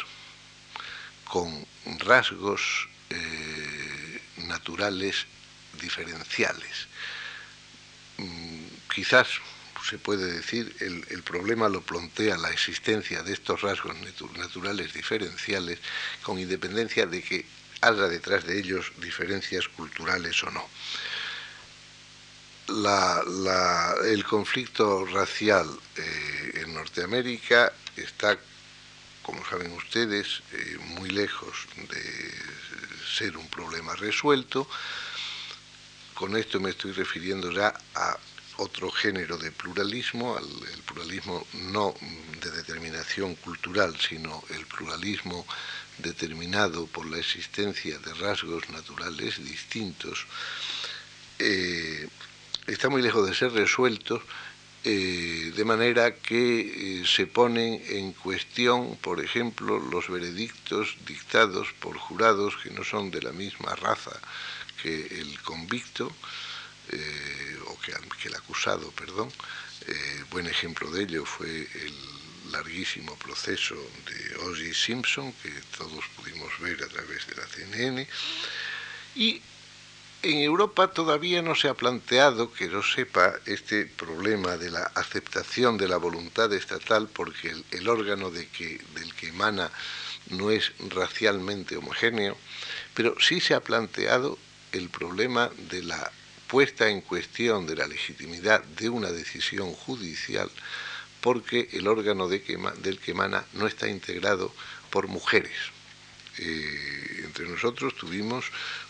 con 1.25 1.65
rasgos 1.99 2.89
eh, 3.09 4.21
naturales 4.37 5.25
diferenciales. 5.81 6.87
Mm, 8.17 8.63
quizás 8.93 9.27
se 9.89 9.97
puede 9.97 10.31
decir, 10.31 10.75
el, 10.79 11.05
el, 11.09 11.23
problema 11.23 11.67
lo 11.67 11.81
plantea 11.81 12.37
la 12.37 12.51
existencia 12.51 13.23
de 13.23 13.33
estos 13.33 13.61
rasgos 13.61 13.95
naturales 14.37 14.93
diferenciales 14.93 15.79
con 16.23 16.37
independencia 16.37 17.05
de 17.05 17.21
que 17.23 17.45
haya 17.81 18.07
detrás 18.07 18.45
de 18.45 18.59
ellos 18.59 18.91
diferencias 18.97 19.67
culturales 19.69 20.43
o 20.43 20.51
no 20.51 20.67
el 24.05 24.23
conflicto 24.25 25.05
racial 25.05 25.67
eh, 25.95 26.61
en 26.61 26.73
Norteamérica 26.73 27.73
está, 27.95 28.37
como 29.23 29.43
saben 29.45 29.71
ustedes, 29.71 30.41
eh, 30.53 30.77
muy 30.99 31.09
lejos 31.09 31.67
de 31.89 32.33
ser 33.17 33.37
un 33.37 33.47
problema 33.47 33.95
resuelto. 33.95 34.67
Con 36.13 36.37
esto 36.37 36.59
me 36.59 36.69
estoy 36.71 36.91
refiriendo 36.91 37.51
ya 37.51 37.73
a 37.95 38.17
otro 38.59 38.91
género 38.91 39.37
de 39.37 39.51
pluralismo, 39.51 40.37
al 40.37 40.45
el 40.45 40.81
pluralismo 40.83 41.45
no 41.73 41.93
de 42.41 42.51
determinación 42.51 43.35
cultural, 43.35 43.95
sino 43.99 44.43
el 44.49 44.65
pluralismo 44.65 45.45
determinado 45.97 46.87
por 46.87 47.05
la 47.05 47.17
existencia 47.17 47.97
de 47.99 48.13
rasgos 48.13 48.69
naturales 48.69 49.43
distintos. 49.43 50.25
Eh, 51.39 52.07
está 52.67 52.89
muy 52.89 53.01
lejos 53.01 53.27
de 53.27 53.35
ser 53.35 53.51
resueltos, 53.51 54.21
eh, 54.83 55.51
de 55.55 55.65
manera 55.65 56.15
que 56.15 57.01
eh, 57.01 57.03
se 57.05 57.27
ponen 57.27 57.83
en 57.89 58.13
cuestión, 58.13 58.95
por 59.01 59.19
ejemplo, 59.19 59.77
los 59.77 60.09
veredictos 60.09 60.95
dictados 61.05 61.67
por 61.79 61.97
jurados 61.97 62.55
que 62.63 62.71
no 62.71 62.85
son 62.85 63.11
de 63.11 63.21
la 63.21 63.33
misma 63.33 63.75
raza 63.75 64.17
que 64.81 65.19
el 65.19 65.37
convicto, 65.41 66.09
eh, 66.91 67.59
o 67.67 67.79
que, 67.79 67.93
el 68.27 68.35
acusado, 68.35 68.91
perdón. 68.91 69.31
buen 70.31 70.47
ejemplo 70.47 70.89
de 70.91 71.03
ello 71.03 71.25
fue 71.25 71.49
el 71.49 71.93
larguísimo 72.51 73.15
proceso 73.15 73.75
de 73.75 74.35
O.J. 74.37 74.73
Simpson, 74.73 75.31
que 75.41 75.51
todos 75.77 76.03
pudimos 76.15 76.51
ver 76.59 76.83
a 76.83 76.87
través 76.87 77.27
de 77.27 77.35
la 77.35 77.47
CNN, 77.47 78.07
y 79.15 79.41
en 80.21 80.39
Europa 80.39 80.91
todavía 80.91 81.41
no 81.41 81.55
se 81.55 81.69
ha 81.69 81.73
planteado, 81.73 82.51
que 82.51 82.69
yo 82.69 82.83
sepa, 82.83 83.35
este 83.45 83.85
problema 83.85 84.57
de 84.57 84.69
la 84.69 84.83
aceptación 84.95 85.77
de 85.77 85.87
la 85.87 85.97
voluntad 85.97 86.51
estatal 86.53 87.07
porque 87.07 87.55
el, 87.71 87.87
órgano 87.87 88.29
del 88.29 88.47
que 88.47 88.81
emana 89.21 89.71
no 90.29 90.51
es 90.51 90.73
racialmente 90.89 91.77
homogéneo, 91.77 92.37
pero 92.93 93.15
sí 93.19 93.39
se 93.39 93.53
ha 93.53 93.61
planteado 93.61 94.37
el 94.73 94.89
problema 94.89 95.49
de 95.69 95.83
la 95.83 96.11
puesta 96.49 96.89
en 96.89 97.01
cuestión 97.01 97.67
de 97.67 97.75
la 97.75 97.87
legitimidad 97.87 98.63
de 98.63 98.89
una 98.89 99.11
decisión 99.11 99.71
judicial 99.71 100.49
porque 101.21 101.69
el 101.73 101.87
órgano 101.87 102.27
de 102.27 102.39
del 102.81 102.99
que 102.99 103.11
emana 103.11 103.45
no 103.53 103.67
está 103.67 103.87
integrado 103.87 104.51
por 104.89 105.07
mujeres. 105.07 105.57
Eh, 106.39 107.21
entre 107.23 107.47
nosotros 107.47 107.95
tuvimos 107.95 108.45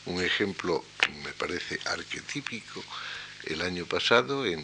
un 0.05 0.23
ejemplo, 0.23 0.85
me 1.23 1.33
parece, 1.33 1.79
arquetípico 1.85 2.83
el 3.45 3.61
año 3.61 3.85
pasado, 3.85 4.45
en, 4.45 4.63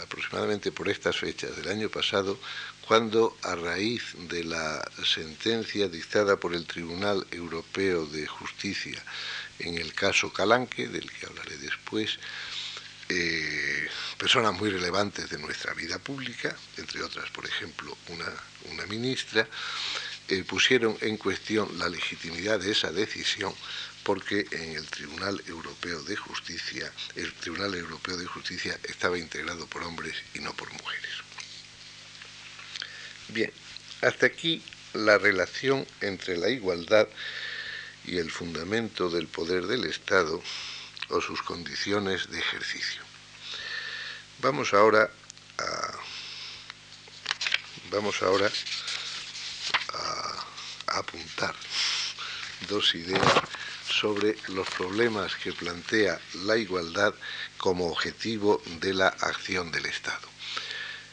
aproximadamente 0.00 0.72
por 0.72 0.88
estas 0.88 1.16
fechas 1.18 1.56
del 1.56 1.68
año 1.68 1.88
pasado, 1.90 2.38
cuando 2.86 3.36
a 3.42 3.54
raíz 3.54 4.14
de 4.30 4.44
la 4.44 4.82
sentencia 5.04 5.88
dictada 5.88 6.36
por 6.36 6.54
el 6.54 6.64
Tribunal 6.64 7.26
Europeo 7.32 8.06
de 8.06 8.26
Justicia 8.26 9.02
en 9.58 9.78
el 9.78 9.94
caso 9.94 10.32
Calanque, 10.32 10.88
del 10.88 11.10
que 11.10 11.26
hablaré 11.26 11.56
después, 11.58 12.18
eh, 13.08 13.88
personas 14.18 14.52
muy 14.52 14.70
relevantes 14.70 15.30
de 15.30 15.38
nuestra 15.38 15.72
vida 15.74 15.98
pública, 15.98 16.54
entre 16.76 17.02
otras, 17.02 17.30
por 17.30 17.46
ejemplo, 17.46 17.96
una, 18.08 18.32
una 18.70 18.86
ministra, 18.86 19.48
eh, 20.28 20.44
pusieron 20.44 20.96
en 21.00 21.16
cuestión 21.16 21.78
la 21.78 21.88
legitimidad 21.88 22.60
de 22.60 22.72
esa 22.72 22.92
decisión 22.92 23.54
porque 24.04 24.46
en 24.52 24.72
el 24.72 24.86
Tribunal 24.86 25.42
Europeo 25.46 26.02
de 26.02 26.16
Justicia, 26.16 26.90
el 27.14 27.32
Tribunal 27.34 27.74
Europeo 27.74 28.16
de 28.16 28.26
Justicia 28.26 28.78
estaba 28.84 29.18
integrado 29.18 29.66
por 29.66 29.82
hombres 29.82 30.14
y 30.34 30.40
no 30.40 30.52
por 30.54 30.72
mujeres. 30.72 31.10
Bien, 33.28 33.52
hasta 34.00 34.26
aquí 34.26 34.62
la 34.94 35.18
relación 35.18 35.86
entre 36.00 36.36
la 36.36 36.48
igualdad 36.48 37.08
y 38.08 38.18
el 38.18 38.30
fundamento 38.30 39.10
del 39.10 39.28
poder 39.28 39.66
del 39.66 39.84
Estado 39.84 40.42
o 41.10 41.20
sus 41.20 41.42
condiciones 41.42 42.30
de 42.30 42.38
ejercicio. 42.38 43.02
Vamos 44.40 44.72
ahora 44.72 45.10
a 45.58 45.92
vamos 47.90 48.22
ahora 48.22 48.50
a 49.94 50.98
apuntar 50.98 51.54
dos 52.68 52.94
ideas 52.94 53.42
sobre 53.88 54.36
los 54.48 54.68
problemas 54.68 55.34
que 55.36 55.52
plantea 55.52 56.20
la 56.44 56.56
igualdad 56.56 57.14
como 57.56 57.88
objetivo 57.88 58.62
de 58.80 58.94
la 58.94 59.08
acción 59.08 59.72
del 59.72 59.86
Estado. 59.86 60.37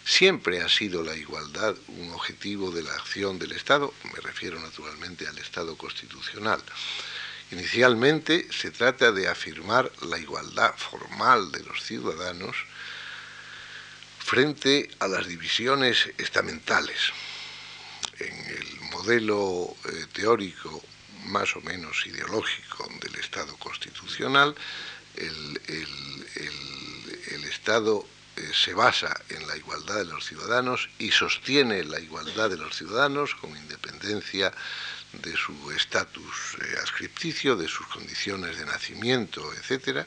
Siempre 0.05 0.61
ha 0.61 0.69
sido 0.69 1.03
la 1.03 1.15
igualdad 1.15 1.75
un 1.87 2.11
objetivo 2.11 2.69
de 2.69 2.83
la 2.83 2.93
acción 2.93 3.39
del 3.39 3.53
Estado, 3.53 3.93
me 4.13 4.21
refiero 4.21 4.59
naturalmente 4.59 5.27
al 5.27 5.37
Estado 5.39 5.75
constitucional. 5.75 6.61
Inicialmente 7.51 8.47
se 8.51 8.71
trata 8.71 9.11
de 9.11 9.27
afirmar 9.27 9.91
la 10.03 10.19
igualdad 10.19 10.75
formal 10.77 11.51
de 11.51 11.63
los 11.63 11.83
ciudadanos 11.83 12.55
frente 14.19 14.89
a 14.99 15.07
las 15.07 15.27
divisiones 15.27 16.09
estamentales. 16.17 17.11
En 18.19 18.33
el 18.33 18.81
modelo 18.91 19.75
eh, 19.85 20.05
teórico 20.13 20.83
más 21.25 21.55
o 21.55 21.61
menos 21.61 22.05
ideológico 22.05 22.87
del 23.01 23.15
Estado 23.15 23.55
constitucional, 23.57 24.55
el, 25.15 25.59
Estado 27.49 28.05
eh, 28.37 28.51
se 28.53 28.73
basa 28.73 29.21
en 29.29 29.47
la 29.47 29.55
igualdad 29.57 29.95
de 29.95 30.05
los 30.05 30.25
ciudadanos 30.25 30.89
y 30.99 31.11
sostiene 31.11 31.83
la 31.83 31.99
igualdad 31.99 32.49
de 32.49 32.57
los 32.57 32.75
ciudadanos 32.75 33.35
con 33.35 33.55
independencia 33.55 34.51
de 35.13 35.35
su 35.35 35.71
estatus 35.71 36.57
eh, 36.61 36.75
ascripticio, 36.83 37.55
de 37.55 37.67
sus 37.67 37.87
condiciones 37.87 38.57
de 38.57 38.65
nacimiento, 38.65 39.53
etcétera, 39.53 40.05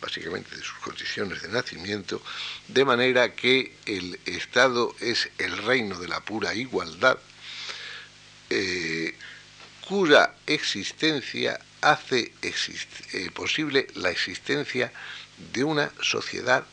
básicamente 0.00 0.56
de 0.56 0.62
sus 0.62 0.78
condiciones 0.78 1.42
de 1.42 1.48
nacimiento, 1.48 2.22
de 2.68 2.84
manera 2.84 3.34
que 3.34 3.76
el 3.86 4.18
Estado 4.24 4.94
es 5.00 5.28
el 5.38 5.56
reino 5.58 5.98
de 5.98 6.08
la 6.08 6.20
pura 6.20 6.54
igualdad, 6.54 7.18
eh, 8.50 9.14
cuya 9.86 10.34
existencia 10.46 11.58
hace 11.80 12.32
eh, 12.42 13.30
posible 13.32 13.86
la 13.94 14.10
existencia 14.10 14.92
de 15.52 15.64
una 15.64 15.90
sociedad 16.02 16.64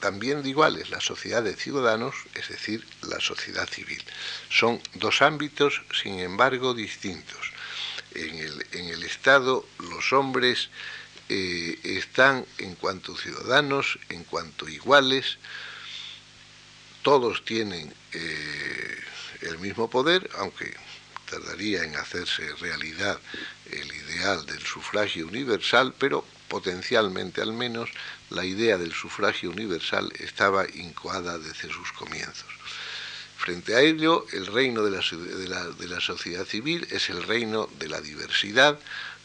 también 0.00 0.42
de 0.42 0.50
iguales, 0.50 0.90
la 0.90 1.00
sociedad 1.00 1.42
de 1.42 1.54
ciudadanos, 1.54 2.14
es 2.34 2.48
decir, 2.48 2.86
la 3.02 3.20
sociedad 3.20 3.68
civil. 3.68 4.02
Son 4.50 4.80
dos 4.94 5.22
ámbitos, 5.22 5.82
sin 6.02 6.20
embargo, 6.20 6.74
distintos. 6.74 7.52
En 8.14 8.90
el, 8.90 9.02
Estado 9.02 9.66
los 9.78 10.12
hombres 10.12 10.70
eh, 11.28 11.78
están 11.82 12.46
en 12.58 12.74
cuanto 12.74 13.16
ciudadanos, 13.16 13.98
en 14.08 14.24
cuanto 14.24 14.68
iguales, 14.68 15.38
todos 17.02 17.44
tienen 17.44 17.92
eh, 18.12 18.98
el 19.42 19.58
mismo 19.58 19.88
poder, 19.88 20.28
aunque 20.38 20.74
tardaría 21.30 21.84
en 21.84 21.96
hacerse 21.96 22.52
realidad 22.56 23.18
el 23.70 23.86
ideal 23.86 24.46
del 24.46 24.64
sufragio 24.64 25.26
universal, 25.26 25.94
pero 25.98 26.24
potencialmente 26.48 27.42
al 27.42 27.52
menos 27.52 27.90
la 28.30 28.44
idea 28.44 28.78
del 28.78 28.92
sufragio 28.92 29.50
universal 29.50 30.12
estaba 30.18 30.66
incoada 30.74 31.38
desde 31.38 31.72
sus 31.72 31.92
comienzos. 31.92 32.52
Frente 33.36 33.74
a 33.74 33.80
ello, 33.80 34.26
el 34.32 34.46
reino 34.46 34.82
de 34.82 34.90
la, 34.90 36.00
sociedad 36.00 36.44
civil 36.44 36.86
es 36.90 37.10
el 37.10 37.22
reino 37.22 37.68
de 37.78 37.88
la 37.88 38.00
diversidad. 38.00 38.78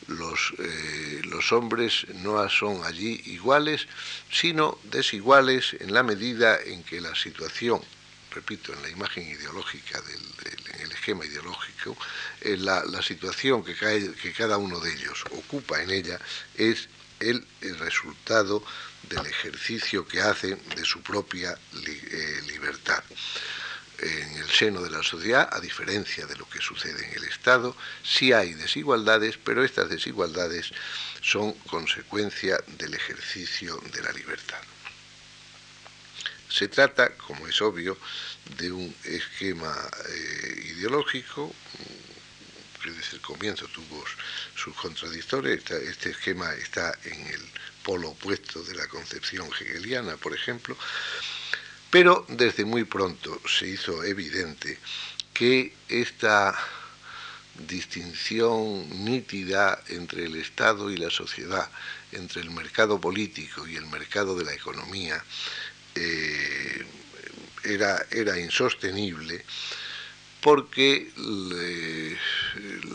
Los, 0.08 0.54
eh, 0.60 1.22
los 1.24 1.52
hombres 1.52 2.06
no 2.16 2.47
son 2.49 2.84
allí 2.84 3.22
iguales, 3.26 3.88
sino 4.30 4.78
desiguales 4.84 5.76
en 5.80 5.93
la 5.93 6.04
medida 6.04 6.60
en 6.62 6.84
que 6.84 6.99
la 6.99 7.16
situación 7.16 7.82
repito, 8.32 8.74
en 8.74 8.82
la 8.82 8.89
imagen 8.89 9.28
ideológica, 9.28 10.02
del, 10.02 10.22
en 10.76 10.82
el 10.82 10.91
esquema 10.91 11.26
ideológico, 11.26 11.97
eh, 12.41 12.58
la, 12.58 13.02
situación 13.02 13.64
que, 13.64 13.76
que, 13.76 14.34
cada 14.34 14.58
uno 14.58 14.80
de 14.80 14.93
ellos 14.93 15.24
ocupa 15.32 15.82
en 15.82 15.91
ella 15.91 16.20
es 16.56 16.88
el, 17.22 17.46
resultado 17.80 18.64
del 19.10 19.26
ejercicio 19.26 20.08
que 20.08 20.22
hacen 20.22 20.60
de 20.76 20.86
su 20.86 21.02
propia 21.02 21.52
eh, 21.52 22.42
libertad. 22.48 23.04
En 24.00 24.38
el 24.38 24.50
seno 24.50 24.82
de 24.82 24.90
la 24.90 25.04
sociedad, 25.04 25.48
a 25.52 25.60
diferencia 25.60 26.26
de 26.26 26.36
lo 26.36 26.50
que 26.50 26.60
sucede 26.60 27.06
en 27.06 27.14
el 27.18 27.24
Estado, 27.26 27.76
sí 28.04 28.34
hay 28.34 28.54
desigualdades, 28.54 29.38
pero 29.38 29.64
estas 29.64 29.90
desigualdades 29.90 30.72
son 31.22 31.54
consecuencia 31.70 32.60
del 32.80 32.96
ejercicio 32.96 33.80
de 33.94 34.02
la 34.02 34.12
libertad. 34.12 34.62
Se 36.50 36.68
trata, 36.68 37.16
como 37.16 37.48
es 37.48 37.62
obvio, 37.62 37.98
de 38.58 38.72
un 38.72 38.94
esquema 39.06 39.74
eh, 40.10 40.74
ideológico 40.76 41.54
desde 42.90 43.18
el 43.18 43.22
comienzo 43.22 43.68
tuvo 43.68 44.04
sus 44.56 44.76
contradictores. 44.76 45.70
Este 45.70 46.10
esquema 46.10 46.54
está 46.54 46.98
en 47.04 47.28
el 47.28 47.42
polo 47.84 48.10
opuesto 48.10 48.64
de 48.64 48.76
la 48.76 48.88
concepción 48.88 49.48
hegeliana, 49.60 50.18
por 50.18 50.34
ejemplo, 50.34 50.76
pero 51.90 52.26
desde 52.30 52.66
muy 52.66 52.86
pronto 52.86 53.42
se 53.48 53.68
hizo 53.68 54.04
evidente 54.04 54.80
que 55.34 55.74
esta 55.90 56.58
distinción 57.68 59.04
nítida 59.04 59.84
entre 59.90 60.26
el 60.26 60.36
Estado 60.36 60.90
y 60.90 60.98
la 60.98 61.10
sociedad, 61.10 61.70
entre 62.12 62.42
el 62.42 62.52
mercado 62.52 63.00
político 63.00 63.68
y 63.68 63.76
el 63.76 63.86
mercado 63.88 64.36
de 64.36 64.46
la 64.46 64.54
economía, 64.54 65.24
eh, 65.96 66.86
era, 67.64 68.06
era, 68.10 68.40
insostenible 68.40 69.46
porque 70.42 71.12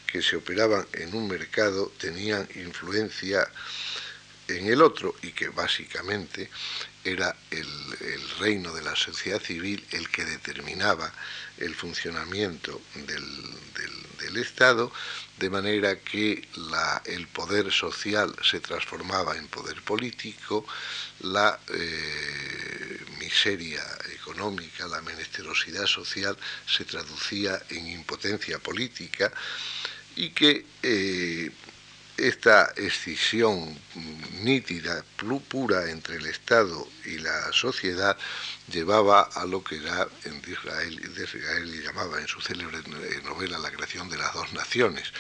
que 0.07 0.23
se 0.23 0.37
operaban 0.37 0.87
en 0.95 1.15
un 1.15 1.29
mercado 1.29 1.93
tenían 1.99 2.49
influencia 2.55 3.47
en 4.49 4.67
el 4.67 4.81
otro 4.81 5.15
y 5.23 5.33
que 5.33 5.51
básicamente 5.51 6.49
era 7.13 7.35
el, 7.51 7.67
reino 8.39 8.73
de 8.73 8.83
la 8.83 8.95
sociedad 8.95 9.41
civil 9.41 9.85
el 9.91 10.09
que 10.11 10.25
determinaba 10.25 11.13
el 11.59 11.75
funcionamiento 11.75 12.81
del, 12.95 14.37
Estado, 14.37 14.93
de 15.39 15.51
manera 15.51 15.99
que 15.99 16.47
el 17.07 17.27
poder 17.27 17.73
social 17.73 18.33
se 18.41 18.61
transformaba 18.61 19.37
en 19.37 19.49
poder 19.49 19.83
político, 19.83 20.65
la 21.21 21.59
eh, 21.75 23.01
miseria 23.19 23.83
económica, 24.15 24.87
la 24.87 25.01
menesterosidad 25.03 25.87
social 25.87 26.39
se 26.67 26.85
traducía 26.85 27.61
en 27.71 27.89
impotencia 27.89 28.61
política 28.61 29.33
y 30.15 30.31
que 30.31 30.65
eh, 30.85 31.51
esta 32.19 32.73
escisión 32.77 33.79
nítida, 34.43 35.05
pura 35.49 35.89
entre 35.91 36.17
el 36.17 36.27
Estado 36.27 36.87
y 37.05 37.19
la 37.19 37.53
sociedad 37.53 38.17
llevaba 38.71 39.23
a 39.23 39.47
lo 39.47 39.63
que 39.63 39.81
ya 39.81 40.07
en 40.25 40.43
Israel, 40.47 41.83
llamaba 41.83 42.21
en 42.21 42.27
su 42.27 42.41
célebre 42.41 42.79
novela 43.25 43.59
La 43.59 43.71
creación 43.71 44.09
de 44.09 44.19
las 44.19 44.35
dos 44.35 44.53
naciones, 44.53 45.13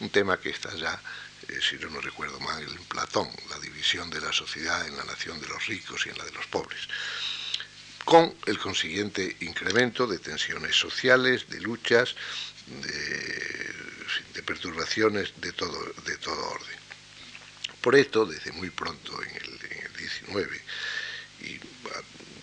un 0.00 0.10
tema 0.10 0.38
que 0.38 0.50
está 0.50 0.74
ya, 0.76 1.00
eh, 1.48 1.58
si 1.60 1.76
no, 1.76 1.90
no 1.90 2.00
recuerdo 2.00 2.38
mal, 2.40 2.62
en 2.62 2.84
Platón, 2.84 3.28
la 3.50 3.58
división 3.58 4.10
de 4.10 4.20
la 4.20 4.32
sociedad 4.32 4.86
en 4.86 4.96
la 4.96 5.04
nación 5.04 5.40
de 5.40 5.48
los 5.48 5.66
ricos 5.66 6.06
y 6.06 6.10
en 6.10 6.18
la 6.18 6.24
de 6.24 6.32
los 6.32 6.46
pobres 6.46 6.88
con 8.04 8.34
el 8.46 8.58
consiguiente 8.58 9.36
incremento 9.40 10.08
de 10.08 10.18
tensiones 10.18 10.74
sociales, 10.74 11.48
de 11.48 11.60
luchas, 11.60 12.16
de, 12.66 13.61
perturbaciones 14.44 15.32
de 15.40 15.52
todo, 15.52 15.78
de 16.04 16.16
todo 16.18 16.50
orden. 16.50 16.76
Por 17.80 17.96
esto, 17.96 18.24
desde 18.26 18.52
muy 18.52 18.70
pronto, 18.70 19.20
en 19.22 19.30
el, 19.36 19.58
19, 19.98 20.60
y 21.40 21.58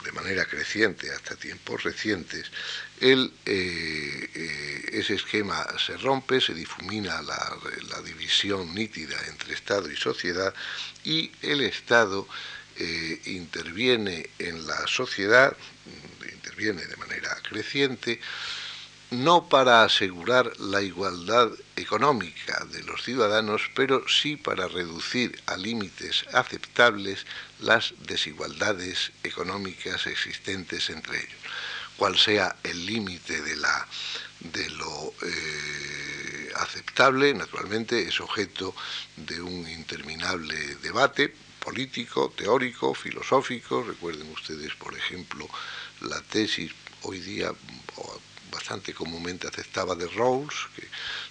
de 0.03 0.11
manera 0.13 0.45
creciente 0.45 1.11
hasta 1.11 1.35
tiempos 1.35 1.83
recientes, 1.83 2.51
el, 2.99 3.31
eh, 3.45 4.29
eh, 4.33 4.89
ese 4.93 5.15
esquema 5.15 5.65
se 5.77 5.97
rompe, 5.97 6.41
se 6.41 6.53
difumina 6.53 7.21
la, 7.21 7.57
la, 7.89 8.01
división 8.01 8.73
nítida 8.73 9.17
entre 9.27 9.53
Estado 9.53 9.89
y 9.91 9.95
sociedad 9.95 10.53
y 11.03 11.31
el 11.41 11.61
Estado 11.61 12.27
eh, 12.77 13.21
interviene 13.25 14.29
en 14.39 14.65
la 14.65 14.87
sociedad, 14.87 15.55
interviene 16.31 16.85
de 16.85 16.95
manera 16.97 17.37
creciente, 17.43 18.19
no 19.11 19.49
para 19.49 19.83
asegurar 19.83 20.59
la 20.59 20.81
igualdad 20.81 21.49
económica 21.75 22.65
de 22.71 22.83
los 22.83 23.03
ciudadanos, 23.03 23.63
pero 23.75 24.07
sí 24.07 24.35
para 24.35 24.67
reducir 24.67 25.41
a 25.47 25.57
límites 25.57 26.25
aceptables 26.33 27.25
las 27.59 27.93
desigualdades 28.07 29.11
económicas 29.23 30.05
existentes 30.05 30.89
entre 30.89 31.17
ellos. 31.17 31.39
Cual 31.97 32.17
sea 32.17 32.55
el 32.63 32.85
límite 32.85 33.41
de, 33.41 33.57
de 34.39 34.69
lo 34.69 35.13
eh, 35.23 36.51
aceptable, 36.55 37.33
naturalmente, 37.33 38.07
es 38.07 38.21
objeto 38.21 38.75
de 39.17 39.41
un 39.41 39.67
interminable 39.67 40.55
debate 40.81 41.33
político, 41.59 42.31
teórico, 42.37 42.93
filosófico. 42.93 43.83
Recuerden 43.83 44.31
ustedes, 44.31 44.75
por 44.75 44.95
ejemplo, 44.95 45.49
la 46.01 46.21
tesis 46.21 46.71
hoy 47.01 47.19
día 47.19 47.51
bastante 48.51 48.93
comúnmente 48.93 49.47
aceptada 49.47 49.95
de 49.95 50.07
Rawls, 50.07 50.67
que 50.75 50.87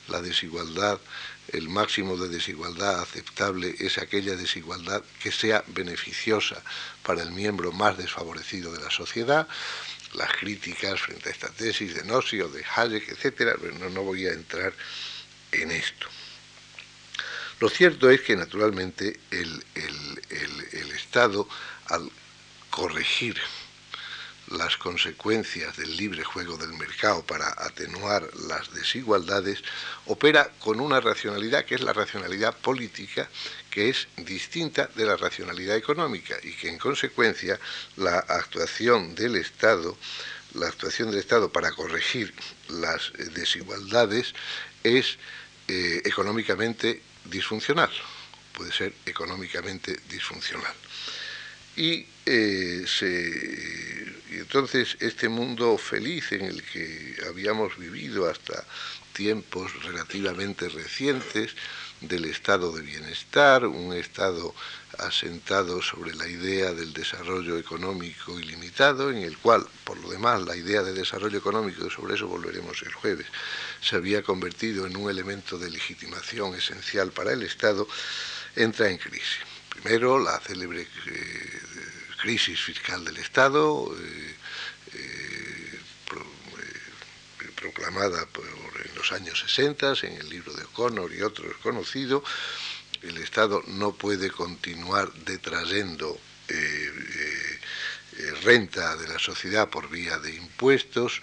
la 0.08 0.20
desigualdad, 0.20 0.98
el 1.48 1.68
máximo 1.68 2.16
de 2.16 2.28
desigualdad 2.28 3.00
aceptable 3.00 3.74
es 3.78 3.98
aquella 3.98 4.36
desigualdad 4.36 5.02
que 5.22 5.32
sea 5.32 5.64
beneficiosa 5.68 6.62
para 7.02 7.22
el 7.22 7.32
miembro 7.32 7.72
más 7.72 7.96
desfavorecido 7.96 8.72
de 8.72 8.80
la 8.80 8.90
sociedad. 8.90 9.48
Las 10.14 10.32
críticas 10.32 11.00
frente 11.00 11.28
a 11.28 11.32
esta 11.32 11.48
tesis 11.48 11.94
de 11.94 12.04
Nossi 12.04 12.40
o 12.40 12.48
de 12.48 12.64
Hayek, 12.64 13.08
etcétera, 13.08 13.54
no, 13.78 13.90
no 13.90 14.02
voy 14.02 14.26
a 14.26 14.32
entrar 14.32 14.72
en 15.52 15.70
esto. 15.70 16.06
Lo 17.60 17.68
cierto 17.68 18.08
es 18.08 18.20
que 18.22 18.36
naturalmente 18.36 19.20
el 19.30 19.62
Estado, 20.94 21.48
al 21.86 22.10
corregir 22.70 23.36
las 24.50 24.76
consecuencias 24.76 25.76
del 25.76 25.96
libre 25.96 26.24
juego 26.24 26.56
del 26.56 26.72
mercado 26.72 27.24
para 27.24 27.48
atenuar 27.58 28.28
las 28.48 28.72
desigualdades, 28.72 29.62
opera 30.06 30.50
con 30.60 30.80
una 30.80 31.00
racionalidad 31.00 31.64
que 31.64 31.74
es 31.74 31.82
la 31.82 31.92
racionalidad 31.92 32.56
política, 32.56 33.28
que 33.70 33.90
es 33.90 34.08
distinta 34.16 34.88
de 34.94 35.04
la 35.04 35.16
racionalidad 35.16 35.76
económica 35.76 36.36
y 36.42 36.52
que 36.52 36.68
en 36.68 36.78
consecuencia 36.78 37.58
la 37.96 38.18
actuación 38.18 39.14
del 39.14 39.36
Estado, 39.36 39.96
la 40.54 40.68
actuación 40.68 41.10
del 41.10 41.20
Estado 41.20 41.50
para 41.52 41.72
corregir 41.72 42.32
las 42.68 43.12
desigualdades 43.34 44.34
es 44.82 45.18
eh, 45.68 46.00
económicamente 46.04 47.02
disfuncional, 47.24 47.90
puede 48.54 48.72
ser 48.72 48.94
económicamente 49.04 49.98
disfuncional. 50.08 50.72
Y, 51.76 52.06
eh, 52.26 52.84
entonces 54.32 54.96
este 55.00 55.28
mundo 55.28 55.78
feliz 55.78 56.32
en 56.32 56.42
el 56.42 56.62
que 56.62 57.16
habíamos 57.28 57.76
vivido 57.78 58.28
hasta 58.28 58.64
tiempos 59.12 59.72
relativamente 59.84 60.68
recientes 60.68 61.54
del 62.00 62.26
estado 62.26 62.70
de 62.72 62.82
bienestar, 62.82 63.66
un 63.66 63.92
estado 63.92 64.54
asentado 64.98 65.82
sobre 65.82 66.14
la 66.14 66.28
idea 66.28 66.72
del 66.72 66.92
desarrollo 66.92 67.58
económico 67.58 68.38
ilimitado, 68.38 69.10
en 69.10 69.18
el 69.18 69.36
cual, 69.38 69.66
por 69.84 69.98
lo 69.98 70.10
demás, 70.10 70.42
la 70.42 70.56
idea 70.56 70.82
de 70.82 70.92
desarrollo 70.92 71.38
económico, 71.38 71.86
y 71.86 71.90
sobre 71.90 72.14
eso 72.14 72.28
volveremos 72.28 72.80
el 72.82 72.92
jueves, 72.92 73.26
se 73.80 73.96
había 73.96 74.22
convertido 74.22 74.86
en 74.86 74.96
un 74.96 75.10
elemento 75.10 75.58
de 75.58 75.70
legitimación 75.70 76.54
esencial 76.54 77.10
para 77.10 77.32
el 77.32 77.42
Estado, 77.42 77.88
entra 78.54 78.88
en 78.88 78.98
crisis. 78.98 79.38
Primero, 79.68 80.18
la 80.18 80.38
célebre 80.40 80.82
eh, 80.82 81.62
crisis 82.18 82.60
fiscal 82.60 83.04
del 83.04 83.16
Estado, 83.16 83.88
eh, 83.96 84.34
eh, 84.94 85.80
eh, 85.80 87.50
proclamada 87.54 88.22
en 88.22 88.94
los 88.94 89.12
años 89.12 89.40
60 89.40 89.94
en 90.02 90.12
el 90.12 90.28
libro 90.28 90.52
de 90.52 90.64
O'Connor 90.64 91.12
y 91.14 91.22
otros 91.22 91.56
conocido, 91.62 92.22
el 93.02 93.16
Estado 93.18 93.62
no 93.68 93.92
puede 93.92 94.30
continuar 94.30 95.12
detrayendo 95.12 96.18
renta 98.42 98.96
de 98.96 99.08
la 99.08 99.18
sociedad 99.18 99.68
por 99.68 99.88
vía 99.88 100.18
de 100.18 100.34
impuestos, 100.34 101.20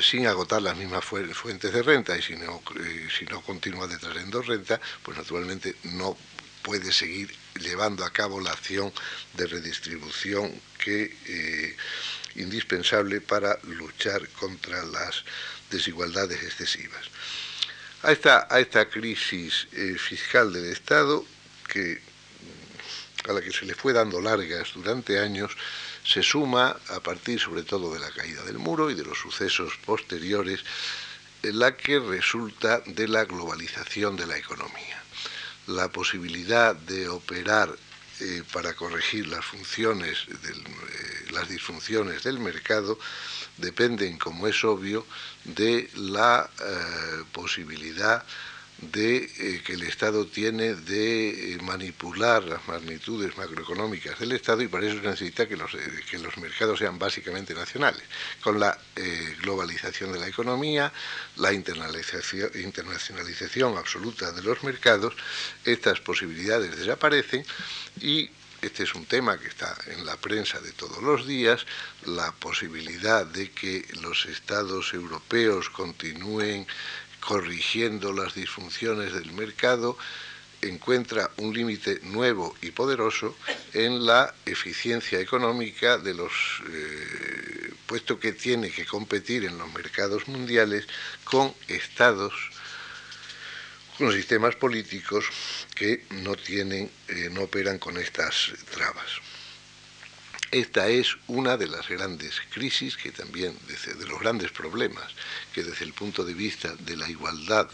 sin 0.00 0.26
agotar 0.26 0.62
las 0.62 0.76
mismas 0.76 1.04
fuentes 1.04 1.72
de 1.72 1.82
renta 1.82 2.16
y 2.16 2.22
si 2.22 2.36
no, 2.36 2.62
si 3.18 3.24
no 3.26 3.42
continúa 3.42 3.86
detrayendo 3.86 4.42
renta, 4.42 4.80
pues 5.02 5.18
naturalmente 5.18 5.76
no 5.84 6.16
puede 6.66 6.90
seguir 6.92 7.32
llevando 7.60 8.04
a 8.04 8.10
cabo 8.10 8.40
la 8.40 8.50
acción 8.50 8.92
de 9.34 9.46
redistribución 9.46 10.52
que 10.82 11.16
eh, 11.26 11.76
indispensable 12.34 13.20
para 13.20 13.56
luchar 13.62 14.28
contra 14.30 14.84
las 14.84 15.22
desigualdades 15.70 16.42
excesivas. 16.42 17.04
A 18.02 18.10
esta, 18.10 18.48
a 18.50 18.58
esta 18.58 18.88
crisis 18.88 19.68
eh, 19.74 19.94
fiscal 19.96 20.52
del 20.52 20.72
Estado, 20.72 21.24
que, 21.68 22.00
a 23.28 23.32
la 23.32 23.40
que 23.40 23.52
se 23.52 23.64
le 23.64 23.76
fue 23.76 23.92
dando 23.92 24.20
largas 24.20 24.72
durante 24.74 25.20
años, 25.20 25.56
se 26.04 26.24
suma, 26.24 26.76
a 26.88 26.98
partir 26.98 27.38
sobre 27.38 27.62
todo 27.62 27.94
de 27.94 28.00
la 28.00 28.10
caída 28.10 28.42
del 28.42 28.58
muro 28.58 28.90
y 28.90 28.94
de 28.96 29.04
los 29.04 29.18
sucesos 29.18 29.78
posteriores, 29.84 30.64
la 31.42 31.76
que 31.76 32.00
resulta 32.00 32.80
de 32.80 33.06
la 33.06 33.24
globalización 33.24 34.16
de 34.16 34.26
la 34.26 34.36
economía 34.36 34.95
la 35.66 35.88
posibilidad 35.88 36.74
de 36.74 37.08
operar 37.08 37.74
eh, 38.20 38.42
para 38.52 38.74
corregir 38.74 39.26
las 39.28 39.44
funciones, 39.44 40.26
eh, 40.28 41.32
las 41.32 41.48
disfunciones 41.48 42.22
del 42.22 42.38
mercado 42.38 42.98
dependen, 43.58 44.16
como 44.16 44.46
es 44.46 44.64
obvio, 44.64 45.06
de 45.44 45.90
la 45.94 46.48
eh, 46.60 47.24
posibilidad 47.32 48.24
de 48.78 49.30
eh, 49.38 49.62
que 49.64 49.72
el 49.72 49.84
Estado 49.84 50.26
tiene 50.26 50.74
de 50.74 51.54
eh, 51.54 51.58
manipular 51.62 52.44
las 52.44 52.68
magnitudes 52.68 53.34
macroeconómicas 53.38 54.18
del 54.18 54.32
Estado 54.32 54.60
y 54.62 54.68
para 54.68 54.86
eso 54.86 54.96
necesita 54.96 55.48
que 55.48 55.56
los, 55.56 55.72
eh, 55.74 55.78
que 56.10 56.18
los 56.18 56.36
mercados 56.36 56.80
sean 56.80 56.98
básicamente 56.98 57.54
nacionales. 57.54 58.02
Con 58.42 58.60
la 58.60 58.78
globalización 59.42 60.12
de 60.12 60.18
la 60.18 60.28
economía, 60.28 60.90
la 61.36 61.52
internacionalización 61.52 63.76
absoluta 63.76 64.32
de 64.32 64.42
los 64.42 64.64
mercados, 64.64 65.14
estas 65.64 66.00
posibilidades 66.00 66.76
desaparecen 66.76 67.44
y 68.00 68.30
este 68.62 68.84
es 68.84 68.94
un 68.94 69.04
tema 69.04 69.38
que 69.38 69.48
está 69.48 69.76
en 69.86 70.06
la 70.06 70.16
prensa 70.16 70.60
de 70.60 70.72
todos 70.72 71.02
los 71.02 71.26
días, 71.26 71.66
la 72.06 72.32
posibilidad 72.32 73.26
de 73.26 73.50
que 73.50 73.86
los 74.00 74.24
estados 74.26 74.94
europeos 74.94 75.68
continúen 75.70 76.66
corrigiendo 77.26 78.12
las 78.12 78.34
disfunciones 78.34 79.12
del 79.12 79.32
mercado, 79.32 79.98
encuentra 80.62 81.30
un 81.38 81.52
límite 81.52 82.00
nuevo 82.04 82.56
y 82.62 82.70
poderoso 82.70 83.36
en 83.74 84.06
la 84.06 84.32
eficiencia 84.46 85.20
económica 85.20 85.98
de 85.98 86.14
los 86.14 86.32
eh, 86.70 87.72
puesto 87.86 88.18
que 88.18 88.32
tiene 88.32 88.70
que 88.70 88.86
competir 88.86 89.44
en 89.44 89.58
los 89.58 89.72
mercados 89.74 90.28
mundiales 90.28 90.86
con 91.24 91.52
estados 91.68 92.32
con 93.98 94.12
sistemas 94.12 94.54
políticos 94.56 95.26
que 95.74 96.04
no 96.22 96.36
tienen 96.36 96.90
eh, 97.08 97.28
no 97.32 97.42
operan 97.42 97.78
con 97.78 97.96
estas 97.96 98.52
trabas. 98.70 99.20
Esta 100.50 100.88
es 100.88 101.16
una 101.26 101.56
de 101.56 101.66
las 101.66 101.88
grandes 101.88 102.40
crisis 102.52 102.96
que 102.96 103.10
también, 103.10 103.56
de 103.66 104.06
los 104.06 104.20
grandes 104.20 104.52
problemas 104.52 105.12
que 105.52 105.64
desde 105.64 105.84
el 105.84 105.92
punto 105.92 106.24
de 106.24 106.34
vista 106.34 106.74
de 106.76 106.96
la 106.96 107.08
igualdad 107.08 107.68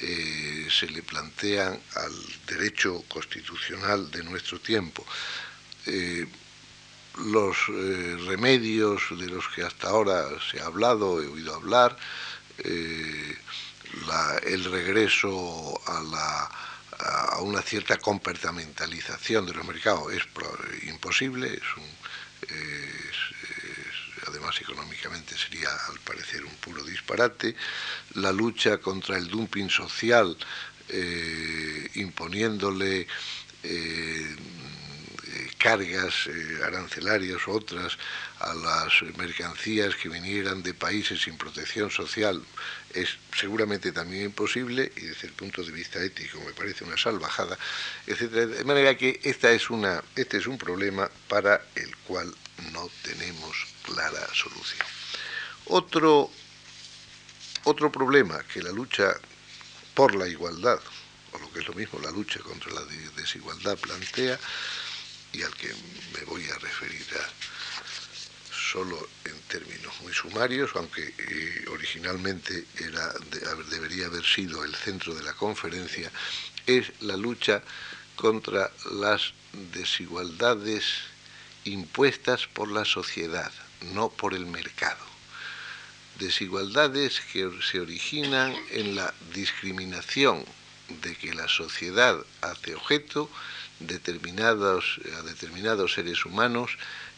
eh, 0.00 0.68
se 0.70 0.86
le 0.88 1.02
plantean 1.02 1.80
al 1.94 2.12
derecho 2.46 3.02
constitucional 3.08 4.10
de 4.10 4.22
nuestro 4.22 4.60
tiempo. 4.60 5.06
Eh, 5.86 6.26
los 7.26 7.56
eh, 7.68 8.16
remedios 8.26 9.02
de 9.18 9.26
los 9.28 9.48
que 9.48 9.62
hasta 9.62 9.88
ahora 9.88 10.26
se 10.50 10.60
ha 10.60 10.66
hablado, 10.66 11.22
he 11.22 11.26
oído 11.26 11.54
hablar, 11.54 11.96
el 14.46 14.64
regreso 14.64 15.80
a 15.86 16.02
la 16.02 16.50
a 17.04 17.40
una 17.42 17.60
cierta 17.62 17.98
comportamentalización 17.98 19.46
de 19.46 19.54
los 19.54 19.66
mercados. 19.66 20.12
Es 20.12 20.24
imposible, 20.88 21.52
es 21.52 21.62
además 24.26 24.60
económicamente 24.60 25.36
sería 25.36 25.68
al 25.88 25.98
parecer 26.00 26.44
un 26.44 26.54
puro 26.56 26.82
disparate, 26.84 27.54
la 28.14 28.32
lucha 28.32 28.78
contra 28.78 29.16
el 29.16 29.28
dumping 29.28 29.68
social 29.68 30.36
eh, 30.88 31.88
imponiéndole 31.94 33.06
eh, 33.62 34.36
cargas 35.58 36.26
eh, 36.26 36.60
arancelarias 36.62 37.46
u 37.46 37.52
otras 37.52 37.96
a 38.40 38.52
las 38.54 39.16
mercancías 39.16 39.94
que 39.96 40.10
vinieran 40.10 40.62
de 40.62 40.74
países 40.74 41.22
sin 41.22 41.38
protección 41.38 41.90
social 41.90 42.42
es 42.94 43.18
seguramente 43.36 43.92
también 43.92 44.24
imposible 44.26 44.90
y 44.96 45.00
desde 45.00 45.26
el 45.26 45.32
punto 45.32 45.62
de 45.62 45.72
vista 45.72 46.02
ético 46.02 46.40
me 46.40 46.52
parece 46.52 46.84
una 46.84 46.96
salvajada, 46.96 47.58
etcétera. 48.06 48.46
De 48.46 48.64
manera 48.64 48.96
que 48.96 49.20
esta 49.24 49.50
es 49.50 49.70
una, 49.70 50.02
este 50.14 50.38
es 50.38 50.46
un 50.46 50.58
problema 50.58 51.10
para 51.28 51.66
el 51.74 51.94
cual 51.98 52.34
no 52.72 52.88
tenemos 53.02 53.66
clara 53.82 54.26
solución. 54.32 54.86
Otro, 55.66 56.30
otro 57.64 57.90
problema 57.90 58.42
que 58.44 58.62
la 58.62 58.70
lucha 58.70 59.14
por 59.94 60.14
la 60.14 60.28
igualdad, 60.28 60.80
o 61.32 61.38
lo 61.38 61.50
que 61.52 61.60
es 61.60 61.68
lo 61.68 61.74
mismo, 61.74 61.98
la 62.00 62.10
lucha 62.10 62.40
contra 62.40 62.72
la 62.72 62.84
desigualdad 63.16 63.76
plantea, 63.78 64.38
y 65.32 65.42
al 65.42 65.54
que 65.56 65.68
me 66.12 66.24
voy 66.26 66.48
a 66.48 66.58
referir 66.58 67.04
solo 68.74 69.08
en 69.24 69.40
términos 69.42 69.94
muy 70.02 70.12
sumarios, 70.12 70.72
aunque 70.74 71.14
eh, 71.16 71.64
originalmente 71.70 72.64
era, 72.80 73.14
debería 73.70 74.06
haber 74.06 74.24
sido 74.24 74.64
el 74.64 74.74
centro 74.74 75.14
de 75.14 75.22
la 75.22 75.32
conferencia, 75.34 76.10
es 76.66 76.90
la 77.00 77.16
lucha 77.16 77.62
contra 78.16 78.72
las 78.90 79.32
desigualdades 79.72 80.86
impuestas 81.62 82.48
por 82.48 82.68
la 82.68 82.84
sociedad, 82.84 83.52
no 83.92 84.08
por 84.10 84.34
el 84.34 84.46
mercado. 84.46 85.04
desigualdades 86.18 87.20
que 87.32 87.48
se 87.60 87.80
originan 87.80 88.54
en 88.70 88.96
la 88.96 89.12
discriminación 89.34 90.44
de 91.02 91.14
que 91.16 91.32
la 91.34 91.48
sociedad 91.48 92.16
hace 92.40 92.74
objeto 92.74 93.30
determinados, 93.80 95.00
a 95.18 95.22
determinados 95.22 95.94
seres 95.94 96.24
humanos 96.24 96.76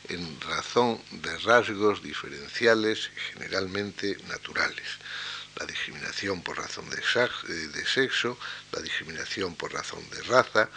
en 0.08 0.40
razón 0.40 1.00
de 1.10 1.36
rasgos 1.38 2.02
diferenciales 2.02 3.10
generalmente 3.32 4.16
naturales. 4.28 4.86
La 5.58 5.66
discriminación 5.66 6.42
por 6.42 6.58
razón 6.58 6.88
de, 6.90 7.68
de 7.68 7.86
sexo, 7.86 8.38
la 8.72 8.80
discriminación 8.80 9.54
por 9.54 9.72
razón 9.72 10.08
de 10.10 10.22
raza, 10.22 10.68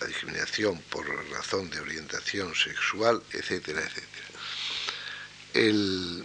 la 0.00 0.06
discriminación 0.06 0.80
por 0.90 1.06
razón 1.30 1.70
de 1.70 1.80
orientación 1.80 2.54
sexual, 2.54 3.22
etcétera, 3.32 3.80
etcétera. 3.80 4.28
El, 5.54 6.24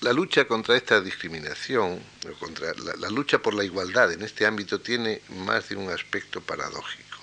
la 0.00 0.12
lucha 0.12 0.46
contra 0.46 0.76
esta 0.76 1.00
discriminación, 1.00 2.02
contra 2.38 2.72
la, 2.74 3.08
lucha 3.10 3.38
por 3.38 3.54
la 3.54 3.64
igualdad 3.64 4.12
en 4.12 4.22
este 4.22 4.46
ámbito 4.46 4.80
tiene 4.80 5.22
más 5.30 5.68
de 5.68 5.76
un 5.76 5.90
aspecto 5.90 6.40
paradójico. 6.40 7.18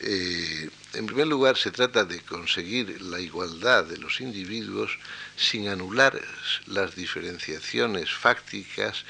Eh, 0.00 0.70
en 0.94 1.06
primer 1.06 1.26
lugar, 1.26 1.56
se 1.56 1.70
trata 1.70 2.04
de 2.04 2.20
conseguir 2.20 3.00
la 3.02 3.18
igualdad 3.20 3.84
de 3.84 3.96
los 3.96 4.20
individuos 4.20 4.98
sin 5.36 5.68
anular 5.68 6.20
las 6.66 6.94
diferenciaciones 6.94 8.10
fácticas 8.10 9.04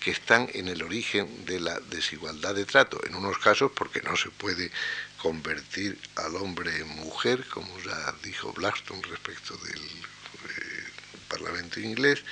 que 0.00 0.10
están 0.10 0.48
en 0.54 0.68
el 0.68 0.82
origen 0.82 1.44
de 1.46 1.60
la 1.60 1.78
desigualdad 1.80 2.54
de 2.54 2.64
trato. 2.64 3.00
En 3.06 3.14
unos 3.14 3.38
casos 3.38 3.70
porque 3.74 4.02
no 4.02 4.16
se 4.16 4.30
puede 4.30 4.70
convertir 5.18 5.98
al 6.16 6.36
hombre 6.36 6.76
en 6.76 6.88
mujer, 6.88 7.44
como 7.46 7.78
ya 7.80 8.14
dijo 8.22 8.52
Blackstone 8.52 9.02
respecto 9.02 9.56
del 9.58 9.82
Parlamento 11.28 11.80
inglés, 11.80 12.22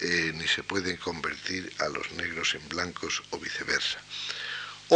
eh, 0.00 0.32
ni 0.34 0.46
se 0.46 0.62
pueden 0.62 0.96
convertir 0.96 1.72
a 1.78 1.88
los 1.88 2.10
negros 2.12 2.54
en 2.54 2.68
blancos 2.68 3.22
o 3.30 3.38
viceversa. 3.38 3.98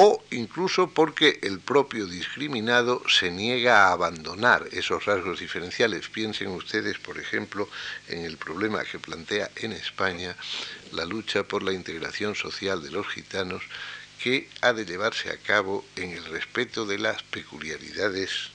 O 0.00 0.22
incluso 0.30 0.90
porque 0.90 1.40
el 1.42 1.58
propio 1.58 2.06
discriminado 2.06 3.02
se 3.08 3.32
niega 3.32 3.82
a 3.82 3.92
abandonar 3.92 4.68
esos 4.70 5.04
rasgos 5.06 5.40
diferenciales. 5.40 6.08
Piensen 6.08 6.50
ustedes, 6.50 7.00
por 7.00 7.18
ejemplo, 7.18 7.68
en 8.06 8.24
el 8.24 8.36
problema 8.36 8.84
que 8.84 9.00
plantea 9.00 9.50
en 9.56 9.72
España 9.72 10.36
la 10.92 11.04
lucha 11.04 11.42
por 11.42 11.64
la 11.64 11.72
integración 11.72 12.36
social 12.36 12.80
de 12.80 12.92
los 12.92 13.08
gitanos, 13.08 13.64
que 14.22 14.48
ha 14.60 14.72
de 14.72 14.86
llevarse 14.86 15.30
a 15.30 15.38
cabo 15.38 15.84
en 15.96 16.12
el 16.12 16.24
respeto 16.26 16.86
de 16.86 17.00
las 17.00 17.24
peculiaridades 17.24 18.50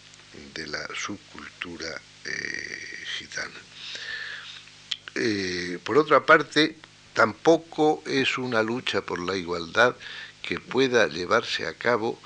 de 0.54 0.66
la 0.68 0.88
subcultura 0.96 2.02
eh, 2.24 3.06
gitana. 3.18 3.60
Eh, 5.16 5.78
por 5.84 5.98
otra 5.98 6.26
parte, 6.26 6.78
tampoco 7.14 8.02
es 8.06 8.38
una 8.38 8.64
lucha 8.64 9.02
por 9.02 9.20
la 9.20 9.36
igualdad 9.36 9.98
que 10.44 10.60
pueda 10.60 11.08
llevarse 11.08 11.66
a 11.66 11.74
cabo 11.74 12.20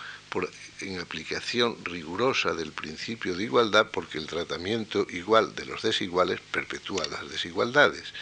en 0.82 0.99
aplicación 0.99 1.78
rigurosa 1.84 2.53
del 2.53 2.72
principio 2.72 3.36
de 3.36 3.43
igualdad, 3.43 3.88
porque 3.91 4.18
el 4.18 4.28
tratamiento 4.28 5.07
igual 5.09 5.55
de 5.55 5.65
los 5.65 5.82
desiguales 5.82 6.39
perpetúa 6.51 7.05
las 7.07 7.30
desigualdades. 7.30 8.13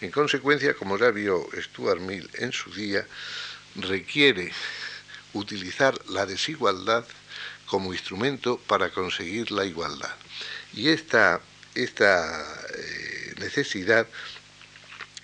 En 0.00 0.10
consecuencia, 0.10 0.74
como 0.74 0.98
ya 0.98 1.10
vio 1.10 1.48
Stuart 1.56 2.00
Mill 2.00 2.28
en 2.34 2.52
su 2.52 2.70
día, 2.72 3.06
requiere 3.76 4.52
utilizar 5.32 5.98
la 6.08 6.26
desigualdad 6.26 7.06
como 7.66 7.94
instrumento 7.94 8.58
para 8.58 8.90
conseguir 8.90 9.50
la 9.50 9.64
igualdad. 9.64 10.14
Y 10.74 10.88
esta, 10.88 11.40
esta 11.74 12.44
eh, 12.74 13.34
necesidad 13.38 14.06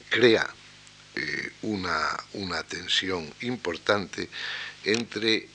crea 0.09 0.49
eh, 1.19 1.53
una, 1.63 2.17
una 2.35 2.63
tensión 2.63 3.33
importante 3.41 4.29
entre 4.85 5.49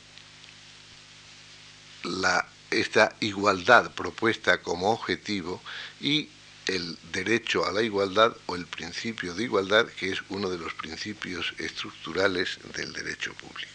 la, 2.03 2.45
esta 2.69 3.15
igualdad 3.21 3.91
propuesta 3.91 4.61
como 4.61 4.91
objetivo 4.91 5.61
y 6.01 6.29
el 6.67 6.97
derecho 7.11 7.65
a 7.65 7.71
la 7.71 7.81
igualdad 7.81 8.35
o 8.45 8.55
el 8.55 8.65
principio 8.65 9.33
de 9.33 9.43
igualdad, 9.43 9.87
que 9.87 10.11
es 10.11 10.19
uno 10.29 10.49
de 10.49 10.57
los 10.57 10.73
principios 10.73 11.53
estructurales 11.57 12.59
del 12.75 12.91
derecho 12.93 13.33
público. 13.33 13.71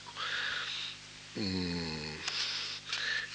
Mm, 1.36 2.16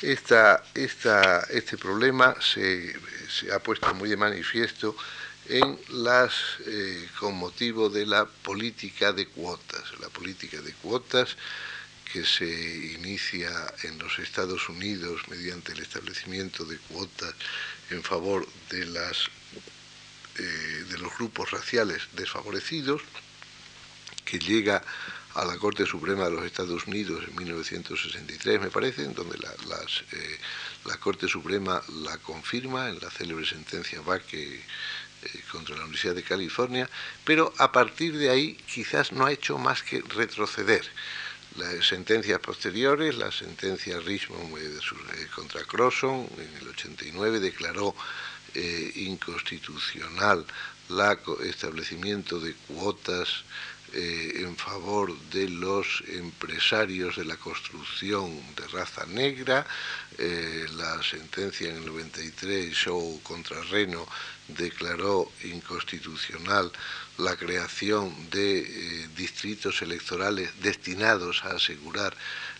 esta, 0.01 0.63
esta, 0.73 1.47
este 1.49 1.77
problema 1.77 2.35
se, 2.41 2.93
se, 3.29 3.51
ha 3.51 3.59
puesto 3.59 3.93
muy 3.95 4.09
de 4.09 4.17
manifiesto 4.17 4.95
en 5.49 5.77
las, 5.89 6.33
eh, 6.65 7.07
con 7.19 7.35
motivo 7.35 7.89
de 7.89 8.05
la 8.05 8.25
política 8.25 9.11
de 9.11 9.27
cuotas. 9.27 9.83
La 9.99 10.09
política 10.09 10.61
de 10.61 10.73
cuotas 10.73 11.35
que 12.11 12.23
se 12.25 12.45
inicia 12.99 13.49
en 13.83 13.97
los 13.97 14.19
Estados 14.19 14.69
Unidos 14.69 15.21
mediante 15.29 15.71
el 15.73 15.79
establecimiento 15.79 16.63
de 16.63 16.77
cuotas 16.77 17.33
en 17.89 18.03
favor 18.03 18.47
de, 18.69 18.85
las, 18.85 19.29
eh, 20.37 20.41
de 20.89 20.97
los 20.99 21.15
grupos 21.17 21.51
raciales 21.51 22.03
desfavorecidos, 22.13 23.01
que 24.23 24.39
llega 24.39 24.83
a 25.35 25.45
la 25.45 25.57
Corte 25.57 25.85
Suprema 25.85 26.25
de 26.25 26.31
los 26.31 26.45
Estados 26.45 26.85
Unidos 26.85 27.23
en 27.27 27.35
1963, 27.35 28.61
me 28.61 28.69
parece, 28.69 29.03
en 29.03 29.15
donde 29.15 29.37
la, 29.39 29.51
las, 29.67 30.03
eh, 30.11 30.39
la 30.85 30.97
Corte 30.97 31.27
Suprema 31.27 31.81
la 32.03 32.17
confirma 32.17 32.89
en 32.89 32.99
la 32.99 33.09
célebre 33.09 33.45
sentencia 33.45 34.01
Baque 34.01 34.61
contra 35.51 35.75
la 35.75 35.83
Universidad 35.83 36.15
de 36.15 36.23
California, 36.23 36.89
pero 37.23 37.53
a 37.57 37.71
partir 37.71 38.17
de 38.17 38.29
ahí 38.29 38.55
quizás 38.73 39.11
no 39.11 39.25
ha 39.25 39.31
hecho 39.31 39.57
más 39.57 39.83
que 39.83 40.01
retroceder. 40.01 40.83
Las 41.57 41.87
sentencias 41.87 42.39
posteriores, 42.39 43.15
la 43.15 43.31
sentencia 43.31 43.99
Richmond 43.99 44.57
eh, 44.57 44.79
eh, 44.79 45.27
contra 45.35 45.63
Crosson 45.63 46.27
en 46.37 46.57
el 46.61 46.67
89 46.69 47.39
declaró 47.39 47.95
inconstitucional 48.95 50.45
el 50.89 51.47
establecimiento 51.49 52.39
de 52.39 52.53
cuotas 52.53 53.43
en 53.93 54.55
favor 54.57 55.15
de 55.31 55.49
los 55.49 56.03
empresarios 56.07 57.15
de 57.15 57.25
la 57.25 57.37
construcción 57.37 58.31
de 58.55 58.67
raza 58.67 59.05
negra, 59.07 59.65
la 60.75 61.01
sentencia 61.03 61.69
en 61.69 61.77
el 61.77 61.85
93 61.85 62.73
Show 62.73 63.21
contra 63.23 63.61
Reno 63.63 64.07
declaró 64.47 65.31
inconstitucional 65.43 66.71
la 67.17 67.35
creación 67.35 68.13
de 68.29 68.59
eh, 68.59 69.09
distritos 69.15 69.81
electorales 69.81 70.49
destinados 70.61 71.43
a 71.43 71.55
asegurar 71.55 72.15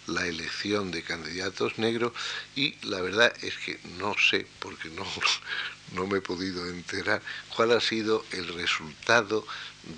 la 0.08 0.28
elección 0.28 0.92
de 0.92 1.02
candidatos 1.02 1.78
negros 1.80 2.14
y 2.56 2.76
la 2.84 3.02
verdad 3.02 3.34
es 3.42 3.58
que 3.58 3.80
no 3.98 4.16
sé, 4.18 4.46
porque 4.60 4.90
no, 4.90 5.06
no 5.94 6.08
me 6.08 6.20
he 6.20 6.22
podido 6.22 6.68
enterar, 6.68 7.22
cuál 7.56 7.72
ha 7.72 7.82
sido 7.82 8.26
el 8.32 8.54
resultado 8.54 9.46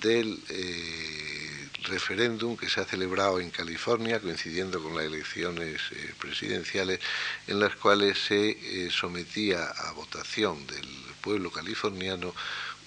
del 0.02 0.40
eh, 0.50 1.70
referéndum 1.84 2.58
que 2.58 2.70
se 2.70 2.82
ha 2.82 2.86
celebrado 2.86 3.40
en 3.40 3.52
California, 3.52 4.20
coincidiendo 4.20 4.82
con 4.82 4.96
las 4.96 5.06
elecciones 5.06 5.82
eh, 5.92 6.14
presidenciales, 6.20 7.00
en 7.48 7.60
las 7.60 7.76
cuales 7.76 8.18
se 8.18 8.90
sometía 8.90 9.66
a 9.66 9.92
votación 9.92 10.66
del 10.66 10.88
pueblo 11.26 11.52
californiano 11.52 12.34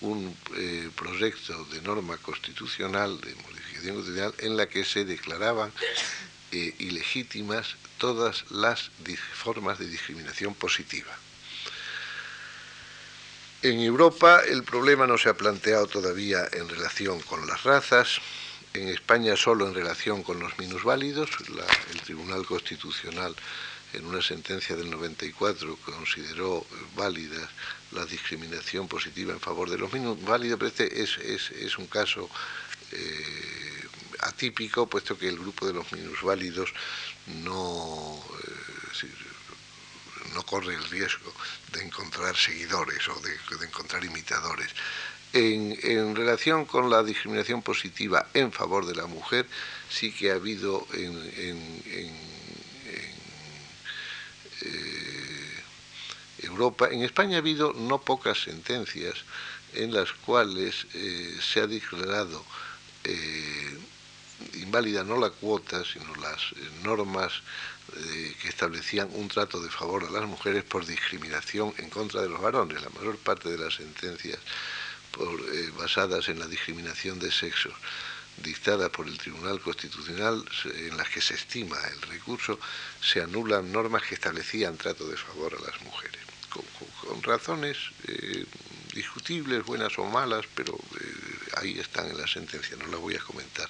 un 0.01 0.35
eh, 0.57 0.89
proyecto 0.95 1.65
de 1.73 1.83
norma 1.83 2.17
constitucional, 2.19 3.21
de 3.21 3.35
modificación 3.35 3.97
constitucional, 3.97 4.35
en 4.39 4.57
la 4.57 4.69
que 4.69 4.85
se 4.85 5.05
declaraban 5.05 5.73
eh, 6.53 6.73
ilegítimas 6.79 7.75
todas 7.99 8.49
las 8.51 8.91
formas 9.35 9.81
de 9.81 9.89
discriminación 9.89 10.55
positiva. 10.55 11.13
En 13.61 13.81
Europa 13.81 14.43
el 14.47 14.63
problema 14.63 15.09
no 15.09 15.19
se 15.19 15.29
ha 15.29 15.35
planteado 15.35 15.89
todavía 15.89 16.47
en 16.53 16.69
relación 16.69 17.21
con 17.23 17.45
las 17.49 17.65
razas, 17.65 18.21
en 18.75 18.89
España 18.89 19.37
solo 19.37 19.67
en 19.67 19.75
relación 19.75 20.23
con 20.23 20.39
los 20.39 20.59
minusválidos, 20.59 21.31
el 21.93 22.01
Tribunal 22.01 22.47
Constitucional 22.47 23.35
en 23.93 24.05
una 24.05 24.21
sentencia 24.21 24.77
del 24.77 24.91
94 24.91 25.77
consideró 25.77 26.67
válida 26.95 27.49
la 27.93 28.05
discriminación 28.05 28.87
positiva 28.87 29.33
en 29.33 29.41
favor 29.41 29.71
de 29.71 29.79
los 29.79 29.93
minusválidos, 29.93 30.59
pero 30.59 30.69
este 30.69 31.03
es, 31.03 31.79
un 31.79 31.87
caso 31.87 32.29
eh, 32.93 33.87
atípico, 34.21 34.87
puesto 34.87 35.17
que 35.17 35.29
el 35.29 35.39
grupo 35.39 35.67
de 35.67 35.73
los 35.73 35.91
minusválidos 35.93 36.73
no, 37.43 38.23
eh, 38.45 39.09
no 40.35 40.43
corre 40.43 40.75
el 40.75 40.85
riesgo 40.91 41.33
de 41.73 41.83
encontrar 41.83 42.37
seguidores 42.37 43.09
o 43.09 43.21
de, 43.21 43.65
encontrar 43.65 44.05
imitadores. 44.05 44.69
En, 45.35 46.17
relación 46.17 46.65
con 46.65 46.89
la 46.89 47.03
discriminación 47.03 47.61
positiva 47.63 48.29
en 48.33 48.51
favor 48.51 48.87
de 48.87 48.95
la 48.95 49.07
mujer, 49.07 49.47
sí 49.91 50.11
que 50.11 50.31
ha 50.31 50.35
habido 50.35 50.87
en 50.95 51.15
eh, 54.63 55.65
Europa. 56.39 56.89
En 56.91 57.03
España 57.03 57.37
ha 57.37 57.41
habido 57.41 57.73
no 57.73 58.01
pocas 58.01 58.43
sentencias 58.43 59.15
en 59.75 59.93
las 59.93 60.13
cuales 60.13 60.87
eh, 60.95 61.37
se 61.41 61.61
ha 61.61 61.67
declarado 61.67 62.45
eh, 63.05 63.79
inválida 64.55 65.05
no 65.05 65.19
la 65.19 65.31
cuota, 65.31 65.85
sino 65.85 66.15
las 66.17 66.55
normas 66.83 67.33
que 68.43 68.49
establecían 68.49 69.09
un 69.15 69.29
trato 69.29 69.61
de 69.61 69.71
favor 69.71 70.05
a 70.05 70.11
las 70.11 70.25
mujeres 70.27 70.63
por 70.63 70.85
discriminación 70.85 71.73
en 71.79 71.89
contra 71.89 72.21
de 72.21 72.29
los 72.29 72.41
varones. 72.41 72.83
La 72.83 72.91
mayor 72.91 73.17
parte 73.17 73.49
de 73.49 73.57
las 73.57 73.75
sentencias 73.75 74.39
basadas 75.77 76.29
en 76.29 76.39
la 76.39 76.47
discriminación 76.47 77.19
de 77.19 77.31
sexo 77.31 77.71
dictadas 78.43 78.91
por 78.91 79.09
el 79.09 79.19
Tribunal 79.19 79.61
Constitucional 79.61 80.45
en 80.65 80.97
las 80.97 81.09
que 81.09 81.21
se 81.21 81.35
estima 81.35 81.77
el 81.93 82.03
recurso, 82.03 82.59
se 83.01 83.21
anulan 83.21 83.73
normas 83.73 84.03
que 84.03 84.15
establecían 84.15 84.77
trato 84.77 85.09
de 85.09 85.17
favor 85.17 85.57
a 85.57 85.71
las 85.71 85.81
mujeres, 85.83 86.21
con, 86.49 87.23
razones 87.23 87.77
discutibles, 88.95 89.65
buenas 89.65 89.99
o 89.99 90.05
malas, 90.05 90.45
pero 90.55 90.75
eh, 90.75 91.15
ahí 91.57 91.79
están 91.79 92.11
en 92.11 92.19
la 92.19 92.27
sentencia, 92.27 92.77
no 92.77 92.87
las 92.87 93.01
voy 93.01 93.15
a 93.15 93.21
comentar. 93.21 93.69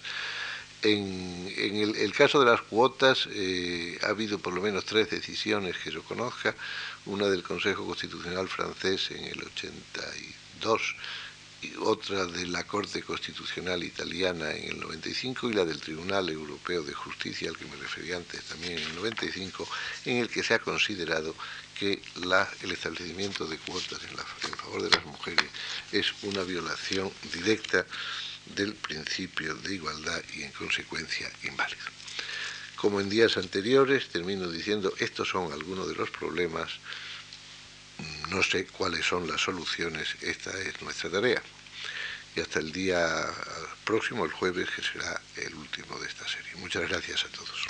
En, 0.80 1.52
el, 1.96 2.12
caso 2.12 2.38
de 2.38 2.46
las 2.46 2.62
cuotas 2.62 3.28
eh, 3.32 3.98
ha 4.02 4.08
habido 4.08 4.38
por 4.38 4.54
lo 4.54 4.62
menos 4.62 4.84
tres 4.84 5.10
decisiones 5.10 5.76
que 5.76 5.90
yo 5.90 6.02
conozca, 6.04 6.54
una 7.06 7.26
del 7.26 7.42
Consejo 7.42 7.84
Constitucional 7.84 8.48
francés 8.48 9.10
en 9.10 9.24
el 9.24 9.42
82, 9.42 10.14
y 10.20 10.34
otra 11.80 12.26
de 12.26 12.46
la 12.46 12.64
Corte 12.64 13.02
Constitucional 13.02 13.82
Italiana 13.82 14.52
en 14.52 14.72
el 14.72 14.80
95 14.80 15.50
y 15.50 15.54
la 15.54 15.64
del 15.64 15.80
Tribunal 15.80 16.28
Europeo 16.28 16.82
de 16.82 16.92
Justicia, 16.92 17.48
al 17.48 17.56
que 17.56 17.64
me 17.64 17.76
refería 17.76 18.16
antes 18.16 18.44
también 18.44 18.78
en 18.78 18.84
el 18.84 18.94
95, 18.94 19.68
en 20.04 20.16
el 20.18 20.28
que 20.28 20.42
se 20.42 20.54
ha 20.54 20.58
considerado 20.60 21.34
que 21.78 22.00
el 22.62 22.72
establecimiento 22.72 23.46
de 23.46 23.58
cuotas 23.58 24.00
en, 24.02 24.56
favor 24.56 24.82
de 24.82 24.90
las 24.90 25.04
mujeres 25.04 25.46
es 25.92 26.12
una 26.22 26.42
violación 26.42 27.10
directa 27.32 27.86
del 28.54 28.74
principio 28.74 29.54
de 29.54 29.74
igualdad 29.74 30.22
y 30.34 30.42
en 30.42 30.52
consecuencia 30.52 31.30
inválido. 31.44 31.84
Como 32.76 33.00
en 33.00 33.08
días 33.08 33.36
anteriores, 33.36 34.08
termino 34.08 34.48
diciendo, 34.48 34.92
estos 34.98 35.28
son 35.28 35.52
algunos 35.52 35.88
de 35.88 35.94
los 35.94 36.10
problemas, 36.10 36.70
no 38.30 38.42
sé 38.42 38.66
cuáles 38.66 39.06
son 39.06 39.26
las 39.26 39.40
soluciones, 39.40 40.16
esta 40.22 40.50
es 40.60 40.80
nuestra 40.82 41.10
tarea. 41.10 41.42
Y 42.36 42.40
hasta 42.40 42.60
el 42.60 42.72
día 42.72 43.26
próximo, 43.84 44.24
el 44.24 44.32
jueves, 44.32 44.68
que 44.70 44.82
será 44.82 45.20
el 45.36 45.54
último 45.54 45.98
de 45.98 46.06
esta 46.06 46.28
serie. 46.28 46.54
Muchas 46.56 46.88
gracias 46.88 47.24
a 47.24 47.28
todos. 47.28 47.66